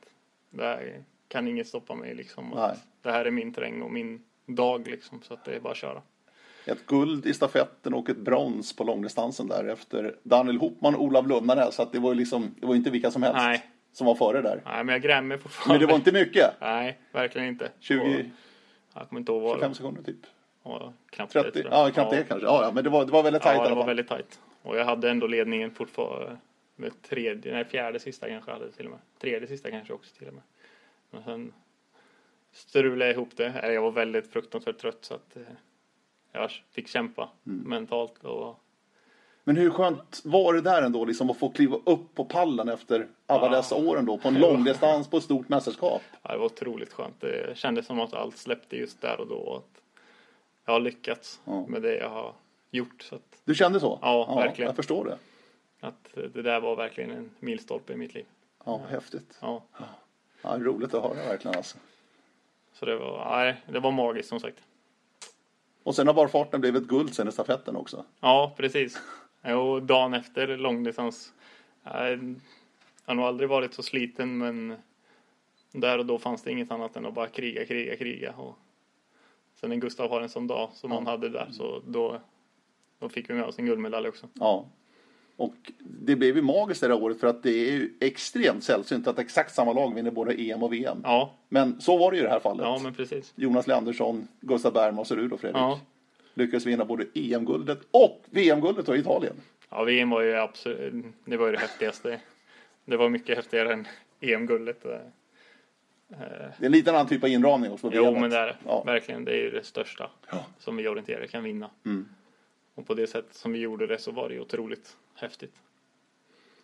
det 0.50 0.64
här 0.64 1.04
kan 1.28 1.48
inget 1.48 1.68
stoppa 1.68 1.96
mig 1.96 2.16
liksom. 2.16 2.54
Att 2.54 2.84
det 3.02 3.12
här 3.12 3.26
är 3.26 3.32
min 3.32 3.54
terräng 3.54 3.82
och 3.82 3.92
min 3.92 4.22
dag 4.46 4.88
liksom. 4.88 5.22
Så 5.22 5.34
att 5.34 5.46
det 5.46 5.56
är 5.56 5.60
bara 5.60 5.72
att 5.72 5.78
köra. 5.78 6.02
Ett 6.66 6.86
guld 6.86 7.26
i 7.26 7.34
stafetten 7.34 7.94
och 7.94 8.10
ett 8.10 8.18
brons 8.18 8.76
på 8.76 8.84
långdistansen 8.84 9.48
där 9.48 9.66
efter 9.68 10.16
Daniel 10.24 10.58
Hopman 10.58 10.96
och 10.96 11.02
Olav 11.04 11.28
Lundarnäs. 11.28 11.76
Så 11.76 11.82
att 11.82 11.92
det 11.92 12.00
var 12.00 12.12
ju 12.14 12.20
liksom, 12.20 12.56
det 12.60 12.68
var 12.68 12.76
inte 12.76 12.90
vilka 12.90 13.12
som 13.12 13.24
helst 13.24 13.38
Nej. 13.38 13.66
som 13.94 14.08
var 14.08 14.16
före 14.16 14.42
där. 14.42 14.62
Nej, 14.66 14.84
men 14.84 14.94
jag 14.94 15.02
grämer 15.02 15.38
fortfarande. 15.38 15.74
Men 15.74 15.88
det 15.88 15.92
var 15.94 15.98
inte 15.98 16.12
mycket. 16.12 16.54
Nej, 16.62 17.00
verkligen 17.12 17.48
inte. 17.48 17.70
20, 17.80 18.00
Och, 18.02 18.26
jag 19.00 19.10
kommer 19.10 19.20
inte 19.20 19.32
ihåg 19.32 19.42
vad 19.42 19.52
25 19.56 19.70
det 19.72 19.76
sekunder 19.76 20.02
typ. 20.04 20.26
var. 20.64 20.94
Knappt 21.10 21.34
det, 21.34 21.44
30, 21.44 21.62
tror 21.62 21.74
jag. 21.74 21.88
ja 21.88 21.92
knappt 21.94 22.12
det 22.12 22.24
kanske. 22.24 22.48
Ja, 22.48 22.64
ja, 22.64 22.72
men 22.72 22.84
det 22.84 22.90
var, 22.90 23.06
det 23.06 23.12
var 23.12 23.24
väldigt 23.24 23.42
tajt 23.44 23.62
Ja, 23.64 23.70
det 23.70 23.76
var 23.76 23.86
väldigt 23.86 24.08
tajt. 24.08 24.40
Och 24.62 24.78
jag 24.78 24.86
hade 24.86 25.10
ändå 25.10 25.28
ledningen 25.28 25.72
fortfarande 25.72 26.38
med 26.76 27.02
tredje, 27.02 27.54
nej 27.54 27.66
fjärde 27.66 28.00
sista 28.00 28.28
kanske 28.30 28.52
hade 28.52 28.72
till 28.72 28.86
och 28.86 28.92
med. 28.92 29.00
Tredje 29.22 29.48
sista 29.48 29.72
kanske 29.72 29.94
också 29.94 30.16
till 30.16 30.28
och 30.28 30.34
med. 30.34 30.44
Men 31.12 31.24
sen 31.24 31.54
strulade 32.52 33.06
jag 33.06 33.14
ihop 33.14 33.30
det. 33.38 33.74
Jag 33.74 33.82
var 33.82 33.92
väldigt 33.92 34.28
fruktansvärt 34.34 34.78
trött 34.78 34.98
så 35.06 35.14
att 35.14 35.36
eh, 35.38 35.42
jag 36.32 36.52
fick 36.52 36.88
kämpa 36.88 37.30
Mm. 37.48 37.60
mentalt 37.70 38.24
och 38.24 38.60
Men 39.48 39.56
hur 39.58 39.70
skönt 39.70 40.22
var 40.26 40.54
det 40.54 40.62
där 40.62 40.82
ändå 40.82 41.06
liksom 41.06 41.30
att 41.30 41.38
få 41.38 41.50
kliva 41.50 41.78
upp 41.86 42.16
på 42.16 42.26
pallen 42.26 42.70
efter 42.70 43.08
alla 43.26 43.46
Ja. 43.46 43.58
dessa 43.58 43.76
åren 43.76 44.06
då 44.06 44.18
på 44.18 44.28
en 44.28 44.34
långdistans 44.40 45.08
på 45.08 45.18
ett 45.18 45.24
stort 45.24 45.50
mästerskap? 45.50 46.02
ja, 46.22 46.32
det 46.32 46.38
var 46.38 46.46
otroligt 46.46 46.94
skönt. 46.94 47.16
Det 47.22 47.58
kändes 47.58 47.86
som 47.86 48.00
att 48.00 48.14
allt 48.14 48.38
släppte 48.38 48.76
just 48.78 49.02
där 49.02 49.20
och 49.20 49.28
då. 49.28 49.36
och 49.36 49.58
Att 49.58 49.82
jag 50.66 50.74
har 50.74 50.80
lyckats 50.80 51.40
Ja. 51.46 51.66
med 51.68 51.82
det 51.82 51.98
jag 51.98 52.10
har 52.10 52.34
gjort. 52.72 53.02
Så 53.02 53.16
att, 53.16 53.42
Du 53.44 53.56
kände 53.56 53.80
så? 53.80 54.00
Ja, 54.02 54.36
verkligen. 54.36 54.68
Jag 54.70 54.76
förstår 54.76 55.06
det. 55.06 55.18
att 55.88 56.34
det 56.34 56.42
där 56.42 56.60
var 56.60 56.76
verkligen 56.76 57.12
en 57.12 57.30
milstolpe 57.40 57.94
i 57.94 57.96
mitt 57.96 58.14
liv. 58.14 58.26
Ja, 58.66 58.82
häftigt. 58.90 59.38
Ja. 59.42 59.64
Ja, 60.42 60.58
roligt 60.60 60.94
att 60.94 61.04
höra 61.04 61.14
verkligen 61.14 61.58
alltså. 61.58 61.78
Så 62.74 62.86
det 62.86 62.96
var, 62.96 63.26
nej, 63.38 63.62
det 63.68 63.80
var 63.80 63.92
magiskt 63.92 64.30
som 64.30 64.40
sagt. 64.40 64.58
Och 65.84 65.96
sen 65.96 66.08
har 66.08 66.14
bara 66.14 66.28
farten 66.28 66.62
blivit 66.62 66.84
guld 66.88 67.14
sen 67.16 67.28
i 67.28 67.32
stafetten 67.32 67.76
också. 67.76 68.06
Ja, 68.20 68.54
precis. 68.58 68.98
Och 69.42 69.84
dagen 69.84 70.14
efter 70.14 70.58
långdistans. 70.58 71.34
Jag 71.84 71.92
har 73.06 73.16
nog 73.16 73.26
aldrig 73.26 73.50
varit 73.50 73.74
så 73.74 73.84
sliten 73.84 74.38
men 74.38 74.76
där 75.72 75.98
och 75.98 76.06
då 76.06 76.18
fanns 76.18 76.44
det 76.44 76.52
inget 76.52 76.72
annat 76.72 76.96
än 76.96 77.06
att 77.06 77.14
bara 77.14 77.28
kriga, 77.28 77.66
kriga, 77.66 77.96
kriga. 77.96 78.34
Och 78.34 78.58
sen 79.56 79.70
när 79.70 79.78
Gustav 79.78 80.10
har 80.10 80.22
en 80.22 80.30
sån 80.30 80.48
dag 80.48 80.70
som 80.74 80.92
han 80.92 81.08
hade 81.08 81.30
där 81.30 81.48
så 81.52 81.82
då, 81.88 82.22
då 83.00 83.10
fick 83.10 83.30
vi 83.30 83.34
med 83.34 83.44
oss 83.44 83.60
en 83.60 83.66
guldmedalj 83.66 84.08
också. 84.08 84.28
Ja. 84.34 84.66
Och 85.38 85.72
det 85.80 86.16
blev 86.16 86.36
ju 86.36 86.42
magiskt 86.42 86.82
det 86.82 86.88
där 86.88 87.04
året 87.04 87.20
för 87.20 87.28
att 87.28 87.44
det 87.44 87.50
är 87.70 87.72
ju 87.72 87.94
extremt 88.00 88.64
sällsynt 88.64 89.08
att 89.08 89.20
exakt 89.20 89.56
samma 89.56 89.74
lag 89.74 89.96
vinner 89.96 90.12
både 90.12 90.34
EM 90.34 90.64
och 90.64 90.74
VM. 90.74 90.98
Ja, 91.04 91.34
Men 91.50 91.82
så 91.82 91.98
var 91.98 92.12
det 92.12 92.18
ju 92.18 92.24
i 92.24 92.26
det 92.26 92.32
här 92.32 92.40
fallet. 92.40 92.66
ja 92.66 92.80
men 92.84 92.94
precis. 92.94 93.34
Jonas 93.36 93.68
Leandersson, 93.68 94.28
Gustav 94.42 94.74
Bergman 94.74 95.00
och 95.00 95.08
så 95.08 95.16
du 95.16 95.28
då 95.28 95.38
Fredrik. 95.38 95.62
Ja. 95.62 95.80
Lyckades 96.38 96.66
vinna 96.66 96.86
både 96.86 97.06
EM-guldet 97.14 97.80
och 97.92 98.24
VM-guldet 98.32 98.90
i 98.90 98.94
Italien. 98.94 99.36
Ja, 99.70 99.84
VM 99.84 100.10
var 100.10 100.22
ju 100.22 100.36
absolut, 100.36 101.06
det 101.26 101.38
var 101.38 101.46
ju 101.46 101.52
det 101.52 101.60
häftigaste. 101.60 102.20
Det 102.86 102.98
var 102.98 103.10
mycket 103.10 103.36
häftigare 103.36 103.74
än 103.74 103.88
EM-guldet. 104.22 104.82
Det 104.84 105.02
är 106.10 106.54
en 106.66 106.72
liten 106.72 106.96
annan 106.96 107.08
typ 107.08 107.24
av 107.24 107.30
inramning 107.30 107.72
också 107.72 107.92
Jo, 107.94 108.20
men 108.20 108.30
det 108.30 108.38
är 108.38 108.48
det. 108.48 108.56
Ja. 108.66 108.84
Verkligen, 108.84 109.26
det 109.26 109.32
är 109.32 109.38
ju 109.44 109.50
det 109.52 109.64
största 109.64 110.10
Ja. 110.32 110.46
som 110.60 110.78
vi 110.78 110.88
orienterare 110.88 111.28
kan 111.28 111.44
vinna. 111.44 111.70
Mm. 111.86 112.08
Och 112.76 112.88
på 112.88 112.94
det 112.94 113.08
sättet 113.08 113.36
som 113.36 113.52
vi 113.52 113.60
gjorde 113.60 113.88
det 113.88 113.98
så 113.98 114.12
var 114.12 114.30
det 114.30 114.36
ju 114.36 114.42
otroligt 114.42 114.98
häftigt. 115.16 115.54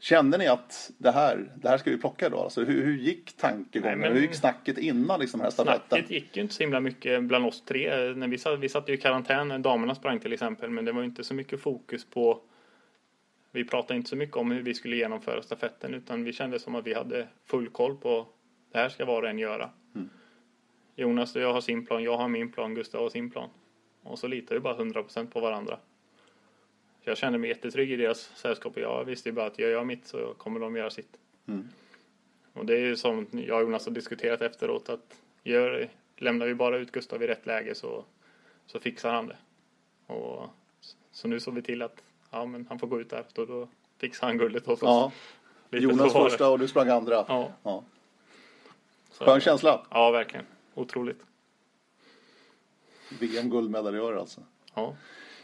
Kände 0.03 0.37
ni 0.37 0.47
att 0.47 0.91
det 0.97 1.11
här, 1.11 1.51
det 1.55 1.69
här 1.69 1.77
ska 1.77 1.89
vi 1.91 1.97
plocka 1.97 2.29
då? 2.29 2.39
Alltså, 2.39 2.63
hur, 2.63 2.85
hur 2.85 2.97
gick 2.97 3.37
tankegången? 3.37 3.99
Nej, 3.99 4.07
men- 4.09 4.17
Hur 4.17 4.21
gick 4.27 4.35
snacket 4.35 4.77
innan 4.77 5.19
liksom, 5.19 5.37
den 5.37 5.43
här 5.45 5.51
stafetten? 5.51 5.87
Snacket 5.89 6.09
gick 6.11 6.35
ju 6.37 6.41
inte 6.41 6.53
så 6.53 6.63
himla 6.63 6.79
mycket 6.79 7.23
bland 7.23 7.45
oss 7.45 7.61
tre. 7.65 8.13
När 8.13 8.27
vi, 8.27 8.37
satt, 8.37 8.59
vi 8.59 8.69
satt 8.69 8.89
ju 8.89 8.93
i 8.93 8.97
karantän 8.97 9.47
när 9.47 9.59
damerna 9.59 9.95
sprang 9.95 10.19
till 10.19 10.33
exempel. 10.33 10.69
Men 10.69 10.85
det 10.85 10.91
var 10.91 11.03
inte 11.03 11.23
så 11.23 11.33
mycket 11.33 11.59
fokus 11.61 12.05
på... 12.05 12.41
Vi 13.51 13.63
pratade 13.65 13.97
inte 13.97 14.09
så 14.09 14.15
mycket 14.15 14.37
om 14.37 14.51
hur 14.51 14.61
vi 14.61 14.73
skulle 14.73 14.95
genomföra 14.95 15.41
stafetten. 15.41 15.93
Utan 15.93 16.23
vi 16.23 16.33
kände 16.33 16.59
som 16.59 16.75
att 16.75 16.87
vi 16.87 16.93
hade 16.93 17.27
full 17.45 17.69
koll 17.69 17.95
på 17.97 18.27
det 18.71 18.77
här 18.77 18.89
ska 18.89 19.05
var 19.05 19.21
och 19.23 19.29
en 19.29 19.39
göra. 19.39 19.69
Jonas 20.95 21.35
och 21.35 21.41
jag 21.41 21.53
har 21.53 21.61
sin 21.61 21.85
plan, 21.85 22.03
jag 22.03 22.17
har 22.17 22.27
min 22.27 22.51
plan, 22.51 22.75
Gustav 22.75 23.01
har 23.01 23.09
sin 23.09 23.31
plan. 23.31 23.49
Och 24.03 24.19
så 24.19 24.27
litar 24.27 24.55
vi 24.55 24.61
bara 24.61 24.77
100% 24.77 25.27
på 25.27 25.39
varandra. 25.39 25.79
Så 27.03 27.09
jag 27.09 27.17
kände 27.17 27.39
mig 27.39 27.49
jättetrygg 27.49 27.91
i 27.91 27.95
deras 27.95 28.31
sällskap 28.35 28.75
och 28.75 28.81
jag 28.81 29.05
visste 29.05 29.29
ju 29.29 29.33
bara 29.33 29.45
att 29.45 29.59
gör 29.59 29.69
jag 29.69 29.87
mitt 29.87 30.07
så 30.07 30.33
kommer 30.33 30.59
de 30.59 30.75
göra 30.75 30.89
sitt. 30.89 31.17
Mm. 31.47 31.69
Och 32.53 32.65
det 32.65 32.73
är 32.73 32.79
ju 32.79 32.95
som 32.95 33.27
jag 33.31 33.57
och 33.57 33.63
Jonas 33.63 33.85
har 33.85 33.93
diskuterat 33.93 34.41
efteråt 34.41 34.89
att 34.89 35.21
gör, 35.43 35.89
lämnar 36.17 36.45
vi 36.45 36.55
bara 36.55 36.77
ut 36.77 36.91
Gustav 36.91 37.23
i 37.23 37.27
rätt 37.27 37.45
läge 37.45 37.75
så, 37.75 38.05
så 38.65 38.79
fixar 38.79 39.13
han 39.13 39.27
det. 39.27 39.37
Och, 40.07 40.49
så 41.11 41.27
nu 41.27 41.39
såg 41.39 41.53
vi 41.53 41.61
till 41.61 41.81
att 41.81 42.03
ja, 42.31 42.45
men 42.45 42.65
han 42.69 42.79
får 42.79 42.87
gå 42.87 43.01
ut 43.01 43.09
där, 43.09 43.25
då, 43.33 43.45
då 43.45 43.67
fixar 43.97 44.27
han 44.27 44.37
guldet 44.37 44.65
hos 44.65 44.73
oss. 44.73 44.81
Ja. 44.81 45.11
Lite 45.69 45.83
Jonas 45.83 46.13
första 46.13 46.49
och 46.49 46.59
du 46.59 46.67
sprang 46.67 46.89
andra. 46.89 47.25
Ja, 47.27 47.51
Ja. 47.63 47.83
så, 49.11 49.25
Skön 49.25 49.41
känsla. 49.41 49.85
ja, 49.89 50.11
verkligen. 50.11 50.45
Otroligt. 50.73 51.19
VM-guldmedaljör 53.19 54.15
alltså. 54.15 54.41
Ja. 54.73 54.95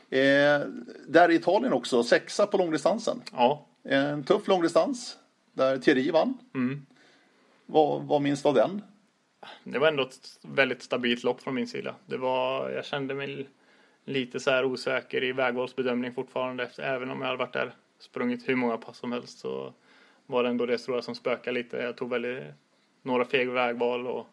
Eh, 0.09 0.67
där 1.07 1.31
i 1.31 1.35
Italien 1.35 1.73
också, 1.73 2.03
sexa 2.03 2.47
på 2.47 2.57
långdistansen. 2.57 3.21
ja. 3.31 3.65
En 3.83 4.23
tuff 4.23 4.47
långdistans 4.47 5.17
där 5.53 5.77
Thierry 5.77 6.11
vann. 6.11 6.37
Mm. 6.55 6.85
Vad, 7.65 8.03
vad 8.03 8.21
minns 8.21 8.43
du 8.43 8.49
av 8.49 8.55
den? 8.55 8.81
Det 9.63 9.79
var 9.79 9.87
ändå 9.87 10.03
ett 10.03 10.39
väldigt 10.41 10.83
stabilt 10.83 11.23
lopp 11.23 11.41
från 11.41 11.55
min 11.55 11.67
sida. 11.67 11.95
Det 12.05 12.17
var, 12.17 12.69
jag 12.69 12.85
kände 12.85 13.13
mig 13.13 13.49
lite 14.05 14.39
så 14.39 14.51
här 14.51 14.65
osäker 14.65 15.23
i 15.23 15.31
vägvalsbedömning 15.31 16.13
fortfarande. 16.13 16.63
Efter, 16.63 16.83
även 16.83 17.11
om 17.11 17.21
jag 17.21 17.27
hade 17.27 17.37
varit 17.37 17.53
där 17.53 17.73
sprungit 17.99 18.49
hur 18.49 18.55
många 18.55 18.77
pass 18.77 18.97
som 18.97 19.11
helst 19.11 19.39
så 19.39 19.73
var 20.25 20.43
det 20.43 20.49
ändå 20.49 20.65
det 20.65 20.77
stora 20.77 21.01
som 21.01 21.15
spökade 21.15 21.59
lite. 21.59 21.77
Jag 21.77 21.97
tog 21.97 22.09
väldigt, 22.09 22.43
några 23.01 23.25
feg 23.25 23.49
vägval 23.49 24.07
och 24.07 24.27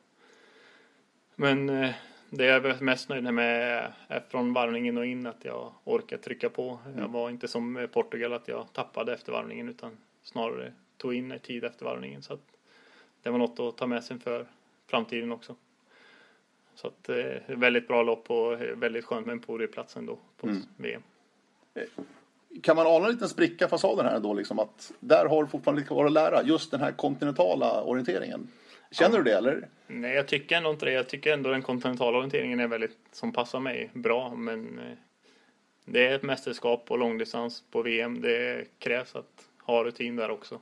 men 1.35 1.69
eh, 1.69 1.91
det 2.37 2.45
jag 2.45 2.67
är 2.67 2.81
mest 2.81 3.09
nöjd 3.09 3.35
med 3.35 3.93
är 4.09 4.21
från 4.29 4.53
varvningen 4.53 4.99
och 4.99 5.07
in 5.07 5.27
att 5.27 5.45
jag 5.45 5.73
orkar 5.85 6.17
trycka 6.17 6.51
på. 6.51 6.79
Jag 6.99 7.09
var 7.09 7.31
inte 7.31 7.49
som 7.49 7.89
Portugal 7.93 8.33
att 8.33 8.49
jag 8.49 8.73
tappade 8.73 9.15
efter 9.15 9.33
varvningen 9.33 9.69
utan 9.69 9.97
snarare 10.23 10.73
tog 10.97 11.15
in 11.15 11.33
i 11.33 11.39
tid 11.39 11.65
efter 11.65 11.85
varvningen. 11.85 12.23
Så 12.23 12.39
det 13.23 13.31
var 13.31 13.39
något 13.39 13.61
att 13.61 13.77
ta 13.77 13.87
med 13.87 14.05
sig 14.05 14.19
för 14.19 14.47
framtiden 14.87 15.33
också. 15.33 15.55
Så 16.75 16.87
att 16.87 17.09
eh, 17.09 17.57
väldigt 17.57 17.89
bra 17.89 18.03
lopp 18.03 18.31
och 18.31 18.61
väldigt 18.61 19.05
skönt 19.05 19.27
med 19.27 19.33
en 19.33 19.41
podieplats 19.41 19.97
ändå 19.97 20.19
på 20.37 20.47
Mm. 20.47 20.63
VM. 20.77 21.03
Kan 22.63 22.77
man 22.77 22.87
ana 22.87 23.07
en 23.07 23.13
liten 23.13 23.29
spricka 23.29 23.65
i 23.65 23.69
fasaden 23.69 24.07
här 24.07 24.21
då 24.21 24.35
liksom 24.35 24.59
att 24.59 24.93
där 25.01 25.27
har 25.27 25.43
du 25.43 25.49
fortfarande 25.49 25.81
lite 25.81 25.89
kvar 25.89 26.07
att 26.07 26.13
lära 26.13 26.43
just 26.43 26.71
den 26.71 26.81
här 26.81 26.93
kontinentala 26.93 27.83
orienteringen. 27.83 28.49
Känner 28.91 29.19
du 29.19 29.25
det 29.25 29.37
eller? 29.37 29.69
Nej, 29.87 30.15
jag 30.15 30.29
tycker 30.29 30.57
ändå 30.57 30.71
inte 30.71 30.85
det. 30.85 30.93
Jag 30.93 31.09
tycker 31.09 31.33
ändå 31.33 31.51
den 31.51 31.63
kontinentala 31.63 32.19
orienteringen 32.19 32.61
är 32.61 32.67
väldigt, 32.69 32.99
som 33.13 33.33
passar 33.33 33.61
mig 33.61 33.91
bra. 33.95 34.35
Men 34.35 34.79
eh, 34.79 34.97
det 35.85 36.07
är 36.07 36.15
ett 36.15 36.23
mästerskap 36.23 36.85
på 36.87 36.97
långdistans 36.97 37.65
på 37.71 37.83
VM. 37.83 38.21
Det 38.21 38.65
krävs 38.79 39.15
att 39.17 39.49
ha 39.63 39.85
rutin 39.85 40.17
där 40.17 40.31
också. 40.31 40.61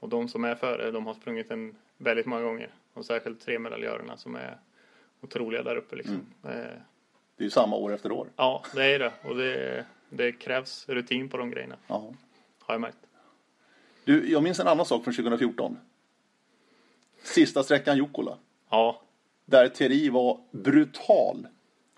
Och 0.00 0.08
de 0.08 0.28
som 0.28 0.44
är 0.44 0.54
före, 0.54 0.90
de 0.90 1.06
har 1.06 1.14
sprungit 1.14 1.50
en 1.50 1.76
väldigt 1.96 2.26
många 2.26 2.42
gånger. 2.42 2.70
Och 2.92 3.04
särskilt 3.06 3.40
tre 3.40 3.58
medaljörerna 3.58 4.16
som 4.16 4.34
är 4.36 4.58
otroliga 5.20 5.62
där 5.62 5.76
uppe 5.76 5.96
liksom. 5.96 6.26
Eh, 6.44 6.50
Det 7.36 7.42
är 7.42 7.44
ju 7.44 7.50
samma 7.50 7.76
år 7.76 7.92
efter 7.94 8.12
år. 8.12 8.28
Ja, 8.36 8.62
det 8.74 8.84
är 8.84 8.98
det. 8.98 9.12
Och 9.24 9.36
det, 9.36 9.84
det 10.08 10.32
krävs 10.32 10.88
rutin 10.88 11.28
på 11.28 11.36
de 11.36 11.50
grejerna, 11.50 11.76
Ja. 11.86 12.14
har 12.60 12.74
jag 12.74 12.80
märkt. 12.80 12.98
Du, 14.04 14.30
jag 14.30 14.42
minns 14.42 14.60
en 14.60 14.68
annan 14.68 14.86
sak 14.86 15.04
från 15.04 15.14
2014. 15.14 15.76
Sista 17.24 17.62
sträckan 17.62 17.96
Jukkola. 17.96 18.38
Ja, 18.70 19.00
Där 19.44 19.68
Thierry 19.68 20.10
var 20.10 20.38
brutal. 20.50 21.46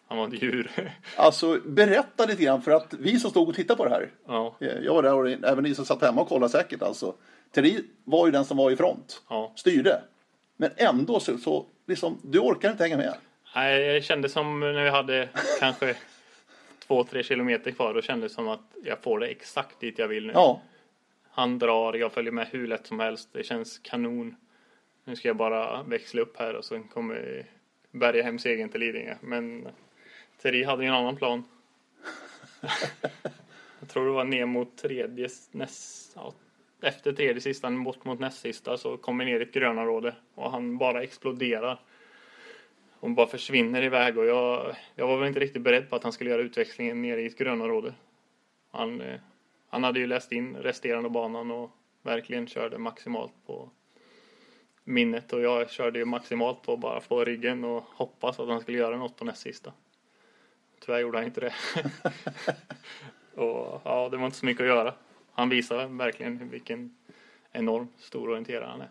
han 0.08 0.18
var 0.18 0.28
ett 0.28 0.42
djur. 0.42 0.70
Alltså 1.16 1.60
berätta 1.66 2.26
lite 2.26 2.42
grann 2.42 2.62
för 2.62 2.70
att 2.70 2.94
vi 2.94 3.20
som 3.20 3.30
stod 3.30 3.48
och 3.48 3.54
tittade 3.54 3.76
på 3.76 3.84
det 3.84 3.90
här. 3.90 4.10
ja, 4.26 4.56
eh, 4.60 4.66
Jag 4.78 4.94
var 4.94 5.02
där 5.02 5.14
och 5.14 5.28
även 5.30 5.64
ni 5.64 5.74
som 5.74 5.84
satt 5.84 6.02
hemma 6.02 6.20
och 6.20 6.28
kollade 6.28 6.52
säkert 6.52 6.82
alltså. 6.82 7.14
Thierry 7.52 7.82
var 8.04 8.26
ju 8.26 8.32
den 8.32 8.44
som 8.44 8.56
var 8.56 8.70
i 8.70 8.76
front. 8.76 9.22
ja. 9.28 9.52
Styrde. 9.56 10.02
Men 10.56 10.70
ändå 10.76 11.20
så, 11.20 11.38
så 11.38 11.66
liksom, 11.86 12.18
du 12.22 12.38
orkar 12.38 12.70
inte 12.70 12.82
hänga 12.84 12.96
med. 12.96 13.14
Nej, 13.54 13.82
jag 13.82 14.04
kände 14.04 14.28
som 14.28 14.60
när 14.60 14.84
vi 14.84 14.90
hade 14.90 15.28
kanske 15.60 15.96
två, 16.86 17.04
tre 17.04 17.22
kilometer 17.22 17.70
kvar. 17.70 17.94
Då 17.94 18.02
kändes 18.02 18.32
det 18.32 18.34
som 18.34 18.48
att 18.48 18.60
jag 18.84 18.98
får 19.02 19.18
det 19.20 19.26
exakt 19.26 19.80
dit 19.80 19.98
jag 19.98 20.08
vill 20.08 20.26
nu. 20.26 20.32
Ja, 20.32 20.60
Han 21.30 21.58
drar, 21.58 21.94
jag 21.94 22.12
följer 22.12 22.32
med 22.32 22.46
hur 22.50 22.66
lätt 22.66 22.86
som 22.86 23.00
helst. 23.00 23.28
Det 23.32 23.42
känns 23.44 23.78
kanon. 23.78 24.36
Nu 25.08 25.16
ska 25.16 25.28
jag 25.28 25.36
bara 25.36 25.82
växla 25.82 26.22
upp 26.22 26.36
här 26.36 26.56
och 26.56 26.64
sen 26.64 26.84
kommer 26.84 27.46
bärga 27.90 28.22
hem 28.22 28.38
segern 28.38 28.68
till 28.68 28.80
Lidingö. 28.80 29.16
Men 29.20 29.68
Thierry 30.42 30.64
hade 30.64 30.82
ju 30.82 30.88
en 30.88 30.94
annan 30.94 31.16
plan. 31.16 31.44
jag 33.80 33.88
tror 33.88 34.06
det 34.06 34.12
var 34.12 34.24
ner 34.24 34.46
mot 34.46 34.76
tredje, 34.76 35.28
näst, 35.50 36.12
ja, 36.16 36.34
efter 36.82 37.12
tredje 37.12 37.40
sista, 37.40 37.70
bort 37.70 38.04
mot 38.04 38.20
näst 38.20 38.40
sista 38.40 38.76
så 38.76 38.96
kommer 38.96 39.24
ner 39.24 39.40
i 39.40 39.42
ett 39.42 39.52
grönområde 39.52 40.14
och 40.34 40.50
han 40.50 40.78
bara 40.78 41.02
exploderar. 41.02 41.80
Och 43.00 43.10
bara 43.10 43.26
försvinner 43.26 43.82
iväg 43.82 44.18
och 44.18 44.26
jag, 44.26 44.76
jag 44.94 45.06
var 45.06 45.18
väl 45.18 45.28
inte 45.28 45.40
riktigt 45.40 45.62
beredd 45.62 45.90
på 45.90 45.96
att 45.96 46.02
han 46.02 46.12
skulle 46.12 46.30
göra 46.30 46.42
utväxlingen 46.42 47.02
ner 47.02 47.18
i 47.18 47.26
ett 47.26 47.38
grönområde. 47.38 47.94
Han, 48.70 49.00
eh, 49.00 49.20
han 49.68 49.84
hade 49.84 49.98
ju 49.98 50.06
läst 50.06 50.32
in 50.32 50.56
resterande 50.56 51.10
banan 51.10 51.50
och 51.50 51.70
verkligen 52.02 52.46
körde 52.46 52.78
maximalt 52.78 53.32
på 53.46 53.70
minnet 54.88 55.32
och 55.32 55.40
jag 55.40 55.70
körde 55.70 55.98
ju 55.98 56.04
maximalt 56.04 56.62
på 56.62 56.76
bara 56.76 57.00
få 57.00 57.24
ryggen 57.24 57.64
och 57.64 57.84
hoppas 57.94 58.40
att 58.40 58.48
han 58.48 58.60
skulle 58.60 58.78
göra 58.78 58.96
något 58.96 59.16
på 59.16 59.24
näst 59.24 59.40
sista. 59.42 59.72
Tyvärr 60.80 60.98
gjorde 61.00 61.18
han 61.18 61.24
inte 61.26 61.40
det. 61.40 61.52
och 63.40 63.80
ja, 63.84 64.08
det 64.10 64.16
var 64.16 64.24
inte 64.26 64.36
så 64.38 64.46
mycket 64.46 64.60
att 64.60 64.66
göra. 64.68 64.94
Han 65.32 65.48
visade 65.48 65.86
verkligen 65.86 66.48
vilken 66.50 66.96
enorm 67.52 67.88
stor 67.98 68.28
orienterare 68.30 68.64
han 68.70 68.80
är. 68.80 68.90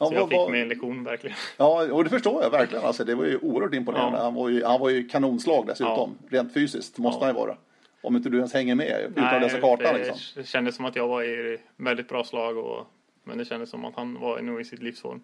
ja, 0.00 0.06
Så 0.06 0.14
jag 0.14 0.20
vad- 0.20 0.28
fick 0.28 0.38
vad- 0.38 0.50
mig 0.50 0.60
en 0.62 0.68
lektion 0.68 1.04
verkligen. 1.04 1.36
ja 1.56 1.92
och 1.92 2.04
det 2.04 2.10
förstår 2.10 2.42
jag 2.42 2.50
verkligen. 2.50 2.84
Alltså, 2.84 3.04
det 3.04 3.14
var 3.14 3.24
ju 3.24 3.38
oerhört 3.38 3.74
imponerande. 3.74 4.18
Ja. 4.18 4.24
Han, 4.24 4.34
var 4.34 4.48
ju, 4.48 4.64
han 4.64 4.80
var 4.80 4.88
ju 4.90 5.08
kanonslag 5.08 5.66
dessutom. 5.66 6.18
Rent 6.28 6.54
fysiskt 6.54 6.98
måste 6.98 7.24
Ja. 7.24 7.26
han 7.26 7.34
ju 7.34 7.40
vara. 7.46 7.56
Om 8.02 8.16
inte 8.16 8.28
du 8.28 8.36
ens 8.36 8.54
hänger 8.54 8.74
med 8.74 9.00
utan 9.10 9.24
att 9.24 9.42
läsa 9.42 9.60
kartan 9.60 9.94
det 9.94 10.06
liksom. 10.06 10.44
kändes 10.44 10.76
som 10.76 10.84
att 10.84 10.96
jag 10.96 11.08
var 11.08 11.22
i 11.22 11.58
väldigt 11.76 12.08
bra 12.08 12.24
slag 12.24 12.56
och 12.56 12.86
men 13.28 13.38
det 13.38 13.44
kändes 13.44 13.70
som 13.70 13.84
att 13.84 13.94
han 13.96 14.20
var 14.20 14.42
nog 14.42 14.60
i 14.60 14.64
sitt 14.64 14.82
livsform. 14.82 15.20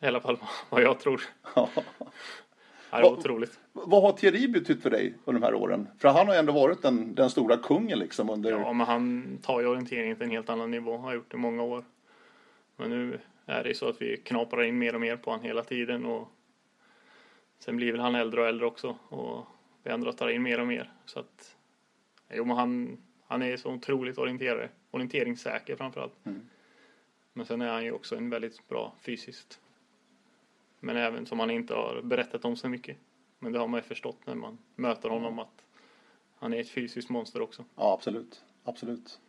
I 0.00 0.06
alla 0.06 0.20
fall 0.20 0.38
vad 0.70 0.82
jag 0.82 1.00
tror. 1.00 1.22
Ja. 1.54 1.68
Det 1.74 2.96
var 2.96 3.02
Vad- 3.02 3.18
otroligt. 3.18 3.60
Vad 3.72 4.02
har 4.02 4.12
Thierry 4.12 4.48
betytt 4.48 4.82
för 4.82 4.90
dig 4.90 5.14
under 5.24 5.40
de 5.40 5.46
här 5.46 5.54
åren? 5.54 5.88
För 5.98 6.08
han 6.08 6.26
har 6.26 6.34
ju 6.34 6.38
ändå 6.40 6.52
varit 6.52 6.82
den, 6.82 7.14
den 7.14 7.30
stora 7.30 7.56
kungen 7.56 7.98
liksom 7.98 8.30
under... 8.30 8.50
Ja, 8.50 8.72
men 8.72 8.86
han 8.86 9.38
tar 9.42 9.60
ju 9.60 9.66
orienteringen 9.66 10.16
till 10.16 10.24
en 10.24 10.30
helt 10.30 10.50
annan 10.50 10.70
nivå. 10.70 10.96
Har 10.96 11.14
gjort 11.14 11.30
det 11.30 11.36
i 11.36 11.40
många 11.40 11.62
år. 11.62 11.84
Men 12.76 12.90
nu 12.90 13.20
är 13.46 13.64
det 13.64 13.74
så 13.74 13.88
att 13.88 14.02
vi 14.02 14.16
knaprar 14.16 14.62
in 14.62 14.78
mer 14.78 14.94
och 14.94 15.00
mer 15.00 15.16
på 15.16 15.30
han 15.30 15.40
hela 15.40 15.62
tiden 15.64 16.06
och 16.06 16.28
sen 17.58 17.76
blir 17.76 17.92
väl 17.92 18.00
han 18.00 18.14
äldre 18.14 18.40
och 18.40 18.46
äldre 18.46 18.66
också 18.66 18.96
och 19.08 19.46
vi 19.82 19.90
andra 19.90 20.12
tar 20.12 20.28
in 20.28 20.42
mer 20.42 20.60
och 20.60 20.66
mer. 20.66 20.92
Så 21.04 21.20
att 21.20 21.56
jo, 22.32 22.44
men 22.44 22.56
han, 22.56 22.98
han 23.26 23.42
är 23.42 23.56
så 23.56 23.72
otroligt 23.72 24.18
orienterare. 24.18 24.68
Orienteringssäker 24.90 25.76
framförallt. 25.76 26.26
Mm. 26.26 26.40
Men 27.32 27.46
sen 27.46 27.62
är 27.62 27.68
han 27.72 27.84
ju 27.84 27.92
också 27.92 28.16
en 28.16 28.30
väldigt 28.30 28.68
bra 28.68 28.94
fysiskt. 29.00 29.60
Men 30.80 30.96
även 30.96 31.26
som 31.26 31.40
han 31.40 31.50
inte 31.50 31.74
har 31.74 32.02
berättat 32.02 32.44
om 32.44 32.56
så 32.56 32.68
mycket. 32.68 32.96
Men 33.38 33.52
det 33.52 33.58
har 33.58 33.68
man 33.68 33.78
ju 33.78 33.82
förstått 33.82 34.18
när 34.24 34.34
man 34.34 34.58
möter 34.76 35.08
honom 35.08 35.38
att 35.38 35.64
han 36.38 36.54
är 36.54 36.60
ett 36.60 36.70
fysiskt 36.70 37.10
monster 37.10 37.42
också. 37.42 37.64
Ja, 37.76 37.92
absolut. 37.92 38.44
Absolut. 38.64 39.20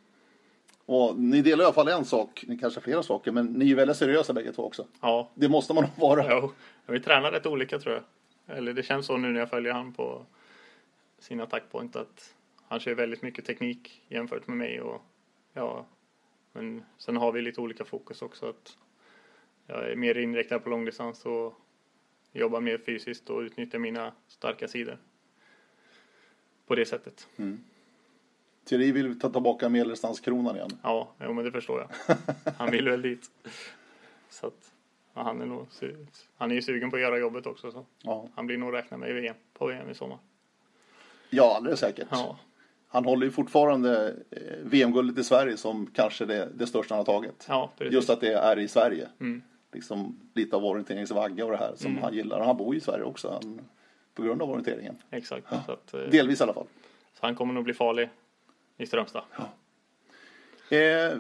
Och 0.86 1.20
ni 1.20 1.42
delar 1.42 1.64
i 1.64 1.66
alla 1.66 1.74
fall 1.74 1.88
en 1.88 2.06
sak, 2.06 2.44
ni 2.48 2.58
kanske 2.58 2.80
har 2.80 2.84
flera 2.84 3.04
saker, 3.04 3.32
men 3.32 3.46
ni 3.46 3.66
är 3.66 3.70
ju 3.70 3.76
väldigt 3.76 3.98
seriösa 3.98 4.34
bägge 4.34 4.54
två 4.54 4.64
också. 4.64 4.88
Ja, 5.02 5.30
Det 5.36 5.50
måste 5.50 5.74
man 5.74 5.84
nog 5.84 5.92
vara. 5.96 6.26
Jo, 6.42 6.52
vi 6.86 7.00
tränar 7.00 7.32
rätt 7.32 7.46
olika 7.46 7.80
tror 7.80 7.94
jag. 7.94 8.04
Eller 8.58 8.74
det 8.74 8.84
känns 8.84 9.06
så 9.06 9.18
nu 9.18 9.32
när 9.32 9.40
jag 9.40 9.50
följer 9.50 9.74
han 9.74 9.94
på 9.94 10.26
sin 11.20 11.42
attackpoint 11.42 11.96
att 11.96 12.36
han 12.68 12.80
kör 12.80 12.96
väldigt 12.96 13.22
mycket 13.22 13.46
teknik 13.46 14.02
jämfört 14.08 14.48
med 14.48 14.58
mig 14.58 14.82
och 14.82 15.02
ja, 15.54 15.86
men 16.52 16.86
sen 16.98 17.18
har 17.18 17.32
vi 17.32 17.42
lite 17.42 17.62
olika 17.62 17.86
fokus 17.86 18.22
också 18.22 18.50
att 18.50 18.78
jag 19.68 19.92
är 19.92 19.96
mer 19.96 20.18
inriktad 20.18 20.60
på 20.60 20.70
långdistans 20.70 21.26
och 21.26 21.54
jobbar 22.32 22.62
mer 22.62 22.78
fysiskt 22.78 23.30
och 23.30 23.40
utnyttjar 23.40 23.80
mina 23.80 24.14
starka 24.28 24.68
sidor 24.68 24.98
på 26.68 26.76
det 26.76 26.86
sättet. 26.86 27.28
Thierry 28.66 28.92
vill 28.92 29.20
ta 29.20 29.30
tillbaka 29.30 29.70
medeldistanskronan 29.70 30.56
igen. 30.56 30.80
Ja, 30.84 31.12
jo, 31.20 31.34
men 31.34 31.46
det 31.46 31.52
förstår 31.52 31.80
jag. 31.80 32.16
Han 32.58 32.72
vill 32.72 32.90
väl 32.90 33.02
dit. 33.02 33.32
Så 34.30 34.48
att 34.48 34.74
ja, 35.14 35.24
han 35.24 35.42
är 35.42 35.46
nog 35.46 35.68
han 36.38 36.52
är 36.52 36.56
ju 36.56 36.62
sugen 36.62 36.90
på 36.90 36.96
att 36.96 37.02
göra 37.02 37.18
jobbet 37.18 37.46
också 37.46 37.72
så 37.72 37.86
Ja, 38.02 38.30
han 38.36 38.48
blir 38.48 38.58
nog 38.58 38.74
räkna 38.74 38.98
med 38.98 39.10
i 39.10 39.14
VM, 39.14 39.36
på 39.54 39.68
VM 39.68 39.90
i 39.90 39.96
sommar. 39.96 40.18
ja 41.30 41.56
alldeles 41.56 41.80
säkert. 41.80 42.08
Ja, 42.12 42.40
Han 42.94 43.06
håller 43.06 43.26
ju 43.26 43.32
fortfarande 43.32 44.16
eh, 44.32 44.58
VM-guldet 44.64 45.18
i 45.18 45.24
Sverige 45.24 45.58
som 45.58 45.88
kanske 45.94 46.26
det, 46.26 46.50
det 46.56 46.68
största 46.68 46.96
han 46.96 47.00
har 47.00 47.06
tagit. 47.06 47.46
ja. 47.48 47.72
Just 47.80 48.10
att 48.10 48.22
det 48.22 48.34
är 48.34 48.60
i 48.60 48.68
Sverige. 48.68 49.08
Mm. 49.20 49.42
liksom 49.74 50.20
lite 50.34 50.56
av 50.56 50.66
orienteringsvagga 50.66 51.46
och 51.46 51.52
det 51.52 51.58
här 51.58 51.74
som 51.76 51.98
han 51.98 52.14
gillar. 52.14 52.40
Han 52.40 52.58
bor 52.58 52.74
ju 52.74 52.78
i 52.78 52.84
Sverige 52.84 53.04
också 53.04 53.30
han, 53.30 53.62
på 54.14 54.24
grund 54.24 54.42
av 54.42 54.50
orienteringen. 54.50 54.98
Exakt. 55.12 55.48
Så, 55.66 55.72
att, 55.72 55.94
eh, 55.94 56.00
Delvis 56.00 56.40
i 56.40 56.44
alla 56.44 56.54
fall. 56.54 56.68
så 57.20 57.26
han 57.26 57.36
kommer 57.36 57.54
nog 57.54 57.64
bli 57.64 57.74
farlig 57.74 58.10
i 58.78 58.86
Strömstad. 58.86 59.24
Eh, 60.70 61.18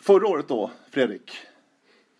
förra 0.00 0.28
året 0.28 0.48
då, 0.48 0.70
Fredrik, 0.90 1.32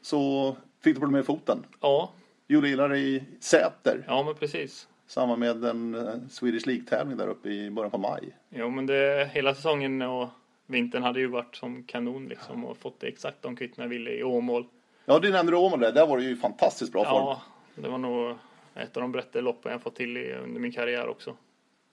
så 0.02 0.56
fick 0.80 0.94
du 0.94 1.00
problem 1.00 1.12
med 1.12 1.26
foten. 1.26 1.66
Ja, 1.80 2.12
Gjorde 2.46 2.68
illa 2.68 2.88
dig 2.88 3.16
i 3.16 3.24
Säter, 3.40 4.04
ja 4.06 4.22
men 4.22 4.34
precis. 4.34 4.88
Samma 5.10 5.36
med 5.36 5.64
en 5.64 5.94
eh, 5.94 6.14
Swedish 6.28 6.66
League-tävling 6.66 7.16
där 7.16 7.28
uppe 7.28 7.48
i 7.48 7.70
början 7.70 7.90
på 7.90 7.98
maj. 7.98 8.36
Jo 8.48 8.70
men 8.70 8.86
det, 8.86 9.30
hela 9.32 9.54
säsongen 9.54 10.02
och 10.02 10.28
vintern 10.66 11.02
hade 11.02 11.20
ju 11.20 11.26
varit 11.26 11.56
som 11.56 11.84
kanon 11.84 12.28
liksom 12.28 12.64
och 12.64 12.76
fått 12.76 13.02
exakt 13.02 13.42
de 13.42 13.56
kvittena 13.56 13.84
jag 13.84 13.88
ville 13.88 14.10
i 14.10 14.22
Åmål. 14.24 14.66
Ja, 15.04 15.18
det 15.18 15.30
nämnde 15.30 15.52
du 15.52 15.56
Åmål 15.56 15.80
där. 15.80 15.92
Där 15.92 16.06
var 16.06 16.18
det 16.18 16.24
ju 16.24 16.36
fantastiskt 16.36 16.92
bra 16.92 17.04
form. 17.04 17.14
Ja, 17.24 17.42
det 17.74 17.88
var 17.88 17.98
nog 17.98 18.36
ett 18.74 18.96
av 18.96 19.00
de 19.02 19.12
bättre 19.12 19.40
loppen 19.40 19.72
jag 19.72 19.82
fått 19.82 19.96
till 19.96 20.16
under 20.16 20.60
min 20.60 20.72
karriär 20.72 21.08
också. 21.08 21.36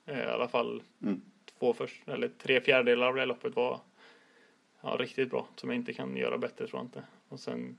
Eh, 0.05 0.19
I 0.19 0.25
alla 0.25 0.47
fall 0.47 0.81
Mm. 1.01 1.21
två 1.59 1.73
först, 1.73 2.07
eller 2.07 2.27
tre 2.27 2.61
fjärdedelar 2.61 3.07
av 3.07 3.15
det 3.15 3.25
loppet 3.25 3.55
var 3.55 3.79
ja, 4.81 4.95
riktigt 4.99 5.29
bra. 5.29 5.47
Som 5.55 5.69
jag 5.69 5.75
inte 5.75 5.93
kan 5.93 6.17
göra 6.17 6.37
bättre 6.37 6.67
tror 6.67 6.79
jag 6.79 6.85
inte. 6.85 7.03
Och 7.29 7.39
sen 7.39 7.77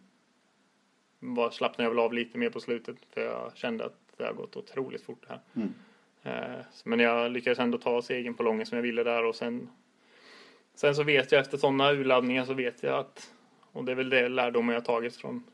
var, 1.19 1.51
slappnade 1.51 1.83
jag 1.85 1.91
väl 1.91 1.99
av 2.05 2.13
lite 2.13 2.39
mer 2.39 2.51
på 2.51 2.61
slutet 2.61 2.97
för 3.15 3.21
jag 3.21 3.57
kände 3.57 3.85
att 3.85 4.08
det 4.19 4.27
har 4.27 4.35
gått 4.35 4.57
otroligt 4.57 5.03
fort 5.03 5.25
det 5.27 5.33
här. 5.33 5.41
Mm. 5.55 5.75
Eh, 6.23 6.65
men 6.85 7.01
jag 7.01 7.31
lyckades 7.31 7.59
ändå 7.59 7.79
ta 7.79 8.03
segern 8.03 8.35
på 8.35 8.43
lången 8.43 8.67
som 8.67 8.77
jag 8.77 8.83
ville 8.83 9.05
där 9.05 9.25
och 9.25 9.35
sen 9.35 9.71
Sen 10.75 10.95
så 10.95 11.03
vet 11.03 11.33
jag 11.33 11.41
efter 11.41 11.59
sådana 11.59 11.93
urladdningar 11.93 12.45
så 12.45 12.55
vet 12.55 12.83
jag 12.83 12.99
att 12.99 13.35
och 13.73 13.85
det 13.85 13.93
är 13.93 13.97
väl 13.97 14.11
det 14.11 14.29
lärdomen 14.29 14.75
jag 14.75 14.85
tagit 14.85 15.17
från 15.17 15.45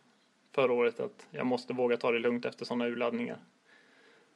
förra 0.52 0.72
året 0.72 1.00
att 1.00 1.26
jag 1.30 1.46
måste 1.46 1.72
våga 1.72 1.96
ta 1.96 2.12
det 2.12 2.18
lugnt 2.18 2.44
efter 2.44 2.64
sådana 2.64 2.86
urladdningar. 2.86 3.38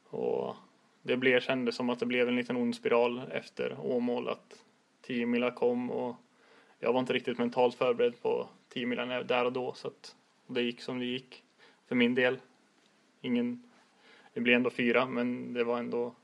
Och 0.09 0.55
det 1.01 1.17
blev, 1.17 1.39
kändes 1.39 1.75
som 1.75 1.89
att 1.89 1.99
det 1.99 2.05
blev 2.05 2.27
en 2.27 2.35
liten 2.35 2.57
ond 2.57 2.75
spiral 2.75 3.21
efter 3.31 3.77
Åmål 3.79 4.29
att 4.29 4.65
10 5.01 5.25
milar 5.25 5.51
kom 5.51 5.91
och 5.91 6.15
jag 6.79 6.93
var 6.93 6.99
inte 6.99 7.13
riktigt 7.13 7.37
mentalt 7.37 7.75
förberedd 7.75 8.21
på 8.21 8.49
10 8.69 8.85
milarna 8.85 9.23
där 9.23 9.45
och 9.45 9.53
då 9.53 9.73
så 9.73 9.87
att 9.87 10.15
det 10.47 10.61
gick 10.61 10.81
som 10.81 10.99
det 10.99 11.05
gick 11.05 11.43
för 11.87 11.95
min 11.95 12.15
del. 12.15 12.39
Ingen, 13.21 13.68
det 14.33 14.41
blev 14.41 14.55
ändå 14.55 14.69
fyra 14.69 15.05
men 15.05 15.53
det 15.53 15.63
var 15.63 15.79
ändå, 15.79 16.15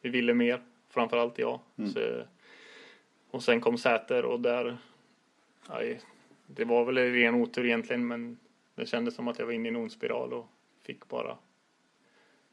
vi 0.00 0.10
ville 0.10 0.34
mer, 0.34 0.62
framförallt 0.88 1.38
jag. 1.38 1.60
Så, 1.92 2.22
och 3.30 3.42
sen 3.42 3.60
kom 3.60 3.78
Säter 3.78 4.24
och 4.24 4.40
där, 4.40 4.78
aj, 5.66 6.00
det 6.46 6.64
var 6.64 6.84
väl 6.84 6.98
ren 6.98 7.34
otur 7.34 7.64
egentligen 7.64 8.06
men 8.06 8.38
det 8.74 8.86
kändes 8.86 9.14
som 9.14 9.28
att 9.28 9.38
jag 9.38 9.46
var 9.46 9.52
inne 9.52 9.68
i 9.68 9.70
en 9.70 9.76
ond 9.76 9.92
spiral 9.92 10.32
och 10.32 10.46
fick 10.82 11.08
bara 11.08 11.38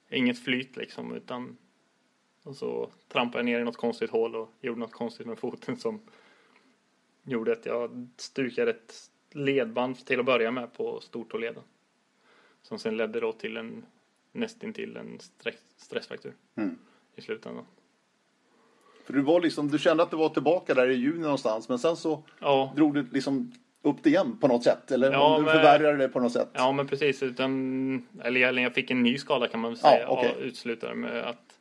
inget 0.10 0.44
flyt 0.44 0.78
liksom 0.78 1.16
utan 1.16 1.58
och 2.44 2.56
så 2.56 2.90
trampade 3.08 3.38
jag 3.38 3.46
ner 3.46 3.60
i 3.60 3.64
något 3.64 3.78
konstigt 3.78 4.10
hål 4.10 4.36
och 4.36 4.50
gjorde 4.62 4.80
något 4.80 4.92
konstigt 4.92 5.28
med 5.28 5.40
foten 5.40 5.78
som 5.78 6.00
gjorde 7.24 7.52
att 7.52 7.66
jag 7.66 8.10
stukade 8.18 8.72
ett 8.72 9.12
ledband 9.32 10.06
till 10.06 10.20
att 10.20 10.26
börja 10.26 10.52
med 10.52 10.74
på 10.74 11.00
stortåleden. 11.02 11.64
Som 12.62 12.80
sen 12.80 12.98
ledde 12.98 13.20
då 13.20 13.32
till 13.32 13.58
en 13.58 13.86
nästintill 14.36 14.98
en 14.98 15.20
stress, 15.20 15.56
stressfraktur 15.78 16.34
Mm. 16.56 16.78
i 17.16 17.22
slutändan. 17.22 17.66
För 19.04 19.14
du, 19.14 19.22
var 19.22 19.42
liksom, 19.42 19.72
du 19.72 19.80
kände 19.80 20.04
att 20.04 20.12
du 20.12 20.18
var 20.18 20.30
tillbaka 20.30 20.74
där 20.74 20.90
i 20.90 20.94
juni 20.94 21.20
någonstans, 21.22 21.70
men 21.70 21.80
sen 21.80 21.96
så 21.96 22.24
Ja, 22.40 22.74
drog 22.76 22.94
du 22.94 23.08
liksom 23.12 23.52
upp 23.82 23.98
det 24.04 24.10
igen 24.10 24.38
på 24.42 24.48
något 24.48 24.64
sätt? 24.64 24.92
Eller 24.92 25.12
Ja, 25.12 25.38
du 25.40 25.46
förvärrade 25.46 25.98
det 25.98 26.10
på 26.10 26.20
något 26.20 26.32
sätt? 26.32 26.50
ja 26.54 26.72
men 26.72 26.88
precis. 26.88 27.24
Utan, 27.24 28.08
eller 28.24 28.40
jag- 28.42 28.60
jag 28.60 28.74
fick 28.74 28.92
en 28.92 29.04
ny 29.04 29.18
skada 29.18 29.48
kan 29.48 29.60
man 29.60 29.72
väl 29.72 29.78
säga. 29.80 30.02
Ja, 30.02 30.08
okej. 30.08 30.32
och 30.36 30.42
utslutade 30.42 30.96
med 30.96 31.24
att 31.24 31.60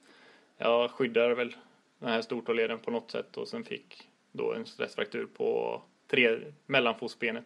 jag 0.59 0.91
skyddade 0.91 1.35
väl 1.35 1.57
den 1.99 2.09
här 2.09 2.23
stortåleden 2.23 2.79
på 2.79 2.91
något 2.91 3.11
sätt 3.11 3.37
och 3.37 3.49
sen 3.49 3.65
fick 3.65 4.09
då 4.33 4.53
en 4.55 4.67
stressfraktur 4.67 5.27
på 5.27 5.83
tre, 6.07 6.39
mellanfotsbenet. 6.67 7.45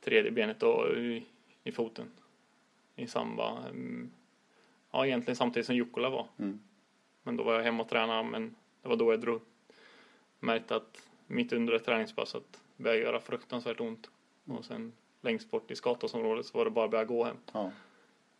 Tredje 0.00 0.30
benet 0.30 0.60
då 0.60 0.88
i, 0.96 1.24
i 1.64 1.72
foten. 1.72 2.10
I 2.96 3.06
samband, 3.06 3.66
mm, 3.66 4.10
ja 4.90 5.06
egentligen 5.06 5.36
samtidigt 5.36 5.66
som 5.66 5.76
Jukkola 5.76 6.10
var. 6.10 6.26
Mm. 6.38 6.60
Men 7.22 7.36
då 7.36 7.44
var 7.44 7.54
jag 7.54 7.62
hemma 7.62 7.82
och 7.82 7.88
tränade 7.88 8.22
men 8.22 8.54
det 8.82 8.88
var 8.88 8.96
då 8.96 9.12
jag 9.12 9.20
drog. 9.20 9.40
Märkte 10.40 10.76
att 10.76 11.08
mitt 11.26 11.52
under 11.52 11.72
ett 11.72 11.84
träningspass 11.84 12.34
att 12.34 12.60
började 12.76 13.02
göra 13.02 13.20
fruktansvärt 13.20 13.80
ont. 13.80 14.10
Och 14.44 14.64
sen 14.64 14.92
längst 15.20 15.50
bort 15.50 15.70
i 15.70 15.76
Skatåsområdet 15.76 16.46
så 16.46 16.58
var 16.58 16.64
det 16.64 16.70
bara 16.70 16.84
att 16.84 16.90
börja 16.90 17.04
gå 17.04 17.24
hem. 17.24 17.36
Ja. 17.52 17.70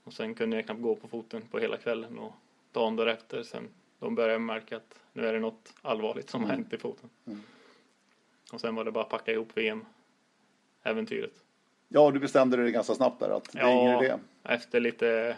Och 0.05 0.13
sen 0.13 0.35
kunde 0.35 0.57
jag 0.57 0.65
knappt 0.65 0.83
gå 0.83 0.97
på 0.97 1.09
foten 1.09 1.43
på 1.43 1.59
hela 1.59 1.77
kvällen 1.77 2.19
och 2.19 2.33
dagen 2.73 2.97
därefter 2.97 3.43
sen 3.43 3.69
då 3.99 4.11
började 4.11 4.33
jag 4.33 4.41
märka 4.41 4.77
att 4.77 5.01
nu 5.13 5.27
är 5.27 5.33
det 5.33 5.41
något 5.41 5.75
allvarligt 5.83 6.31
som 6.31 6.45
har 6.45 6.51
hänt 6.51 6.73
i 6.73 6.79
foten. 6.79 7.11
Mm. 7.27 7.43
Och 8.53 8.61
sen 8.61 8.75
var 8.75 8.85
det 8.85 8.93
bara 8.93 9.05
att 9.05 9.11
packa 9.11 9.33
ihop 9.33 9.57
VM-äventyret. 9.57 11.44
Ja, 11.95 12.11
du 12.11 12.21
bestämde 12.21 12.57
dig 12.57 12.73
ganska 12.73 12.95
snabbt 12.95 13.21
där 13.21 13.31
att 13.31 13.53
det 13.53 13.59
är 13.59 13.73
ingen 13.73 14.05
idé. 14.05 14.15
efter 14.43 14.81
lite 14.81 15.37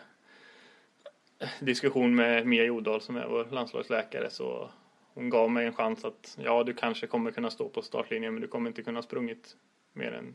diskussion 1.61 2.15
med 2.15 2.47
Mia 2.47 2.65
Jordal 2.65 3.01
som 3.01 3.17
är 3.17 3.27
vår 3.27 3.49
landslagsläkare 3.51 4.31
så 4.31 4.71
hon 5.15 5.31
gav 5.31 5.51
mig 5.51 5.67
en 5.67 5.75
chans 5.75 6.05
att 6.05 6.39
ja, 6.43 6.65
du 6.65 6.75
kanske 6.75 7.07
kommer 7.07 7.31
kunna 7.31 7.51
stå 7.51 7.69
på 7.69 7.83
startlinjen 7.83 8.35
men 8.35 8.41
du 8.41 8.49
kommer 8.49 8.71
inte 8.71 8.83
kunna 8.83 9.03
sprungit 9.03 9.57
mer 9.93 10.13
än 10.13 10.35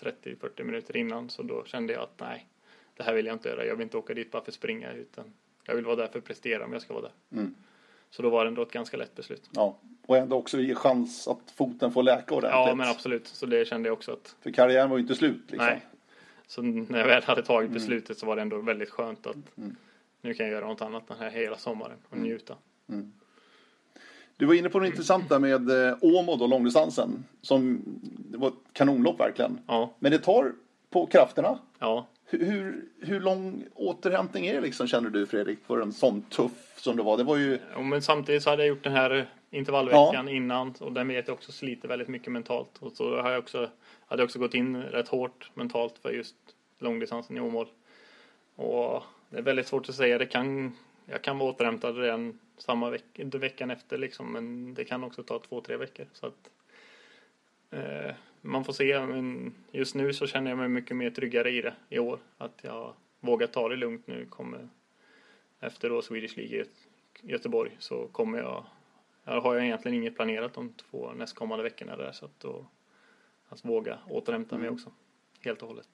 30-40 0.00 0.62
minuter 0.62 0.96
innan 0.96 1.30
så 1.30 1.42
då 1.42 1.64
kände 1.64 1.92
jag 1.92 2.02
att 2.02 2.20
nej, 2.20 2.46
det 2.96 3.02
här 3.02 3.14
vill 3.14 3.26
jag 3.26 3.34
inte 3.34 3.48
göra. 3.48 3.64
Jag 3.64 3.76
vill 3.76 3.84
inte 3.84 3.96
åka 3.96 4.14
dit 4.14 4.30
bara 4.30 4.42
för 4.42 4.50
att 4.50 4.54
springa 4.54 4.92
utan 4.92 5.32
jag 5.64 5.74
vill 5.74 5.84
vara 5.84 5.96
där 5.96 6.06
för 6.06 6.18
att 6.18 6.24
prestera 6.24 6.64
om 6.64 6.72
jag 6.72 6.82
ska 6.82 6.94
vara 6.94 7.02
där. 7.02 7.38
Mm. 7.38 7.54
Så 8.16 8.22
då 8.22 8.30
var 8.30 8.44
det 8.44 8.48
ändå 8.48 8.62
ett 8.62 8.72
ganska 8.72 8.96
lätt 8.96 9.14
beslut. 9.14 9.50
Ja. 9.50 9.76
Och 10.06 10.16
ändå 10.16 10.36
också 10.36 10.60
ge 10.60 10.74
chans 10.74 11.28
att 11.28 11.50
foten 11.54 11.92
får 11.92 12.02
läka 12.02 12.34
ordentligt. 12.34 12.68
Ja, 12.68 12.74
men 12.74 12.88
absolut. 12.88 13.26
Så 13.26 13.46
det 13.46 13.68
kände 13.68 13.88
jag 13.88 13.92
också 13.94 14.12
att 14.12 14.36
För 14.40 14.50
karriären 14.50 14.90
var 14.90 14.96
ju 14.96 15.02
inte 15.02 15.14
slut 15.14 15.40
liksom. 15.46 15.66
nej. 15.66 15.86
Så 16.46 16.62
när 16.62 16.98
jag 16.98 17.06
väl 17.06 17.22
hade 17.22 17.42
tagit 17.42 17.70
beslutet 17.70 18.18
så 18.18 18.26
var 18.26 18.36
det 18.36 18.42
ändå 18.42 18.60
väldigt 18.60 18.90
skönt 18.90 19.26
att 19.26 19.36
nu 20.20 20.34
kan 20.34 20.46
jag 20.46 20.52
göra 20.52 20.66
något 20.66 20.80
annat 20.80 21.08
den 21.08 21.16
här 21.18 21.30
hela 21.30 21.56
sommaren 21.56 21.96
och 22.08 22.18
njuta. 22.18 22.54
Du 24.36 24.46
var 24.46 24.54
inne 24.54 24.68
på 24.68 24.78
något 24.78 24.86
intressant 24.88 25.28
där 25.28 25.38
med 25.38 25.70
eh, 25.70 25.96
Åmål 26.00 26.42
och 26.42 26.48
långdistansen. 26.48 27.24
Som, 27.42 27.82
det 28.30 28.38
var 28.38 28.48
ett 28.48 28.54
kanonlopp 28.72 29.20
verkligen. 29.20 29.58
Ja, 29.66 29.94
Men 29.98 30.12
det 30.12 30.18
tar 30.18 30.52
på 30.90 31.06
krafterna. 31.06 31.58
ja. 31.78 32.06
Hur, 32.28 32.84
hur, 33.00 33.20
lång 33.20 33.64
återhämtning 33.74 34.46
är 34.46 34.54
det 34.54 34.60
liksom 34.60 34.86
känner 34.86 35.10
du 35.10 35.26
Fredrik 35.26 35.58
för 35.66 35.80
en 35.80 35.92
sån 35.92 36.22
tuff 36.22 36.80
som 36.80 36.96
det 36.96 37.02
var? 37.02 37.16
Det 37.16 37.24
var 37.24 37.36
ju, 37.36 37.58
Ja, 37.72 37.82
men 37.82 38.02
samtidigt 38.02 38.42
så 38.42 38.50
hade 38.50 38.62
jag 38.62 38.68
gjort 38.68 38.84
den 38.84 38.92
här 38.92 39.26
intervallveckan 39.50 40.28
innan 40.28 40.74
och 40.80 40.92
den 40.92 41.08
vet 41.08 41.28
jag 41.28 41.34
också 41.34 41.52
sliter 41.52 41.88
väldigt 41.88 42.08
mycket 42.08 42.32
mentalt. 42.32 42.78
Och 42.78 42.92
så 42.92 43.20
har 43.20 43.30
jag 43.30 43.38
också, 43.38 43.70
hade 44.06 44.22
jag 44.22 44.26
också 44.26 44.38
gått 44.38 44.54
in 44.54 44.82
rätt 44.82 45.08
hårt 45.08 45.50
mentalt 45.54 45.98
för 46.02 46.10
just 46.10 46.36
långdistansen 46.78 47.36
i 47.36 47.40
Åmål. 47.40 47.68
Och 48.56 49.02
det 49.30 49.38
är 49.38 49.42
väldigt 49.42 49.66
svårt 49.66 49.88
att 49.88 49.94
säga. 49.94 50.18
Det 50.18 50.26
kan, 50.26 50.76
jag 51.06 51.22
kan 51.22 51.38
vara 51.38 51.50
återhämtad 51.50 51.98
redan 51.98 52.38
samma 52.58 52.90
veck, 52.90 53.04
inte 53.18 53.38
veckan 53.38 53.70
efter 53.70 53.98
liksom, 53.98 54.32
men 54.32 54.74
det 54.74 54.84
kan 54.84 55.04
också 55.04 55.22
ta 55.22 55.38
två, 55.38 55.60
tre 55.60 55.76
veckor. 55.76 56.06
Så 56.12 56.26
att, 56.26 56.50
eh, 57.70 58.14
man 58.46 58.64
får 58.64 58.72
se, 58.72 59.06
men 59.06 59.54
just 59.72 59.94
nu 59.94 60.12
så 60.12 60.26
känner 60.26 60.50
jag 60.50 60.58
mig 60.58 60.68
mycket 60.68 60.96
mer 60.96 61.10
tryggare 61.10 61.50
i 61.50 61.62
det 61.62 61.74
i 61.88 61.98
år. 61.98 62.18
Att 62.38 62.60
jag 62.62 62.94
vågar 63.20 63.46
ta 63.46 63.68
det 63.68 63.76
lugnt 63.76 64.06
nu. 64.06 64.26
Kommer, 64.26 64.68
efter 65.60 65.90
då 65.90 66.02
Swedish 66.02 66.36
League 66.36 66.56
i 66.58 66.62
Gö- 66.62 66.68
Göteborg 67.32 67.76
så 67.78 68.06
kommer 68.12 68.38
jag, 68.38 68.64
jag 69.24 69.40
har 69.40 69.54
jag 69.54 69.64
egentligen 69.64 69.98
inget 69.98 70.16
planerat 70.16 70.54
de 70.54 70.72
två 70.72 71.12
nästkommande 71.12 71.62
veckorna 71.64 71.96
där 71.96 72.12
så 72.12 72.24
att 72.24 72.40
då 72.40 72.66
att 73.48 73.64
våga 73.64 73.98
återhämta 74.10 74.58
mig 74.58 74.68
också 74.68 74.90
helt 75.40 75.62
och 75.62 75.68
hållet. 75.68 75.88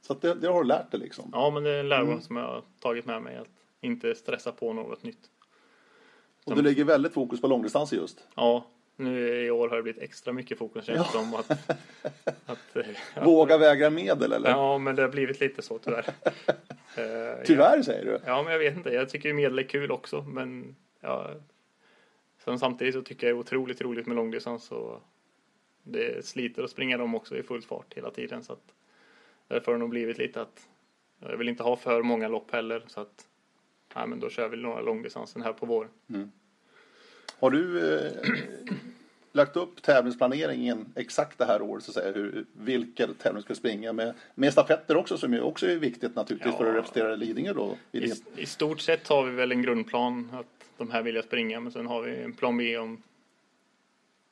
så 0.00 0.12
att 0.12 0.20
det, 0.22 0.34
det 0.34 0.48
har 0.48 0.62
du 0.62 0.68
lärt 0.68 0.90
dig 0.90 1.00
liksom. 1.00 1.30
Ja, 1.32 1.50
men 1.50 1.62
det 1.62 1.70
är 1.70 1.80
en 1.80 1.88
lärdom 1.88 2.20
som 2.20 2.36
jag 2.36 2.44
har 2.46 2.62
tagit 2.80 3.06
med 3.06 3.22
mig 3.22 3.36
att 3.36 3.48
inte 3.80 4.14
stressa 4.14 4.52
på 4.52 4.72
något 4.72 5.02
nytt. 5.02 5.30
Och 6.44 6.56
du 6.56 6.62
lägger 6.62 6.84
väldigt 6.84 7.14
fokus 7.14 7.40
på 7.40 7.46
långdistanser 7.46 7.96
just. 7.96 8.28
Ja, 8.34 8.66
nu 8.96 9.44
i 9.44 9.50
år 9.50 9.68
har 9.68 9.76
det 9.76 9.82
blivit 9.82 10.02
extra 10.02 10.32
mycket 10.32 10.58
fokus 10.58 10.84
känns 10.84 11.06
det 11.06 11.12
som 11.12 11.34
att, 11.34 11.50
att 12.46 12.76
eh, 12.76 12.86
ja, 13.14 13.24
Våga 13.24 13.58
väga 13.58 13.90
medel 13.90 14.32
eller? 14.32 14.50
ja, 14.50 14.78
men 14.78 14.96
det 14.96 15.02
har 15.02 15.08
blivit 15.08 15.40
lite 15.40 15.62
så 15.62 15.78
tyvärr. 15.78 16.06
Eh, 16.98 17.44
Tyvärr 17.44 17.82
säger 17.82 18.04
du? 18.04 18.20
Ja, 18.26 18.42
men 18.42 18.52
jag 18.52 18.58
vet 18.58 18.76
inte. 18.76 18.90
Jag 18.90 19.08
tycker 19.08 19.28
ju 19.28 19.34
medel 19.34 19.58
är 19.58 19.62
kul 19.62 19.90
också, 19.90 20.22
men 20.22 20.76
ja, 21.00 21.30
sen 22.44 22.58
samtidigt 22.58 22.94
så 22.94 23.02
tycker 23.02 23.26
jag 23.26 23.36
det 23.36 23.38
är 23.38 23.40
otroligt 23.40 23.80
roligt 23.80 24.06
med 24.06 24.16
långdistans 24.16 24.70
och 24.70 25.00
det 25.82 26.26
sliter 26.26 26.62
att 26.62 26.70
springa 26.70 26.98
dem 26.98 27.14
också 27.14 27.36
i 27.36 27.42
full 27.42 27.62
fart 27.62 27.94
hela 27.94 28.10
tiden 28.10 28.44
så 28.44 28.52
att 28.52 28.74
därför 29.48 29.66
har 29.66 29.72
det 29.72 29.78
nog 29.78 29.90
blivit 29.90 30.18
lite 30.18 30.40
att 30.40 30.68
jag 31.20 31.36
vill 31.36 31.48
inte 31.48 31.62
ha 31.62 31.76
för 31.76 32.02
många 32.02 32.28
lopp 32.28 32.50
heller 32.50 32.82
så 32.86 33.00
att 33.00 33.26
nej, 33.94 34.06
men 34.06 34.20
då 34.20 34.30
kör 34.30 34.48
vi 34.48 34.56
några 34.56 34.80
långdistansen 34.80 35.42
här 35.42 35.52
på 35.52 35.66
våren. 35.66 35.90
Har 37.38 37.50
du, 37.50 37.94
eh, 37.94 38.12
lagt 39.32 39.56
upp 39.56 39.82
tävlingsplaneringen 39.82 40.92
exakt 40.96 41.38
det 41.38 41.44
här 41.44 41.62
året, 41.62 41.84
så 41.84 41.90
att 41.90 41.94
säga, 41.94 42.12
hur, 42.12 42.44
vilken 42.52 43.14
tävling 43.14 43.42
ska 43.42 43.54
springa 43.54 43.92
med, 43.92 44.14
med 44.34 44.52
stafetter 44.52 44.96
också, 44.96 45.18
som 45.18 45.32
ju 45.32 45.40
också 45.40 45.66
är 45.66 45.76
viktigt 45.76 46.14
naturligtvis 46.16 46.52
Ja. 46.52 46.58
för 46.58 46.68
att 46.70 46.74
representera 46.74 47.16
Lidingö 47.16 47.52
då. 47.52 47.76
I 47.92 47.98
I, 47.98 48.12
I 48.36 48.46
stort 48.46 48.80
sett 48.80 49.08
har 49.08 49.24
vi 49.24 49.30
väl 49.30 49.52
en 49.52 49.62
grundplan 49.62 50.30
att 50.32 50.46
de 50.76 50.90
här 50.90 51.02
vill 51.02 51.14
jag 51.14 51.24
springa 51.24 51.60
men 51.60 51.72
sen 51.72 51.86
har 51.86 52.02
vi 52.02 52.16
en 52.16 52.32
plan 52.32 52.56
B 52.56 52.78
om 52.78 53.02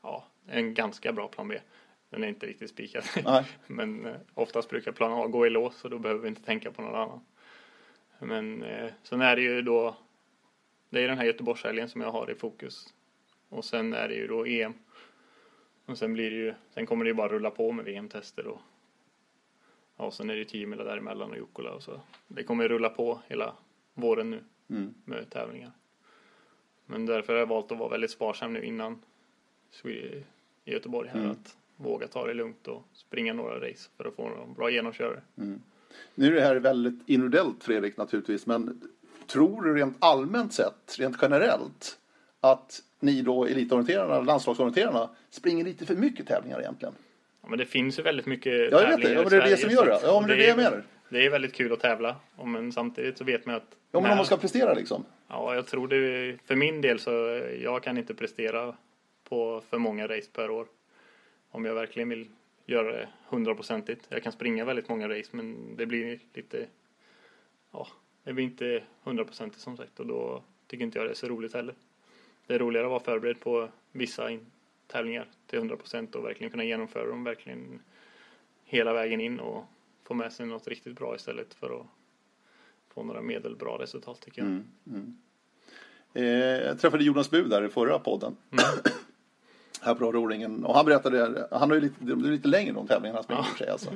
ja, 0.02 0.24
en 0.46 0.74
ganska 0.74 1.12
bra 1.12 1.28
plan 1.28 1.48
B. 1.48 1.58
Den 2.10 2.24
är 2.24 2.28
inte 2.28 2.46
riktigt 2.46 2.70
spikad. 2.70 3.04
Men 3.66 4.06
eh, 4.06 4.14
oftast 4.34 4.70
brukar 4.70 4.92
plan 4.92 5.12
A 5.12 5.26
gå 5.26 5.46
i 5.46 5.50
lås 5.50 5.76
så 5.76 5.88
då 5.88 5.98
behöver 5.98 6.20
vi 6.22 6.28
inte 6.28 6.42
tänka 6.42 6.70
på 6.70 6.82
någon 6.82 6.94
annan. 6.94 7.20
Men 8.18 8.62
eh, 8.62 8.90
sen 9.02 9.20
är 9.20 9.36
det 9.36 9.42
ju 9.42 9.62
då 9.62 9.96
det 10.94 11.00
är 11.00 11.08
den 11.08 11.18
här 11.18 11.24
Göteborgshelgen 11.24 11.88
som 11.88 12.00
jag 12.00 12.12
har 12.12 12.30
i 12.30 12.34
fokus. 12.34 12.94
Och 13.48 13.64
sen 13.64 13.92
är 13.92 14.08
det 14.08 14.14
ju 14.14 14.26
då 14.26 14.44
EM. 14.46 14.74
Och 15.86 15.98
sen 15.98 16.12
blir 16.12 16.30
det 16.30 16.36
ju, 16.36 16.54
sen 16.74 16.86
kommer 16.86 17.04
det 17.04 17.08
ju 17.08 17.14
bara 17.14 17.28
rulla 17.28 17.50
på 17.50 17.72
med 17.72 17.84
VM-tester 17.84 18.46
och 18.46 18.60
ja, 19.96 20.10
sen 20.10 20.30
är 20.30 20.34
det 20.34 20.38
ju 20.38 20.44
10 20.44 20.66
mil 20.66 20.78
däremellan 20.78 21.30
och 21.30 21.36
Jukkola 21.36 21.70
och 21.72 21.82
så. 21.82 22.00
Det 22.28 22.42
kommer 22.44 22.68
rulla 22.68 22.88
på 22.88 23.20
hela 23.28 23.54
våren 23.94 24.30
nu 24.30 24.44
Mm. 24.70 24.94
med 25.04 25.30
tävlingar. 25.30 25.70
Men 26.86 27.06
därför 27.06 27.32
har 27.32 27.40
jag 27.40 27.46
valt 27.46 27.72
att 27.72 27.78
vara 27.78 27.88
väldigt 27.88 28.10
sparsam 28.10 28.52
nu 28.52 28.62
innan 28.64 29.02
i 29.84 30.22
Göteborg 30.64 31.08
här 31.08 31.18
Mm. 31.18 31.30
att 31.30 31.56
våga 31.76 32.06
ta 32.08 32.26
det 32.26 32.34
lugnt 32.34 32.68
och 32.68 32.82
springa 32.92 33.32
några 33.32 33.68
race 33.70 33.90
för 33.96 34.04
att 34.04 34.14
få 34.14 34.28
några 34.28 34.46
bra 34.46 34.70
genomkörare. 34.70 35.22
Nu 36.14 36.26
är 36.26 36.30
det 36.32 36.40
här 36.40 36.56
väldigt 36.56 37.08
individuellt 37.08 37.64
Fredrik 37.64 37.96
naturligtvis, 37.96 38.46
men 38.46 38.80
tror 39.26 39.62
du 39.62 39.74
rent 39.74 39.96
allmänt 39.98 40.52
sett, 40.52 40.98
rent 40.98 41.16
generellt, 41.22 41.98
att 42.40 42.80
ni 43.00 43.22
då 43.22 43.44
elitorienterarna, 43.46 44.20
landslagsorienterarna, 44.20 45.10
springer 45.30 45.64
lite 45.64 45.86
för 45.86 45.94
mycket 45.94 46.26
tävlingar 46.26 46.60
egentligen? 46.60 46.94
Ja, 47.42 47.48
men 47.48 47.58
det 47.58 47.66
finns 47.66 47.98
ju 47.98 48.02
väldigt 48.02 48.26
mycket 48.26 48.52
Ja, 48.72 48.78
vet 48.78 48.86
det. 48.86 48.86
tävlingar 48.90 49.14
Ja, 49.14 49.20
men 49.22 49.30
det 49.30 49.36
är 49.46 49.50
det 49.50 49.56
som 49.56 49.70
gör 49.70 49.86
det. 49.86 49.98
Ja, 50.02 50.20
men 50.20 50.28
det 50.28 50.34
är 50.34 50.38
det 50.38 50.46
jag 50.46 50.56
menar. 50.56 50.82
Det 51.08 51.26
är 51.26 51.30
väldigt 51.30 51.52
kul 51.54 51.72
att 51.72 51.80
tävla, 51.80 52.16
men 52.44 52.72
samtidigt 52.72 53.18
så 53.18 53.24
vet 53.24 53.46
man 53.46 53.54
att 53.54 53.62
Ja, 53.70 53.76
men 53.92 54.02
när- 54.02 54.10
om 54.10 54.16
man 54.16 54.26
ska 54.26 54.36
prestera 54.36 54.74
liksom. 54.74 55.04
Ja, 55.28 55.54
jag 55.54 55.66
tror 55.66 55.88
det. 55.88 56.36
För 56.44 56.56
min 56.56 56.80
del 56.80 56.98
så 56.98 57.10
jag 57.62 57.82
kan 57.82 57.98
inte 57.98 58.14
prestera 58.14 58.74
på 59.28 59.62
för 59.70 59.78
många 59.78 60.08
race 60.08 60.28
per 60.32 60.50
år. 60.50 60.66
Om 61.50 61.64
jag 61.64 61.74
verkligen 61.74 62.08
vill 62.08 62.26
göra 62.66 62.92
det 62.92 63.08
hundraprocentigt. 63.28 64.06
Jag 64.08 64.22
kan 64.22 64.32
springa 64.32 64.64
väldigt 64.64 64.88
många 64.88 65.08
race 65.08 65.28
men 65.30 65.76
det 65.76 65.86
blir 65.86 66.18
lite, 66.34 66.66
ja, 67.72 67.86
det 68.24 68.32
blir 68.32 68.44
inte 68.44 68.82
hundraprocentigt 69.02 69.62
som 69.62 69.76
sagt 69.76 70.00
och 70.00 70.06
då 70.06 70.42
tycker 70.66 70.84
inte 70.84 70.98
jag 70.98 71.06
det 71.06 71.12
är 71.12 71.14
så 71.14 71.28
roligt 71.28 71.54
heller. 71.54 71.74
Det 72.46 72.54
är 72.54 72.58
roligare 72.58 72.86
att 72.86 72.90
vara 72.90 73.00
förberedd 73.00 73.40
på 73.40 73.68
vissa 73.92 74.30
in- 74.30 74.46
tävlingar 74.86 75.28
till 75.46 75.58
100% 75.58 76.14
och 76.14 76.24
verkligen 76.24 76.50
kunna 76.50 76.64
genomföra 76.64 77.06
dem 77.06 77.24
verkligen 77.24 77.80
hela 78.64 78.92
vägen 78.92 79.20
in 79.20 79.40
och 79.40 79.64
få 80.04 80.14
med 80.14 80.32
sig 80.32 80.46
något 80.46 80.68
riktigt 80.68 80.96
bra 80.96 81.16
istället 81.16 81.54
för 81.54 81.80
att 81.80 81.86
få 82.88 83.02
några 83.02 83.22
medelbra 83.22 83.78
resultat 83.78 84.20
tycker 84.20 84.42
jag. 84.42 84.48
Mm. 84.86 85.18
Eh, 86.14 86.24
jag 86.66 86.80
träffade 86.80 87.04
Jonas 87.04 87.30
Bud 87.30 87.50
där 87.50 87.64
i 87.64 87.68
förra 87.68 87.98
podden. 87.98 88.36
här 89.80 89.94
på 89.94 90.12
Roringen. 90.12 90.64
Och 90.64 90.74
han 90.74 90.84
berättade, 90.84 91.48
han 91.50 91.70
har 91.70 91.74
ju 91.74 91.80
lite, 91.80 92.04
är 92.04 92.16
lite 92.16 92.48
längre 92.48 92.72
de 92.72 92.86
tävlingarna 92.86 93.16
han 93.16 93.24
springer 93.24 93.40
och 93.40 93.46
för 93.46 93.58
sig 93.58 93.68
alltså. 93.68 93.90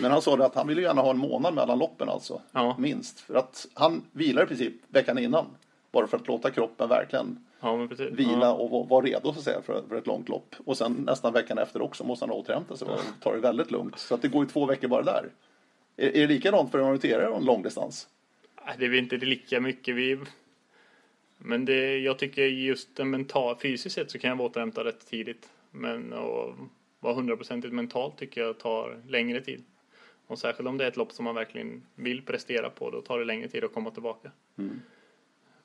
Men 0.00 0.10
han 0.10 0.22
sa 0.22 0.36
det 0.36 0.46
att 0.46 0.54
han 0.54 0.68
ville 0.68 0.82
gärna 0.82 1.02
ha 1.02 1.10
en 1.10 1.18
månad 1.18 1.54
mellan 1.54 1.78
loppen 1.78 2.08
alltså. 2.08 2.40
Ja. 2.52 2.76
Minst. 2.78 3.20
För 3.20 3.34
att 3.34 3.66
han 3.74 4.02
vilar 4.12 4.42
i 4.42 4.46
princip 4.46 4.72
veckan 4.88 5.18
innan. 5.18 5.46
Bara 5.92 6.06
för 6.06 6.16
att 6.16 6.26
låta 6.28 6.50
kroppen 6.50 6.88
verkligen 6.88 7.44
Ja, 7.60 7.88
vila 8.12 8.52
och 8.52 8.88
vara- 8.88 9.06
redo 9.06 9.32
så 9.32 9.38
att 9.38 9.44
säga 9.44 9.62
för, 9.62 9.82
för 9.88 9.96
ett 9.96 10.06
långt 10.06 10.28
lopp. 10.28 10.54
Och 10.64 10.76
sen 10.76 10.92
nästan 10.92 11.32
veckan 11.32 11.58
efter 11.58 11.82
också 11.82 12.04
måste 12.04 12.24
han 12.24 12.30
återhämta 12.30 12.76
sig 12.76 12.88
och 12.88 13.00
ta 13.20 13.32
det 13.32 13.38
väldigt 13.40 13.70
lugnt. 13.70 13.98
Så 13.98 14.14
att 14.14 14.22
det 14.22 14.28
går 14.28 14.44
ju 14.44 14.50
två 14.50 14.66
veckor 14.66 14.88
bara 14.88 15.02
där. 15.02 15.30
Är, 15.96 16.06
är 16.16 16.20
det 16.20 16.26
likadant 16.26 16.70
för 16.70 16.78
en 16.78 16.84
orienterare 16.84 17.28
och 17.28 17.36
en 17.36 17.44
långdistans? 17.44 18.08
Nej, 18.66 18.74
Det 18.78 18.84
är 18.84 18.88
väl 18.88 18.98
inte 18.98 19.16
lika 19.16 19.60
mycket 19.60 19.94
vi... 19.94 20.18
Men 21.38 21.64
det, 21.64 21.98
jag 21.98 22.18
tycker 22.18 22.42
just 22.42 22.98
en 23.00 23.10
mental, 23.10 23.56
fysiskt 23.62 23.94
sett 23.94 24.10
så 24.10 24.18
kan 24.18 24.28
jag 24.30 24.36
vara 24.36 24.48
återhämtad 24.48 24.86
rätt 24.86 25.06
tidigt. 25.10 25.48
Men 25.70 26.12
att 26.12 26.54
vara 27.00 27.14
hundraprocentigt 27.14 27.74
mentalt 27.74 28.16
tycker 28.16 28.40
jag 28.40 28.58
tar 28.58 28.98
längre 29.08 29.40
tid. 29.40 29.64
Och 30.26 30.38
särskilt 30.38 30.68
om 30.68 30.78
det 30.78 30.84
är 30.84 30.88
ett 30.88 30.96
lopp 30.96 31.12
som 31.12 31.24
man 31.24 31.34
verkligen 31.34 31.86
vill 31.94 32.22
prestera 32.22 32.70
på, 32.70 32.90
då 32.90 33.00
tar 33.00 33.18
det 33.18 33.24
längre 33.24 33.48
tid 33.48 33.64
att 33.64 33.74
komma 33.74 33.90
tillbaka. 33.90 34.30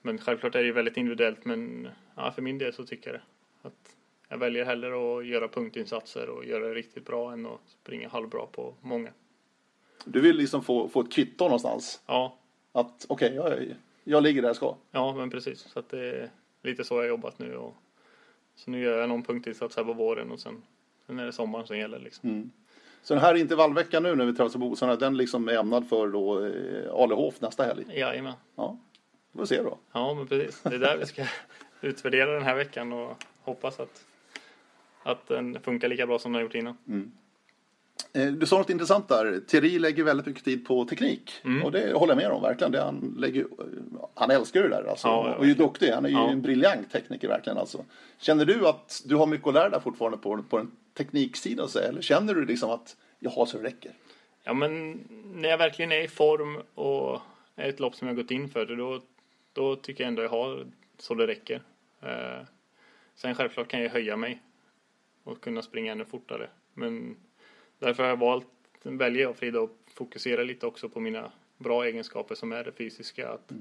Men 0.02 0.18
självklart 0.18 0.56
är 0.56 0.60
det 0.60 0.66
ju 0.66 0.72
väldigt 0.72 0.98
individuellt, 0.98 1.46
men 1.46 1.90
ja, 2.16 2.32
för 2.32 2.42
min 2.42 2.58
del 2.58 2.74
så 2.74 2.86
tycker 2.86 3.10
jag 3.10 3.20
det. 3.20 3.24
Att 3.68 3.96
jag 4.30 4.38
väljer 4.38 4.66
hellre 4.66 5.18
att 5.18 5.26
göra 5.26 5.48
punktinsatser 5.48 6.30
och 6.30 6.46
göra 6.46 6.68
det 6.68 6.74
riktigt 6.74 7.06
bra 7.06 7.34
än 7.34 7.46
att 7.46 7.60
springa 7.68 8.10
halvbra 8.10 8.46
på 8.46 8.74
många. 8.82 9.10
Du 10.06 10.22
vill 10.22 10.36
liksom 10.38 10.64
få, 10.64 10.90
få 10.90 11.02
ett 11.02 11.12
kvitto 11.12 11.44
någonstans. 11.44 12.02
Ja, 12.06 12.38
Att 12.72 13.06
okej, 13.10 13.36
jag, 13.36 13.76
jag 14.04 14.24
ligger 14.24 14.42
där 14.42 14.50
jag 14.50 14.56
ska. 14.56 14.76
Ja, 14.92 15.16
men 15.16 15.30
precis. 15.30 15.60
Så 15.60 15.80
att 15.80 15.90
det 15.90 16.00
är 16.00 16.30
lite 16.64 16.84
så 16.84 16.96
jag 16.96 17.02
har 17.02 17.08
jobbat 17.08 17.40
nu. 17.40 17.56
Och, 17.56 17.76
så 18.56 18.72
nu 18.72 18.84
gör 18.84 19.00
jag 19.00 19.10
någon 19.10 19.24
punktinsats 19.24 19.78
här 19.78 19.84
på 19.84 19.94
våren 19.94 20.32
och 20.32 20.40
sen, 20.40 20.62
sen 21.08 21.20
är 21.20 21.26
det 21.26 21.32
sommaren 21.34 21.68
som 21.68 21.78
gäller. 21.78 22.00
Liksom. 22.00 22.30
Så 23.04 23.14
den 23.14 23.24
här 23.24 23.36
intervallveckan 23.36 24.04
nu 24.04 24.16
när 24.16 24.26
vi 24.26 24.34
träffas 24.34 24.54
på 24.54 24.60
Bosarna, 24.60 24.96
den 24.96 25.18
liksom 25.18 25.48
är 25.50 25.54
ämnad 25.54 25.90
för 25.90 26.08
då 26.08 26.46
eh, 26.46 26.94
Alehof 26.94 27.42
nästa 27.42 27.64
helg. 27.64 27.86
Jajamän. 28.00 28.34
Ja, 28.56 28.78
får 29.34 29.40
vi 29.42 29.48
se 29.48 29.62
då. 29.64 29.78
Ja, 29.92 30.14
men 30.14 30.28
precis. 30.28 30.62
Det 30.64 30.76
är 30.76 30.80
där 30.80 30.98
vi 30.98 31.06
ska 31.06 31.24
utvärdera 31.82 32.32
den 32.34 32.44
här 32.44 32.56
veckan 32.56 32.94
och 32.94 33.24
hoppas 33.42 33.80
att, 33.80 34.04
att 35.04 35.28
den 35.28 35.60
funkar 35.62 35.88
lika 35.88 36.08
bra 36.08 36.20
som 36.20 36.32
den 36.32 36.36
har 36.40 36.44
gjort 36.44 36.56
innan. 36.56 36.78
Eh, 38.14 38.28
Du 38.28 38.46
sa 38.46 38.58
något 38.58 38.70
intressant 38.70 39.08
där. 39.08 39.40
Thierry 39.48 39.80
lägger 39.80 40.04
väldigt 40.04 40.26
mycket 40.26 40.44
tid 40.46 40.68
på 40.68 40.86
teknik. 40.86 41.32
Mm. 41.44 41.64
Och 41.64 41.72
det 41.72 41.94
håller 41.94 42.14
jag 42.14 42.18
med 42.18 42.32
om 42.32 42.42
verkligen. 42.42 42.72
Det 42.72 42.82
han, 42.82 43.16
lägger, 43.20 43.46
han 44.14 44.32
älskar 44.32 44.62
det 44.64 44.70
där 44.70 44.84
alltså. 44.90 45.08
Ja, 45.08 45.36
och 45.36 45.44
är 45.44 45.48
ju 45.48 45.54
duktig. 45.54 45.92
Han 45.92 46.06
är 46.06 46.10
ju 46.10 46.16
Ja. 46.16 46.30
en 46.30 46.42
briljant 46.42 46.92
tekniker 46.92 47.28
verkligen 47.28 47.58
alltså. 47.58 47.86
Känner 48.18 48.46
du 48.46 48.68
att 48.68 49.02
du 49.06 49.16
har 49.16 49.26
mycket 49.28 49.48
att 49.48 49.54
lära 49.54 49.70
dig 49.70 49.82
fortfarande 49.82 50.18
på, 50.18 50.44
på 50.50 50.58
den 50.58 50.72
tekniksidan? 51.00 51.70
så? 51.70 51.80
Eller 51.80 52.02
känner 52.02 52.34
du 52.34 52.46
liksom 52.46 52.70
att 52.70 52.98
jag 53.20 53.32
har 53.32 53.46
så 53.46 53.58
det 53.58 53.64
räcker? 53.64 53.92
Ja, 54.44 54.54
men 54.54 55.04
när 55.34 55.50
jag 55.50 55.58
verkligen 55.58 55.92
är 55.92 56.02
i 56.02 56.08
form 56.08 56.62
och 56.76 57.22
är 57.56 57.70
ett 57.70 57.80
lopp 57.80 57.96
som 57.96 58.08
jag 58.08 58.18
gått 58.18 58.32
in 58.32 58.50
för, 58.50 58.66
då, 58.66 59.02
då 59.54 59.76
tycker 59.76 60.04
jag 60.04 60.08
ändå 60.08 60.22
jag 60.22 60.30
har 60.30 60.68
så 60.98 61.16
det 61.16 61.28
räcker. 61.28 61.62
Eh, 62.02 62.46
sen 63.16 63.36
självklart 63.36 63.68
kan 63.68 63.82
jag 63.82 63.90
höja 63.90 64.18
mig 64.18 64.42
och 65.24 65.42
kunna 65.42 65.62
springa 65.62 65.92
ännu 65.92 66.06
fortare. 66.06 66.50
Men 66.74 67.16
därför 67.80 68.04
har 68.04 68.10
jag 68.10 68.20
valt, 68.20 68.48
väljer 68.84 69.24
jag 69.24 69.38
Frida 69.38 69.62
att 69.62 69.94
fokusera 69.94 70.44
lite 70.44 70.66
också 70.66 70.90
på 70.90 71.00
mina 71.00 71.32
bra 71.58 71.86
egenskaper 71.86 72.36
som 72.36 72.52
är 72.52 72.64
det 72.64 72.72
fysiska. 72.72 73.30
Att 73.30 73.52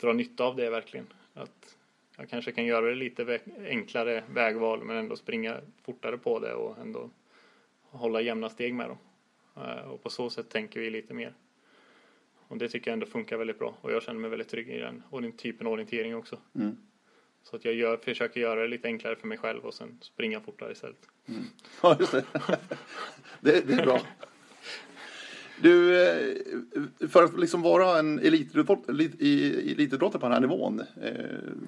dra 0.00 0.12
nytta 0.12 0.44
av 0.44 0.56
det 0.56 0.70
verkligen. 0.70 1.06
Att 1.34 1.76
jag 2.20 2.28
kanske 2.30 2.52
kan 2.52 2.64
göra 2.64 2.86
det 2.86 2.94
lite 2.94 3.40
enklare 3.66 4.24
vägval 4.30 4.84
men 4.84 4.96
ändå 4.96 5.16
springa 5.16 5.60
fortare 5.82 6.18
på 6.18 6.38
det 6.38 6.54
och 6.54 6.78
ändå 6.78 7.10
hålla 7.82 8.20
jämna 8.20 8.48
steg 8.48 8.74
med 8.74 8.88
dem. 8.88 8.98
Eh, 9.56 9.90
Och 9.90 10.02
på 10.02 10.10
så 10.10 10.30
sätt 10.30 10.48
tänker 10.48 10.80
vi 10.80 10.90
lite 10.90 11.14
mer. 11.14 11.34
Och 12.48 12.56
det 12.58 12.68
tycker 12.68 12.90
jag 12.90 12.92
ändå 12.92 13.06
funkar 13.06 13.36
väldigt 13.36 13.58
bra. 13.58 13.74
Och 13.80 13.92
jag 13.92 14.02
känner 14.02 14.20
mig 14.20 14.30
väldigt 14.30 14.48
trygg 14.48 14.68
i 14.68 14.78
den 14.78 15.02
orien- 15.10 15.36
typen 15.36 15.66
av 15.66 15.72
orientering 15.72 16.16
också. 16.16 16.38
Mm. 16.54 16.76
Så 17.42 17.56
att 17.56 17.64
jag 17.64 17.74
gör, 17.74 17.96
försöker 17.96 18.40
göra 18.40 18.60
det 18.62 18.68
lite 18.68 18.88
enklare 18.88 19.16
för 19.16 19.26
mig 19.26 19.38
själv 19.38 19.64
och 19.64 19.74
sen 19.74 19.98
springa 20.00 20.40
fortare 20.40 20.72
istället. 20.72 21.08
Ja, 21.82 21.96
just 22.00 22.12
det. 22.12 22.24
det, 23.40 23.66
det 23.66 23.72
är 23.74 23.84
bra. 23.84 24.00
Du, 25.62 26.02
eh, 26.02 27.08
för 27.08 27.22
att 27.24 27.40
liksom 27.40 27.62
vara 27.62 27.98
en 27.98 28.18
elitidrottare 28.18 30.18
på 30.20 30.26
den 30.26 30.32
här 30.32 30.40
nivån. 30.40 30.80
eh, 30.80 30.86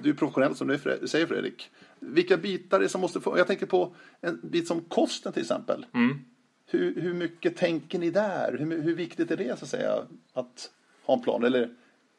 Du 0.03 0.11
är 0.11 0.14
professionell 0.14 0.55
som 0.55 0.68
du 0.68 0.78
säger 1.09 1.26
Fredrik. 1.26 1.70
Vilka 2.01 2.36
bitar 2.36 2.76
är 2.76 2.80
det 2.82 2.88
som 2.88 3.01
måste 3.01 3.20
få? 3.20 3.38
Jag 3.38 3.47
tänker 3.47 3.66
på 3.66 3.95
en 4.20 4.40
bit 4.43 4.68
som 4.68 4.80
kosten 4.80 5.32
till 5.32 5.43
exempel. 5.43 5.86
Mm. 5.95 6.18
Hur, 6.66 7.01
hur 7.01 7.14
mycket 7.14 7.57
tänker 7.57 7.99
ni 7.99 8.11
där? 8.11 8.57
Hur, 8.59 8.82
hur 8.82 8.95
viktigt 8.95 9.30
är 9.30 9.36
det 9.36 9.59
så 9.59 9.64
att 9.64 9.70
säga 9.70 9.93
att 10.32 10.70
ha 11.05 11.14
en 11.14 11.22
plan? 11.22 11.45
Eller 11.45 11.70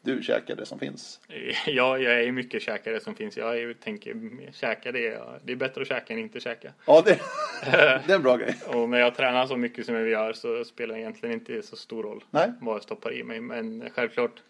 du 0.03 0.23
käkar 0.23 0.55
det 0.55 0.65
som 0.65 0.79
finns? 0.79 1.19
Ja, 1.67 1.97
jag 1.97 2.23
är 2.23 2.31
mycket 2.31 2.61
käkare 2.61 2.99
som 2.99 3.15
finns. 3.15 3.37
Jag 3.37 3.79
tänker 3.79 4.15
käka 4.51 4.91
det. 4.91 5.21
Det 5.43 5.51
är 5.51 5.55
bättre 5.55 5.81
att 5.81 5.87
käka 5.87 6.13
än 6.13 6.19
inte 6.19 6.39
käka. 6.39 6.73
Ja, 6.87 7.01
det, 7.05 7.19
det 7.71 8.11
är 8.13 8.15
en 8.15 8.23
bra 8.23 8.37
grej. 8.37 8.55
Och 8.67 8.89
när 8.89 8.99
jag 8.99 9.15
tränar 9.15 9.47
så 9.47 9.57
mycket 9.57 9.85
som 9.85 9.95
jag 9.95 10.07
gör 10.07 10.33
så 10.33 10.63
spelar 10.65 10.95
det 10.95 11.01
egentligen 11.01 11.33
inte 11.33 11.61
så 11.61 11.75
stor 11.75 12.03
roll 12.03 12.23
Nej. 12.29 12.51
vad 12.61 12.75
jag 12.75 12.83
stoppar 12.83 13.13
i 13.13 13.23
mig. 13.23 13.39
Men 13.39 13.89
självklart, 13.89 14.41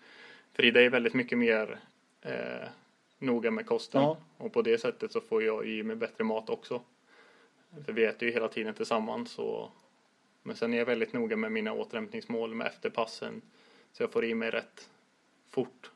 Frida 0.54 0.82
är 0.82 0.90
väldigt 0.90 1.14
mycket 1.14 1.38
mer 1.38 1.80
eh, 2.22 2.68
noga 3.20 3.52
med 3.52 3.66
kosten. 3.66 4.02
Ja. 4.02 4.18
Och 4.38 4.54
på 4.54 4.62
det 4.62 4.78
sättet 4.78 5.12
så 5.12 5.22
får 5.22 5.44
jag 5.44 5.68
i 5.68 5.84
mig 5.84 5.96
bättre 5.96 6.24
mat 6.24 6.50
också. 6.50 6.82
För 7.86 7.94
vi 7.94 8.06
äter 8.06 8.28
ju 8.28 8.34
hela 8.34 8.48
tiden 8.48 8.74
tillsammans. 8.74 9.40
Och, 9.40 9.70
men 10.44 10.56
sen 10.56 10.74
är 10.74 10.78
jag 10.78 10.86
väldigt 10.86 11.14
noga 11.14 11.36
med 11.36 11.52
mina 11.52 11.74
återhämtningsmål 11.74 12.56
med 12.56 12.68
efterpassen. 12.68 13.42
Så 13.92 14.04
jag 14.04 14.12
får 14.12 14.26
i 14.26 14.36
mig 14.36 14.50
rätt 14.50 14.90
fort 15.54 15.92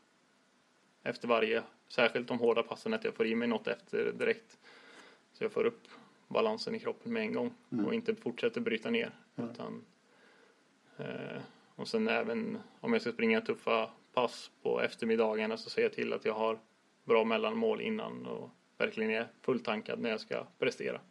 efter 1.03 1.27
varje. 1.27 1.63
Särskilt 1.87 2.27
de 2.27 2.39
hårda 2.39 2.63
passen 2.63 2.93
att 2.93 3.03
jag 3.03 3.13
får 3.13 3.25
i 3.25 3.35
mig 3.35 3.47
något 3.47 3.67
efter 3.67 4.11
direkt. 4.11 4.57
Så 5.33 5.43
jag 5.43 5.51
får 5.51 5.65
upp 5.65 5.87
balansen 6.27 6.75
i 6.75 6.79
kroppen 6.79 7.13
med 7.13 7.21
en 7.23 7.33
gång 7.33 7.53
och 7.85 7.93
inte 7.93 8.15
fortsätter 8.15 8.61
bryta 8.61 8.89
ner. 8.89 9.11
Utan, 9.35 9.85
eh, 10.97 11.41
och 11.75 11.87
sen 11.87 12.07
även 12.07 12.59
om 12.79 12.93
jag 12.93 13.01
ska 13.01 13.11
springa 13.11 13.41
tuffa 13.41 13.89
pass 14.13 14.51
på 14.61 14.81
eftermiddagarna 14.81 15.57
så 15.57 15.69
ser 15.69 15.81
jag 15.81 15.93
till 15.93 16.13
att 16.13 16.25
jag 16.25 16.33
har 16.33 16.59
bra 17.03 17.23
mellanmål 17.23 17.81
innan 17.81 18.25
och 18.25 18.49
verkligen 18.77 19.11
är 19.11 19.27
fulltankad 19.41 19.99
när 19.99 20.09
jag 20.09 20.19
ska 20.19 20.45
prestera. 20.59 21.01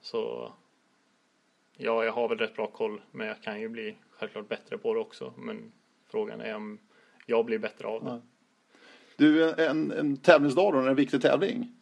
Så 0.00 0.52
ja, 1.76 2.04
jag 2.04 2.12
har 2.12 2.28
väl 2.28 2.38
rätt 2.38 2.56
bra 2.56 2.66
koll 2.66 3.00
men 3.10 3.26
jag 3.26 3.42
kan 3.42 3.60
ju 3.60 3.68
bli 3.68 3.96
självklart 4.10 4.48
bättre 4.48 4.78
på 4.78 4.94
det 4.94 5.00
också. 5.00 5.34
Men 5.36 5.72
frågan 6.06 6.40
är 6.40 6.54
om 6.54 6.78
jag 7.26 7.44
blir 7.44 7.58
bättre 7.58 7.88
av 7.88 8.04
det. 8.04 8.20
Du, 9.16 9.50
en, 9.52 9.90
en 9.92 10.16
tävlingsdag 10.16 10.72
då, 10.72 10.78
en 10.78 10.94
viktig 10.94 11.22
tävling. 11.22 11.72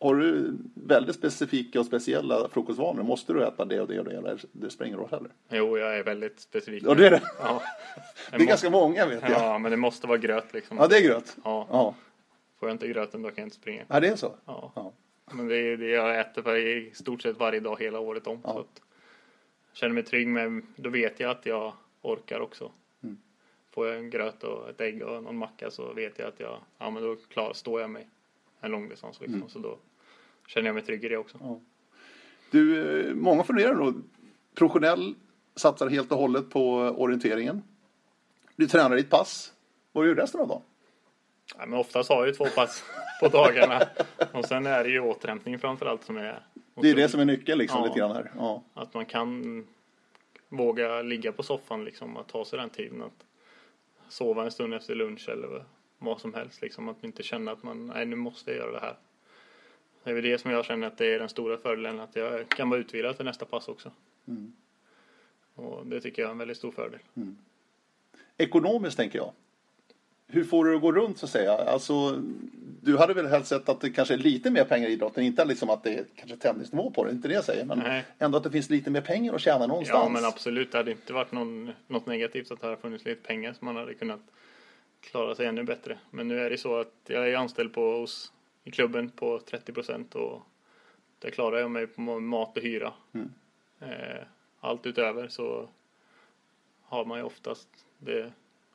Har 0.00 0.14
du 0.14 0.58
väldigt 0.74 1.16
specifika 1.16 1.80
och 1.80 1.86
speciella 1.86 2.48
frukostvanor? 2.48 3.02
Måste 3.02 3.32
du 3.32 3.44
äta 3.44 3.64
det 3.64 3.80
och 3.80 3.88
det 3.88 3.98
och 3.98 4.04
det? 4.04 4.16
Eller 4.16 4.40
det 4.52 4.70
spelar 4.70 4.86
ingen 4.86 4.98
roll 5.00 5.08
heller? 5.10 5.30
Jo, 5.48 5.78
jag 5.78 5.98
är 5.98 6.04
väldigt 6.04 6.40
specifik. 6.40 6.82
Ja, 6.86 6.94
det 6.94 7.06
är 7.06 7.10
det. 7.10 7.22
Ja. 7.40 7.62
Det 8.30 8.36
är 8.42 8.46
ganska 8.46 8.70
många 8.70 9.06
vet 9.06 9.22
jag. 9.22 9.30
Ja, 9.30 9.58
men 9.58 9.70
det 9.70 9.76
måste 9.76 10.06
vara 10.06 10.18
gröt 10.18 10.52
liksom. 10.52 10.76
Ja, 10.76 10.86
det 10.86 10.96
är 10.96 11.02
gröt. 11.02 11.36
Ja. 11.44 11.66
Ja, 11.70 11.94
Får 12.58 12.68
jag 12.68 12.74
inte 12.74 12.88
gröten 12.88 13.22
då 13.22 13.28
kan 13.28 13.36
jag 13.36 13.46
inte 13.46 13.56
springa. 13.56 13.84
ja 13.88 14.00
det 14.00 14.08
är 14.08 14.16
så. 14.16 14.34
Ja. 14.44 14.72
Ja. 14.74 14.92
Men 15.32 15.48
det 15.48 15.56
är 15.56 15.76
det 15.76 15.88
jag 15.88 16.20
äter 16.20 16.42
för 16.42 16.56
i 16.56 16.90
stort 16.94 17.22
sett 17.22 17.38
varje 17.38 17.60
dag 17.60 17.80
hela 17.80 17.98
året 17.98 18.26
om. 18.26 18.40
Ja. 18.44 18.52
Så 18.52 18.58
att 18.60 18.82
känner 19.72 19.94
mig 19.94 20.02
trygg 20.02 20.28
med, 20.28 20.62
då 20.76 20.90
vet 20.90 21.20
jag 21.20 21.30
att 21.30 21.46
jag 21.46 21.72
orkar 22.02 22.40
också. 22.40 22.72
Mm. 23.02 23.18
Får 23.78 23.88
jag 23.88 23.96
en 23.96 24.10
gröt 24.10 24.42
och 24.44 24.70
ett 24.70 24.80
ägg 24.80 25.02
och 25.02 25.22
någon 25.22 25.36
macka 25.36 25.70
så 25.70 25.92
vet 25.92 26.18
jag 26.18 26.28
att 26.28 26.40
jag, 26.40 26.60
ja 26.78 26.90
men 26.90 27.02
då 27.02 27.16
klar, 27.16 27.52
står 27.52 27.80
jag 27.80 27.90
mig 27.90 28.08
en 28.60 28.70
långdistans 28.70 29.20
liksom. 29.20 29.36
Mm. 29.36 29.48
Så 29.48 29.58
då 29.58 29.78
känner 30.46 30.66
jag 30.68 30.74
mig 30.74 30.84
trygg 30.84 31.04
i 31.04 31.08
det 31.08 31.16
också. 31.16 31.60
Du, 32.50 32.90
eh, 33.08 33.14
många 33.14 33.44
funderar 33.44 33.74
då. 33.74 33.94
Professionell 34.54 35.14
satsar 35.56 35.88
helt 35.88 36.12
och 36.12 36.18
hållet 36.18 36.50
på 36.50 36.74
orienteringen. 36.74 37.62
Du 38.56 38.66
tränar 38.66 38.96
ditt 38.96 39.10
pass. 39.10 39.52
Vad 39.92 40.06
gör 40.06 40.14
du 40.14 40.20
resten 40.20 40.40
av 40.40 40.48
dagen? 40.48 40.62
Ja, 41.58 41.66
men 41.66 41.78
oftast 41.78 42.08
har 42.10 42.16
jag 42.16 42.26
ju 42.26 42.32
två 42.32 42.46
pass 42.46 42.84
på 43.20 43.28
dagarna. 43.28 43.82
Och 44.32 44.44
sen 44.44 44.66
är 44.66 44.84
det 44.84 44.90
ju 44.90 45.00
återhämtning 45.00 45.58
framförallt 45.58 46.04
som 46.04 46.16
är 46.16 46.42
Det 46.74 46.90
är 46.90 46.94
det 46.94 47.08
som 47.08 47.20
är 47.20 47.24
nyckeln 47.24 47.58
liksom 47.58 47.80
Ja. 47.80 47.86
lite 47.86 47.98
grann 47.98 48.16
här. 48.16 48.32
Ja. 48.36 48.62
Att 48.74 48.94
man 48.94 49.06
kan 49.06 49.66
våga 50.48 51.02
ligga 51.02 51.32
på 51.32 51.42
soffan 51.42 51.84
liksom 51.84 52.16
och 52.16 52.26
ta 52.26 52.44
sig 52.44 52.58
den 52.58 52.70
tiden 52.70 53.02
att 53.02 53.24
sova 54.08 54.44
en 54.44 54.50
stund 54.50 54.74
efter 54.74 54.94
lunch 54.94 55.28
eller 55.28 55.64
vad 55.98 56.20
som 56.20 56.34
helst 56.34 56.62
liksom. 56.62 56.88
Att 56.88 57.04
inte 57.04 57.22
känna 57.22 57.52
att 57.52 57.62
man, 57.62 57.86
nej 57.86 58.06
nu 58.06 58.16
måste 58.16 58.50
jag 58.50 58.58
göra 58.58 58.72
det 58.72 58.80
här. 58.80 58.96
Det 60.04 60.10
är 60.10 60.14
väl 60.14 60.24
det 60.24 60.38
som 60.38 60.50
jag 60.50 60.64
känner 60.64 60.86
att 60.86 60.98
det 60.98 61.06
är 61.06 61.18
den 61.18 61.28
stora 61.28 61.58
fördelen 61.58 62.00
att 62.00 62.16
jag 62.16 62.48
kan 62.48 62.70
vara 62.70 62.80
utvilad 62.80 63.16
till 63.16 63.24
nästa 63.24 63.44
pass 63.44 63.68
också. 63.68 63.92
Mm. 64.28 64.52
Och 65.54 65.86
det 65.86 66.00
tycker 66.00 66.22
jag 66.22 66.28
är 66.28 66.32
en 66.32 66.38
väldigt 66.38 66.56
stor 66.56 66.70
fördel. 66.70 67.00
Ekonomiskt 68.36 68.96
tänker 68.96 69.18
jag. 69.18 69.32
Hur 70.28 70.44
får 70.44 70.64
du 70.64 70.70
det 70.70 70.76
att 70.76 70.82
gå 70.82 70.92
runt 70.92 71.18
så 71.18 71.26
att 71.26 71.32
säga? 71.32 71.52
Alltså, 71.52 72.22
du 72.82 72.98
hade 72.98 73.14
väl 73.14 73.26
helst 73.26 73.48
sett 73.48 73.68
att 73.68 73.80
det 73.80 73.90
kanske 73.90 74.14
är 74.14 74.18
lite 74.18 74.50
mer 74.50 74.64
pengar 74.64 74.88
i 74.88 74.92
idrotten, 74.92 75.24
inte 75.24 75.44
liksom 75.44 75.70
att 75.70 75.82
det 75.82 75.94
är 75.94 76.04
kanske 76.16 76.36
tennisnivå 76.36 76.90
på 76.90 77.04
det, 77.04 77.10
inte 77.10 77.28
det 77.28 77.34
jag 77.34 77.44
säger, 77.44 77.64
men 77.64 77.78
Nej. 77.78 78.04
ändå 78.18 78.38
att 78.38 78.44
det 78.44 78.50
finns 78.50 78.70
lite 78.70 78.90
mer 78.90 79.00
pengar 79.00 79.34
att 79.34 79.40
tjäna 79.40 79.66
någonstans. 79.66 80.04
Ja 80.04 80.08
men 80.08 80.24
absolut, 80.24 80.72
det 80.72 80.78
hade 80.78 80.90
inte 80.90 81.12
varit 81.12 81.32
någon, 81.32 81.72
något 81.86 82.06
negativt 82.06 82.50
att 82.50 82.60
det 82.60 82.66
hade 82.66 82.80
funnits 82.80 83.04
lite 83.04 83.22
pengar 83.22 83.52
som 83.52 83.64
man 83.64 83.76
hade 83.76 83.94
kunnat 83.94 84.20
klara 85.00 85.34
sig 85.34 85.46
ännu 85.46 85.62
bättre. 85.64 85.98
Men 86.10 86.28
nu 86.28 86.40
är 86.40 86.50
det 86.50 86.58
så 86.58 86.80
att 86.80 86.94
jag 87.06 87.28
är 87.28 87.36
anställd 87.36 87.72
på 87.72 87.98
hos, 88.00 88.32
i 88.64 88.70
klubben 88.70 89.10
på 89.10 89.40
30 89.40 89.72
procent 89.72 90.14
och 90.14 90.42
där 91.18 91.30
klarar 91.30 91.58
jag 91.58 91.70
mig 91.70 91.86
på 91.86 92.00
mat 92.00 92.56
och 92.56 92.62
hyra. 92.62 92.92
Mm. 93.12 93.30
Eh, 93.80 94.22
allt 94.60 94.86
utöver 94.86 95.28
så 95.28 95.68
har 96.82 97.04
man 97.04 97.18
ju 97.18 97.24
oftast 97.24 97.68
det, 97.98 98.32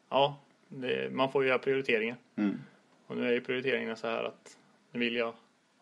ja, 0.09 0.39
det, 0.81 1.13
man 1.13 1.31
får 1.31 1.43
ju 1.43 1.49
göra 1.49 1.59
prioriteringar. 1.59 2.17
Mm. 2.35 2.59
Och 3.07 3.17
nu 3.17 3.27
är 3.27 3.31
ju 3.31 3.41
prioriteringarna 3.41 3.95
så 3.95 4.07
här 4.07 4.23
att 4.23 4.57
nu 4.91 4.99
vill 4.99 5.15
jag 5.15 5.33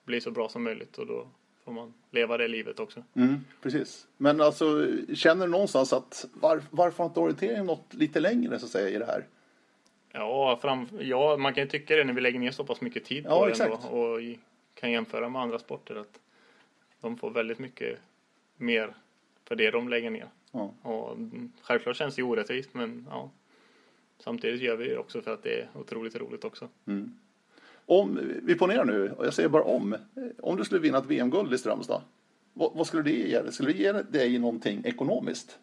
bli 0.05 0.21
så 0.21 0.31
bra 0.31 0.49
som 0.49 0.63
möjligt 0.63 0.97
och 0.97 1.07
då 1.07 1.27
får 1.63 1.71
man 1.71 1.93
leva 2.11 2.37
det 2.37 2.47
livet 2.47 2.79
också. 2.79 3.03
Mm, 3.13 3.35
precis. 3.61 4.07
Men 4.17 4.41
alltså, 4.41 4.87
känner 5.13 5.45
du 5.45 5.51
någonstans 5.51 5.93
att 5.93 6.25
var, 6.33 6.61
varför 6.69 6.97
har 6.97 7.05
inte 7.05 7.19
orienteringen 7.19 7.65
nått 7.65 7.93
lite 7.93 8.19
längre 8.19 8.59
så 8.59 8.65
att 8.65 8.71
säga 8.71 8.89
i 8.89 8.99
det 8.99 9.05
här? 9.05 9.25
Ja, 10.11 10.59
fram, 10.61 10.87
ja, 10.99 11.37
man 11.37 11.53
kan 11.53 11.63
ju 11.63 11.69
tycka 11.69 11.95
det 11.95 12.03
när 12.03 12.13
vi 12.13 12.21
lägger 12.21 12.39
ner 12.39 12.51
så 12.51 12.63
pass 12.63 12.81
mycket 12.81 13.05
tid 13.05 13.23
på 13.23 13.29
Ja, 13.29 13.45
det 13.45 13.51
exakt. 13.51 13.85
ändå 13.85 13.97
och 13.97 14.19
kan 14.73 14.91
jämföra 14.91 15.29
med 15.29 15.41
andra 15.41 15.59
sporter 15.59 15.95
att 15.95 16.19
de 17.01 17.17
får 17.17 17.31
väldigt 17.31 17.59
mycket 17.59 17.99
mer 18.57 18.93
för 19.43 19.55
det 19.55 19.71
de 19.71 19.89
lägger 19.89 20.09
ner. 20.09 20.27
Ja. 20.51 20.73
Och 20.81 21.11
mm, 21.11 21.51
självklart 21.61 21.95
känns 21.97 22.15
det 22.15 22.23
orättvist 22.23 22.73
men 22.73 23.07
ja, 23.09 23.29
samtidigt 24.23 24.61
gör 24.61 24.75
vi 24.75 24.87
det 24.87 24.97
också 24.97 25.21
för 25.21 25.33
att 25.33 25.43
det 25.43 25.59
är 25.61 25.69
otroligt 25.75 26.15
roligt 26.15 26.43
också. 26.43 26.69
Om, 27.85 28.19
vi 28.43 28.55
ponerar 28.55 28.85
nu, 28.85 29.11
och 29.11 29.25
jag 29.25 29.33
säger 29.33 29.49
bara 29.49 29.63
om, 29.63 29.95
om 30.39 30.57
du 30.57 30.63
skulle 30.63 30.81
vinna 30.81 30.97
ett 30.97 31.05
VM-guld 31.05 31.53
i 31.53 31.57
Strömstad, 31.57 32.01
vad, 32.53 32.73
vad 32.75 32.87
skulle 32.87 33.03
det 33.03 33.11
ge 33.11 33.41
dig? 33.41 33.53
Skulle 33.53 33.71
det 33.73 33.77
ge 33.79 33.91
dig 33.91 34.39
någonting 34.39 34.81
ekonomiskt? 34.85 35.59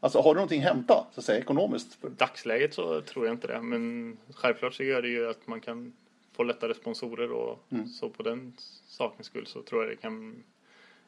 Alltså 0.00 0.18
har 0.20 0.34
du 0.34 0.38
någonting 0.38 0.62
att 0.62 0.68
hämta, 0.68 1.06
så 1.12 1.20
att 1.20 1.24
säga, 1.24 1.38
ekonomiskt? 1.38 1.98
I 2.04 2.08
dagsläget 2.18 2.74
så 2.74 3.00
tror 3.00 3.26
jag 3.26 3.34
inte 3.34 3.46
det 3.46 3.62
men 3.62 4.16
självklart 4.34 4.74
så 4.74 4.84
gör 4.84 5.02
det 5.02 5.08
ju 5.08 5.30
att 5.30 5.46
man 5.46 5.60
kan 5.60 5.92
få 6.32 6.42
lättare 6.42 6.74
sponsorer 6.74 7.32
och 7.32 7.58
Mm. 7.70 7.86
så 7.88 8.08
på 8.10 8.22
den 8.22 8.52
sakens 8.86 9.26
skull 9.26 9.46
så 9.46 9.62
tror 9.62 9.82
jag 9.82 9.92
det 9.92 9.96
kan 9.96 10.42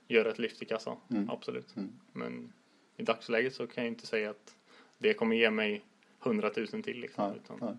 göra 0.08 0.30
ett 0.30 0.38
lyft 0.38 0.62
i 0.62 0.64
kassan. 0.64 0.96
Mm. 1.10 1.30
Absolut. 1.30 1.74
Men 2.12 2.52
i 2.96 3.02
dagsläget 3.02 3.54
så 3.54 3.66
kan 3.66 3.84
jag 3.84 3.92
inte 3.92 4.06
säga 4.06 4.30
att 4.30 4.54
det 4.98 5.14
kommer 5.14 5.36
ge 5.36 5.50
mig 5.50 5.84
100 6.26 6.50
000 6.56 6.82
till 6.82 7.00
liksom. 7.00 7.28
Nej, 7.28 7.40
utan, 7.44 7.56
nej. 7.60 7.76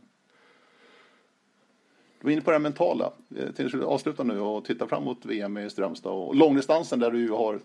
Du 2.20 2.26
var 2.26 2.32
inne 2.32 2.42
på 2.42 2.52
det 2.52 2.60
mentala. 2.60 3.12
Eh, 3.36 3.52
Till 3.52 3.66
att 3.66 3.84
avsluta 3.84 4.24
nu 4.24 4.40
och 4.40 4.66
titta 4.66 4.88
fram 4.88 5.04
mot 5.04 5.26
VM 5.26 5.58
i 5.58 5.70
Strömstad 5.70 6.12
och 6.12 6.36
långdistansen 6.36 7.00
där 7.00 7.12
du 7.12 7.30
har 7.30 7.60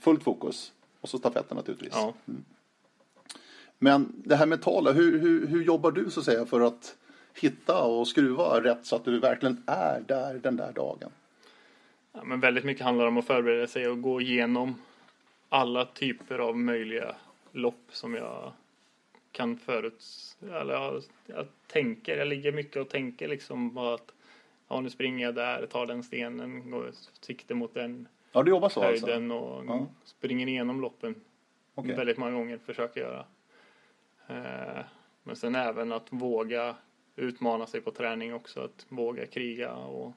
fullt 0.00 0.22
fokus. 0.22 0.72
Och 1.00 1.08
så 1.08 1.18
stafetten 1.18 1.56
naturligtvis. 1.56 1.92
ja. 1.94 2.14
Men 3.78 4.12
det 4.24 4.36
här 4.36 4.46
mentala, 4.46 4.92
hur, 4.92 5.18
hur, 5.18 5.46
hur 5.46 5.64
jobbar 5.64 5.90
du 5.90 6.10
så 6.10 6.20
att 6.20 6.26
säga 6.26 6.46
för 6.46 6.60
att 6.60 6.96
hitta 7.34 7.84
och 7.84 8.08
skruva 8.08 8.60
rätt 8.64 8.86
så 8.86 8.96
att 8.96 9.04
du 9.04 9.18
verkligen 9.18 9.62
är 9.66 10.00
där 10.08 10.34
den 10.34 10.56
där 10.56 10.72
dagen? 10.72 11.10
Ja, 12.12 12.24
men 12.24 12.40
väldigt 12.40 12.64
mycket 12.64 12.84
handlar 12.84 13.06
om 13.06 13.16
att 13.18 13.24
förbereda 13.26 13.66
sig 13.66 13.88
och 13.88 14.02
gå 14.02 14.20
igenom 14.20 14.74
alla 15.48 15.84
typer 15.84 16.38
av 16.38 16.58
möjliga 16.58 17.14
lopp 17.52 17.82
som 17.92 18.14
jag 18.14 18.52
kan 19.34 19.56
förut... 19.58 20.04
Eller 20.42 20.74
jag, 20.74 21.02
jag 21.26 21.46
tänker, 21.66 22.16
jag 22.16 22.28
ligger 22.28 22.52
mycket 22.52 22.76
och 22.76 22.90
tänker 22.90 23.28
liksom 23.28 23.74
på 23.74 23.80
att 23.88 24.14
ja, 24.68 24.80
nu 24.80 24.90
springer 24.90 25.26
jag 25.26 25.34
där, 25.34 25.66
tar 25.66 25.86
den 25.86 26.02
stenen, 26.02 26.70
går 26.70 26.90
sikte 27.20 27.54
mot 27.54 27.74
den 27.74 28.08
Ja, 28.32 28.42
du 28.42 28.50
jobbar 28.50 28.68
så 28.68 28.82
alltså? 28.82 29.06
höjden 29.06 29.30
och 29.30 29.64
Ja. 29.66 29.86
springer 30.04 30.46
igenom 30.46 30.80
loppen 30.80 31.14
Okej. 31.74 31.96
väldigt 31.96 32.16
många 32.18 32.32
gånger, 32.32 32.58
försöker 32.58 33.00
göra. 33.00 33.26
Eh, 34.26 34.84
men 35.22 35.36
sen 35.36 35.54
även 35.54 35.92
att 35.92 36.12
våga 36.12 36.76
utmana 37.16 37.66
sig 37.66 37.80
på 37.80 37.90
träning 37.90 38.34
också, 38.34 38.60
att 38.60 38.86
våga 38.88 39.26
kriga 39.26 39.72
och 39.74 40.12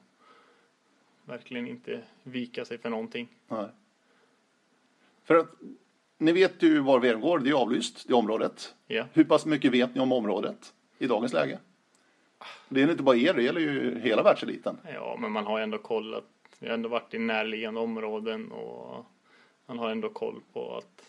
verkligen 1.24 1.66
inte 1.66 2.02
vika 2.22 2.64
sig 2.64 2.78
för 2.78 2.90
någonting. 2.90 3.28
Nej. 3.48 3.68
För 5.24 5.34
att 5.34 5.48
ni 6.18 6.32
vet 6.32 6.62
ju 6.62 6.80
var 6.80 7.00
VM 7.00 7.20
går, 7.20 7.38
det 7.38 7.50
är 7.50 7.54
avlyst, 7.54 8.08
det 8.08 8.14
området. 8.14 8.74
Ja. 8.86 9.04
Hur 9.12 9.24
pass 9.24 9.46
mycket 9.46 9.72
vet 9.72 9.94
ni 9.94 10.00
om 10.00 10.12
området 10.12 10.74
i 10.98 11.06
dagens 11.06 11.32
läge? 11.32 11.58
Det 12.68 12.82
är 12.82 12.90
inte 12.90 13.02
bara 13.02 13.16
er, 13.16 13.34
det 13.34 13.42
gäller 13.42 13.60
ju 13.60 14.00
hela 14.00 14.22
världseliten. 14.22 14.78
Ja, 14.94 15.16
men 15.20 15.32
man 15.32 15.46
har 15.46 15.60
ändå 15.60 15.78
kollat. 15.78 16.24
Jag 16.58 16.68
har 16.68 16.74
ändå 16.74 16.88
varit 16.88 17.14
i 17.14 17.18
närliggande 17.18 17.80
områden 17.80 18.52
och 18.52 19.04
man 19.66 19.78
har 19.78 19.90
ändå 19.90 20.08
koll 20.08 20.40
på 20.52 20.76
att 20.76 21.04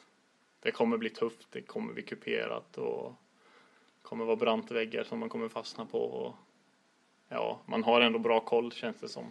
det 0.59 0.71
kommer 0.71 0.97
bli 0.97 1.09
tufft, 1.09 1.47
det 1.51 1.61
kommer 1.61 1.93
bli 1.93 2.03
kuperat 2.03 2.77
och 2.77 3.13
det 4.01 4.07
kommer 4.07 4.25
vara 4.25 4.35
brant 4.35 4.71
väggar 4.71 5.03
som 5.03 5.19
man 5.19 5.29
kommer 5.29 5.47
fastna 5.49 5.85
på. 5.85 5.99
Och, 5.99 6.35
ja, 7.29 7.59
man 7.65 7.83
har 7.83 8.01
ändå 8.01 8.19
bra 8.19 8.39
koll 8.39 8.71
känns 8.71 8.97
det 8.97 9.07
som. 9.09 9.25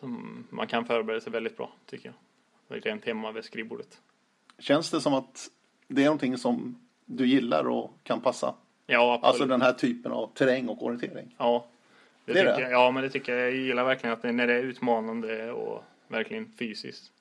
som 0.00 0.44
man 0.50 0.66
kan 0.66 0.84
förbereda 0.84 1.20
sig 1.20 1.32
väldigt 1.32 1.56
bra 1.56 1.72
tycker 1.86 2.08
jag. 2.08 2.14
Verkligen 2.72 3.02
hemma 3.02 3.32
vid 3.32 3.44
skrivbordet. 3.44 4.00
Känns 4.58 4.90
det 4.90 5.00
som 5.00 5.14
att 5.14 5.50
det 5.88 6.02
är 6.02 6.04
någonting 6.04 6.38
som 6.38 6.86
du 7.04 7.26
gillar 7.26 7.68
och 7.68 7.90
kan 8.02 8.20
passa? 8.20 8.54
Ja, 8.86 9.14
absolut. 9.14 9.24
Alltså 9.24 9.46
den 9.46 9.62
här 9.62 9.72
typen 9.72 10.12
av 10.12 10.34
terräng 10.34 10.68
och 10.68 10.84
orientering? 10.84 11.34
Ja, 11.38 11.66
det 12.24 12.32
Det 12.32 12.40
är 12.40 12.44
det? 12.44 12.60
Jag, 12.60 12.72
ja, 12.72 12.90
men 12.90 13.02
det 13.02 13.10
tycker 13.10 13.36
jag. 13.36 13.46
Jag 13.46 13.56
gillar 13.56 13.84
verkligen 13.84 14.12
att 14.12 14.22
det, 14.22 14.32
när 14.32 14.46
det 14.46 14.54
är 14.54 14.62
utmanande 14.62 15.52
och 15.52 15.82
verkligen 16.08 16.52
fysiskt 16.52 17.12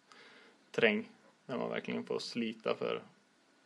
terräng. 0.72 1.10
När 1.46 1.58
man 1.58 1.70
verkligen 1.70 2.04
får 2.04 2.20
slita 2.20 2.76
för 2.76 3.02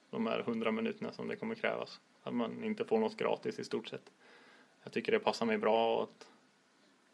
de 0.09 0.27
här 0.27 0.43
hundra 0.45 0.71
minuterna 0.71 1.11
som 1.11 1.27
det 1.27 1.35
kommer 1.35 1.55
krävas. 1.55 1.99
Att 2.23 2.33
man 2.33 2.63
inte 2.63 2.85
får 2.85 2.99
något 2.99 3.17
gratis 3.17 3.59
i 3.59 3.63
stort 3.63 3.87
sett. 3.87 4.11
Jag 4.83 4.93
tycker 4.93 5.11
det 5.11 5.19
passar 5.19 5.45
mig 5.45 5.57
bra 5.57 5.95
och 5.95 6.03
att 6.03 6.27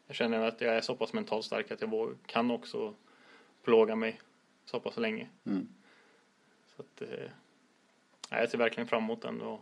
jag 0.06 0.16
känner 0.16 0.48
att 0.48 0.60
jag 0.60 0.76
är 0.76 0.80
så 0.80 0.96
pass 0.96 1.12
mentalt 1.12 1.44
stark 1.44 1.70
att 1.70 1.80
jag 1.80 2.16
kan 2.26 2.50
också 2.50 2.94
plåga 3.64 3.96
mig 3.96 4.20
så 4.64 4.80
pass 4.80 4.96
länge. 4.96 5.28
Mm. 5.44 5.68
Så 6.76 6.82
att, 6.82 7.02
eh, 7.02 7.30
jag 8.30 8.50
ser 8.50 8.58
verkligen 8.58 8.88
fram 8.88 9.04
emot 9.04 9.22
den 9.22 9.40
och 9.40 9.60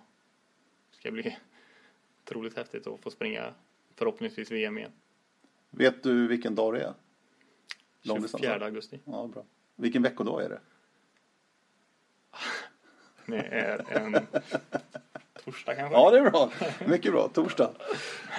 det 0.90 0.96
ska 0.96 1.10
bli 1.10 1.36
otroligt 2.24 2.56
häftigt 2.56 2.86
att 2.86 3.00
få 3.00 3.10
springa 3.10 3.54
förhoppningsvis 3.94 4.50
VM 4.50 4.78
igen. 4.78 4.92
Vet 5.70 6.02
du 6.02 6.26
vilken 6.26 6.54
dag 6.54 6.74
det 6.74 6.82
är? 6.82 6.94
Långdistans. 8.02 8.42
24 8.42 8.64
augusti. 8.64 9.00
Ja, 9.04 9.26
bra. 9.26 9.44
Vilken 9.76 10.02
veckodag 10.02 10.44
är 10.44 10.48
det? 10.48 10.60
Det 13.26 13.46
är 13.46 13.96
en 13.98 14.26
torsdag 15.44 15.74
kanske? 15.74 15.94
Ja, 15.96 16.10
det 16.10 16.18
är 16.18 16.30
bra. 16.30 16.50
Mycket 16.86 17.12
bra. 17.12 17.28
Torsdag. 17.28 17.70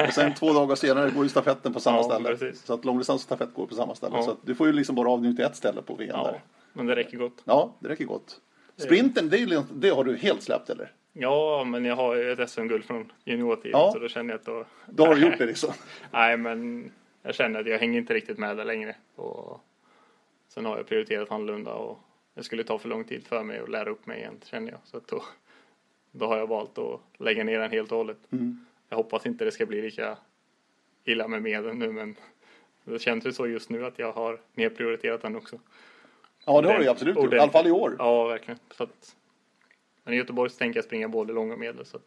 Och 0.08 0.14
sen 0.14 0.34
två 0.34 0.54
dagar 0.54 0.76
senare 0.76 1.10
går 1.12 1.24
ju 1.24 1.30
stafetten 1.30 1.74
på 1.74 1.80
samma 1.80 1.98
Ja, 1.98 2.04
ställe. 2.04 2.30
precis. 2.30 2.62
Så 2.66 2.74
att 2.74 2.86
långdistans 2.86 3.22
och 3.22 3.24
stafett 3.26 3.54
går 3.54 3.68
på 3.68 3.76
samma 3.76 3.96
ställe. 3.96 4.16
Ja. 4.18 4.24
Så 4.24 4.36
du 4.42 4.56
får 4.56 4.68
ju 4.68 4.74
liksom 4.74 4.96
bara 4.96 5.10
avnjuta 5.10 5.46
ett 5.46 5.56
ställe 5.56 5.82
på 5.82 5.96
VM 5.96 6.10
Ja, 6.14 6.24
där. 6.24 6.42
men 6.74 6.86
det 6.86 6.96
räcker 6.96 7.18
gott. 7.18 7.42
Ja, 7.46 7.74
det 7.80 7.90
räcker 7.90 8.06
gott. 8.06 8.40
Sprinten, 8.78 9.30
det, 9.30 9.38
är, 9.38 9.64
det 9.74 9.90
har 9.90 10.04
du 10.04 10.18
helt 10.18 10.44
släppt 10.44 10.70
eller? 10.70 10.92
Ja, 11.14 11.64
men 11.64 11.86
jag 11.86 11.96
har 11.96 12.16
ju 12.16 12.32
ett 12.32 12.50
SM-guld 12.50 12.84
från 12.86 13.12
juniortiden 13.26 13.72
Ja. 13.72 13.92
så 13.94 14.00
då 14.00 14.08
känner 14.08 14.30
jag 14.34 14.40
att 14.40 14.46
då... 14.46 14.66
Då 14.86 15.06
har 15.06 15.16
du 15.16 15.22
gjort 15.22 15.38
det 15.38 15.46
liksom. 15.46 15.74
Nej, 16.12 16.38
men 16.38 16.92
jag 17.24 17.36
känner 17.36 17.60
att 17.60 17.68
jag 17.68 17.80
hänger 17.80 18.00
inte 18.00 18.14
riktigt 18.14 18.38
med 18.38 18.58
där 18.58 18.66
längre. 18.66 18.96
Och 19.16 19.62
sen 20.54 20.66
har 20.66 20.78
jag 20.78 20.88
prioriterat 20.88 21.32
annorlunda 21.32 21.74
och 21.74 22.00
det 22.36 22.44
skulle 22.44 22.64
ta 22.64 22.78
för 22.78 22.90
lång 22.90 23.04
tid 23.04 23.28
för 23.28 23.44
mig 23.44 23.60
att 23.60 23.70
lära 23.70 23.90
upp 23.90 24.06
mig 24.06 24.18
igen, 24.20 24.40
känner 24.46 24.72
jag. 24.72 24.80
Så 24.86 24.98
att 24.98 25.08
då, 25.08 25.24
då 26.12 26.26
har 26.28 26.38
jag 26.38 26.48
valt 26.48 26.78
att 26.78 27.00
lägga 27.18 27.44
ner 27.44 27.60
den 27.60 27.72
helt 27.72 27.92
och 27.92 27.98
hållet. 27.98 28.18
Mm. 28.32 28.66
Jag 28.90 28.98
hoppas 28.98 29.26
inte 29.26 29.46
det 29.46 29.52
ska 29.52 29.66
bli 29.66 29.82
lika 29.82 30.18
illa 31.06 31.28
med 31.28 31.42
medel 31.42 31.76
nu, 31.76 31.92
men 31.92 32.16
det 32.84 33.00
känns 33.00 33.26
ju 33.26 33.32
så 33.34 33.48
just 33.48 33.70
nu 33.70 33.86
att 33.86 34.00
jag 34.00 34.12
har 34.12 34.40
nedprioriterat 34.54 35.22
den 35.22 35.36
också. 35.36 35.60
Ja, 36.46 36.62
det 36.62 36.68
har 36.68 36.78
du 36.78 36.84
ju 36.84 36.90
absolut 36.90 37.16
gjort. 37.16 37.34
I 37.34 37.40
alla 37.40 37.52
fall 37.52 37.68
i 37.68 37.72
år. 37.72 37.96
Ja, 38.00 38.28
verkligen. 38.28 38.60
Så 38.78 38.84
att, 38.84 39.16
men 40.04 40.14
i 40.14 40.18
Göteborg 40.18 40.50
så 40.50 40.58
tänker 40.58 40.78
jag 40.78 40.86
springa 40.86 41.08
både 41.10 41.34
lång 41.34 41.52
och 41.52 41.60
medel, 41.60 41.86
så 41.86 41.98
att 41.98 42.04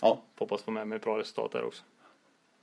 Ja, 0.00 0.22
hoppas 0.38 0.62
få 0.62 0.70
med 0.70 0.88
mig 0.88 0.98
bra 0.98 1.18
resultat 1.18 1.52
där 1.52 1.64
också. 1.64 1.82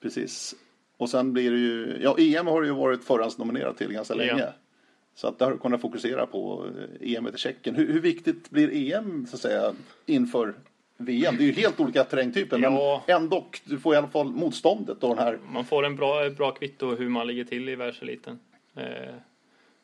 precis. 0.02 0.56
Och 0.98 1.10
sen 1.10 1.34
blir 1.34 1.52
det 1.52 1.58
ju, 1.58 1.98
ja 2.02 2.16
EM 2.20 2.48
har 2.48 2.62
du 2.62 2.68
ju 2.68 2.74
varit 2.74 3.04
förhandsnominerad 3.04 3.78
till 3.78 3.94
ganska 3.94 4.14
Ja. 4.14 4.18
länge. 4.18 4.46
Så 5.16 5.28
att 5.28 5.40
där 5.40 5.46
har 5.46 5.54
du 5.54 5.60
kunnat 5.60 5.82
fokusera 5.82 6.26
på 6.26 6.66
eh, 7.02 7.14
EM 7.16 7.28
i 7.28 7.38
Tjeckien. 7.38 7.76
Hur, 7.76 7.94
hur 7.94 8.00
viktigt 8.02 8.50
blir 8.50 8.94
EM 8.94 9.26
så 9.28 9.36
att 9.36 9.42
säga 9.42 9.74
inför 10.06 10.54
VM? 10.98 11.38
Det 11.38 11.44
är 11.44 11.46
ju 11.46 11.52
helt 11.52 11.80
olika 11.80 12.04
terrängtyper 12.04 12.60
Ja. 12.60 13.04
men 13.08 13.16
ändå, 13.16 13.46
du 13.64 13.80
får 13.80 13.94
i 13.94 13.98
alla 13.98 14.08
fall 14.08 14.28
motståndet 14.28 15.04
och 15.04 15.10
den 15.10 15.18
här. 15.26 15.40
Man 15.52 15.66
får 15.66 15.86
en 15.86 15.96
bra, 15.96 16.30
bra 16.30 16.52
kvitto 16.52 16.96
hur 16.96 17.10
man 17.10 17.28
ligger 17.28 17.44
till 17.44 17.70
i 17.70 17.76
världseliten. 17.76 18.40
Eh, 18.76 19.16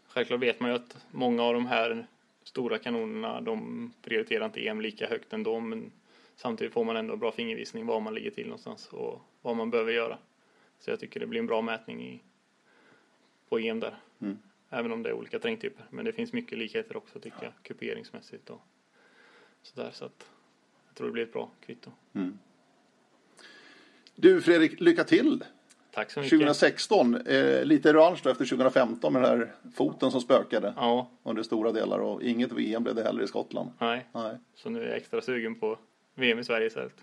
självklart 0.07 0.39
vet 0.39 0.60
man 0.60 0.70
ju 0.70 0.76
att 0.76 0.97
många 1.12 1.43
av 1.43 1.53
de 1.53 1.66
här 1.66 2.07
stora 2.43 2.78
kanonerna 2.78 3.41
de 3.41 3.91
prioriterar 4.01 4.45
inte 4.45 4.68
EM 4.68 4.82
lika 4.82 5.07
högt 5.07 5.34
ändå 5.34 5.60
men 5.60 5.91
samtidigt 6.36 6.74
får 6.74 6.84
man 6.84 6.95
ändå 6.97 7.16
bra 7.16 7.32
fingervisning 7.32 7.86
var 7.86 7.99
man 7.99 8.14
ligger 8.14 8.32
till 8.32 8.45
någonstans 8.45 8.88
och 8.88 9.22
vad 9.41 9.55
man 9.55 9.72
behöver 9.72 9.91
göra. 9.91 10.18
Så 10.80 10.89
jag 10.89 10.99
tycker 10.99 11.20
det 11.20 11.28
blir 11.28 11.39
en 11.39 11.47
bra 11.47 11.62
mätning 11.62 12.03
i, 12.03 12.22
på 13.49 13.60
EM 13.60 13.80
där. 13.80 13.95
Mm. 14.22 14.38
Även 14.70 14.91
om 14.91 15.03
det 15.03 15.10
är 15.10 15.14
olika 15.14 15.39
terrängtyper. 15.39 15.86
Men 15.89 16.05
det 16.05 16.14
finns 16.14 16.34
mycket 16.34 16.57
likheter 16.57 16.97
också 16.97 17.20
tycker 17.20 17.43
jag 17.43 17.53
kuperingsmässigt 17.64 18.49
och 18.49 18.62
sådär 19.62 19.89
så 19.93 20.05
att 20.05 20.30
tror 21.00 21.08
det 21.08 21.14
blir 21.14 21.24
ett 21.24 21.34
bra 21.34 21.50
kvitto. 21.66 21.91
Du 24.16 24.41
Fredrik, 24.41 24.80
lycka 24.80 25.04
till! 25.04 25.43
Tack 25.91 26.12
så 26.12 26.20
mycket. 26.20 26.39
2016, 26.39 27.16
eh, 27.16 27.66
lite 27.66 27.93
revansch 27.93 28.20
då 28.24 28.30
efter 28.30 28.45
2015 28.45 29.14
med 29.14 29.22
den 29.22 29.39
här 29.39 29.52
foten 29.76 30.12
som 30.12 30.22
spökade 30.22 30.74
Ja, 30.78 31.10
under 31.24 31.43
stora 31.43 31.72
delar 31.72 32.00
och 32.00 32.24
inget 32.24 32.52
VM 32.52 32.84
blev 32.84 32.95
det 32.95 33.04
heller 33.04 33.24
i 33.24 33.28
Skottland. 33.28 33.70
nej. 33.80 34.08
Nej. 34.14 34.38
Så 34.56 34.70
nu 34.70 34.82
är 34.84 34.88
jag 34.88 34.97
extra 34.97 35.22
sugen 35.22 35.60
på 35.60 35.78
VM 36.16 36.39
i 36.39 36.43
Sverige 36.43 36.68
istället. 36.68 36.95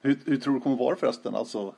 Hur, 0.00 0.18
hur 0.24 0.36
tror 0.36 0.52
du 0.54 0.58
det 0.58 0.62
kommer 0.62 0.76
vara 0.76 0.96
förresten? 0.96 1.34
Alltså, 1.34 1.74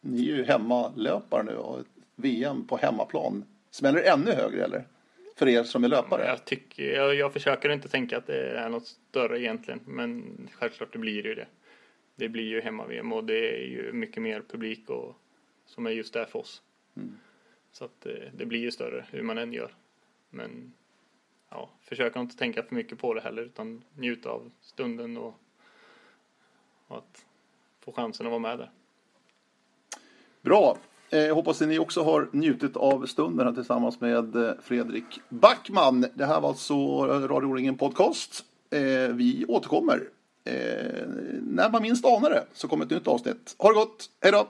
ni 0.00 0.30
är 0.30 0.36
ju 0.36 0.44
hemmalöpare 0.44 1.42
nu 1.42 1.56
och 1.56 1.82
VM 2.16 2.66
på 2.66 2.76
hemmaplan. 2.76 3.44
Smäller 3.70 4.02
ännu 4.02 4.30
högre 4.30 4.64
eller? 4.64 4.86
För 5.34 5.48
er 5.48 5.62
som 5.62 5.84
är 5.84 5.88
löpare? 5.88 6.26
Jag, 6.26 6.44
tycker, 6.44 6.82
jag, 6.82 7.14
jag 7.14 7.32
försöker 7.32 7.68
inte 7.68 7.88
tänka 7.88 8.18
att 8.18 8.26
det 8.26 8.58
är 8.58 8.68
något 8.68 8.86
större 8.86 9.40
egentligen, 9.40 9.80
men 9.84 10.36
självklart 10.52 10.92
det 10.92 10.98
blir 10.98 11.26
ju 11.26 11.34
det. 11.34 11.46
Det 12.16 12.28
blir 12.28 12.44
ju 12.44 12.60
hemma-VM 12.60 13.12
och 13.12 13.24
det 13.24 13.62
är 13.62 13.66
ju 13.66 13.92
mycket 13.92 14.22
mer 14.22 14.42
publik 14.48 14.90
och, 14.90 15.16
som 15.66 15.86
är 15.86 15.90
just 15.90 16.12
där 16.12 16.24
för 16.24 16.38
oss. 16.38 16.62
Så 17.72 17.84
att 17.84 18.00
det, 18.00 18.30
det 18.34 18.46
blir 18.46 18.60
ju 18.60 18.70
större 18.70 19.06
hur 19.10 19.22
man 19.22 19.38
än 19.38 19.52
gör. 19.52 19.74
Men 20.30 20.72
ja, 21.50 21.70
försöker 21.80 22.20
inte 22.20 22.36
tänka 22.36 22.62
för 22.62 22.74
mycket 22.74 22.98
på 22.98 23.14
det 23.14 23.20
heller 23.20 23.42
utan 23.42 23.84
njuta 23.96 24.30
av 24.30 24.50
stunden 24.60 25.16
och, 25.16 25.34
och 26.86 26.98
att 26.98 27.26
få 27.80 27.92
chansen 27.92 28.26
att 28.26 28.30
vara 28.30 28.40
med 28.40 28.58
där. 28.58 28.70
Bra! 30.42 30.78
Eh, 31.10 31.18
jag 31.18 31.34
hoppas 31.34 31.62
att 31.62 31.68
ni 31.68 31.78
också 31.78 32.02
har 32.02 32.28
njutit 32.32 32.76
av 32.76 33.06
stunden 33.06 33.46
här 33.46 33.54
tillsammans 33.54 34.00
med 34.00 34.36
eh, 34.36 34.52
Fredrik 34.62 35.20
Backman. 35.28 36.06
Det 36.14 36.26
här 36.26 36.40
var 36.40 36.48
alltså 36.48 36.74
Radio 37.06 37.46
O-ringen 37.46 37.78
Podcast. 37.78 38.44
Eh, 38.70 39.14
vi 39.14 39.44
återkommer. 39.48 40.02
När 41.40 41.70
man 41.70 41.82
minst 41.82 42.04
anar 42.04 42.30
det 42.30 42.44
så 42.52 42.68
kommer 42.68 42.84
ett 42.84 42.90
nytt 42.90 43.08
avsnitt. 43.08 43.54
Ha 43.58 43.68
det 43.68 43.74
gott! 43.74 44.10
Hej 44.20 44.32
då! 44.32 44.48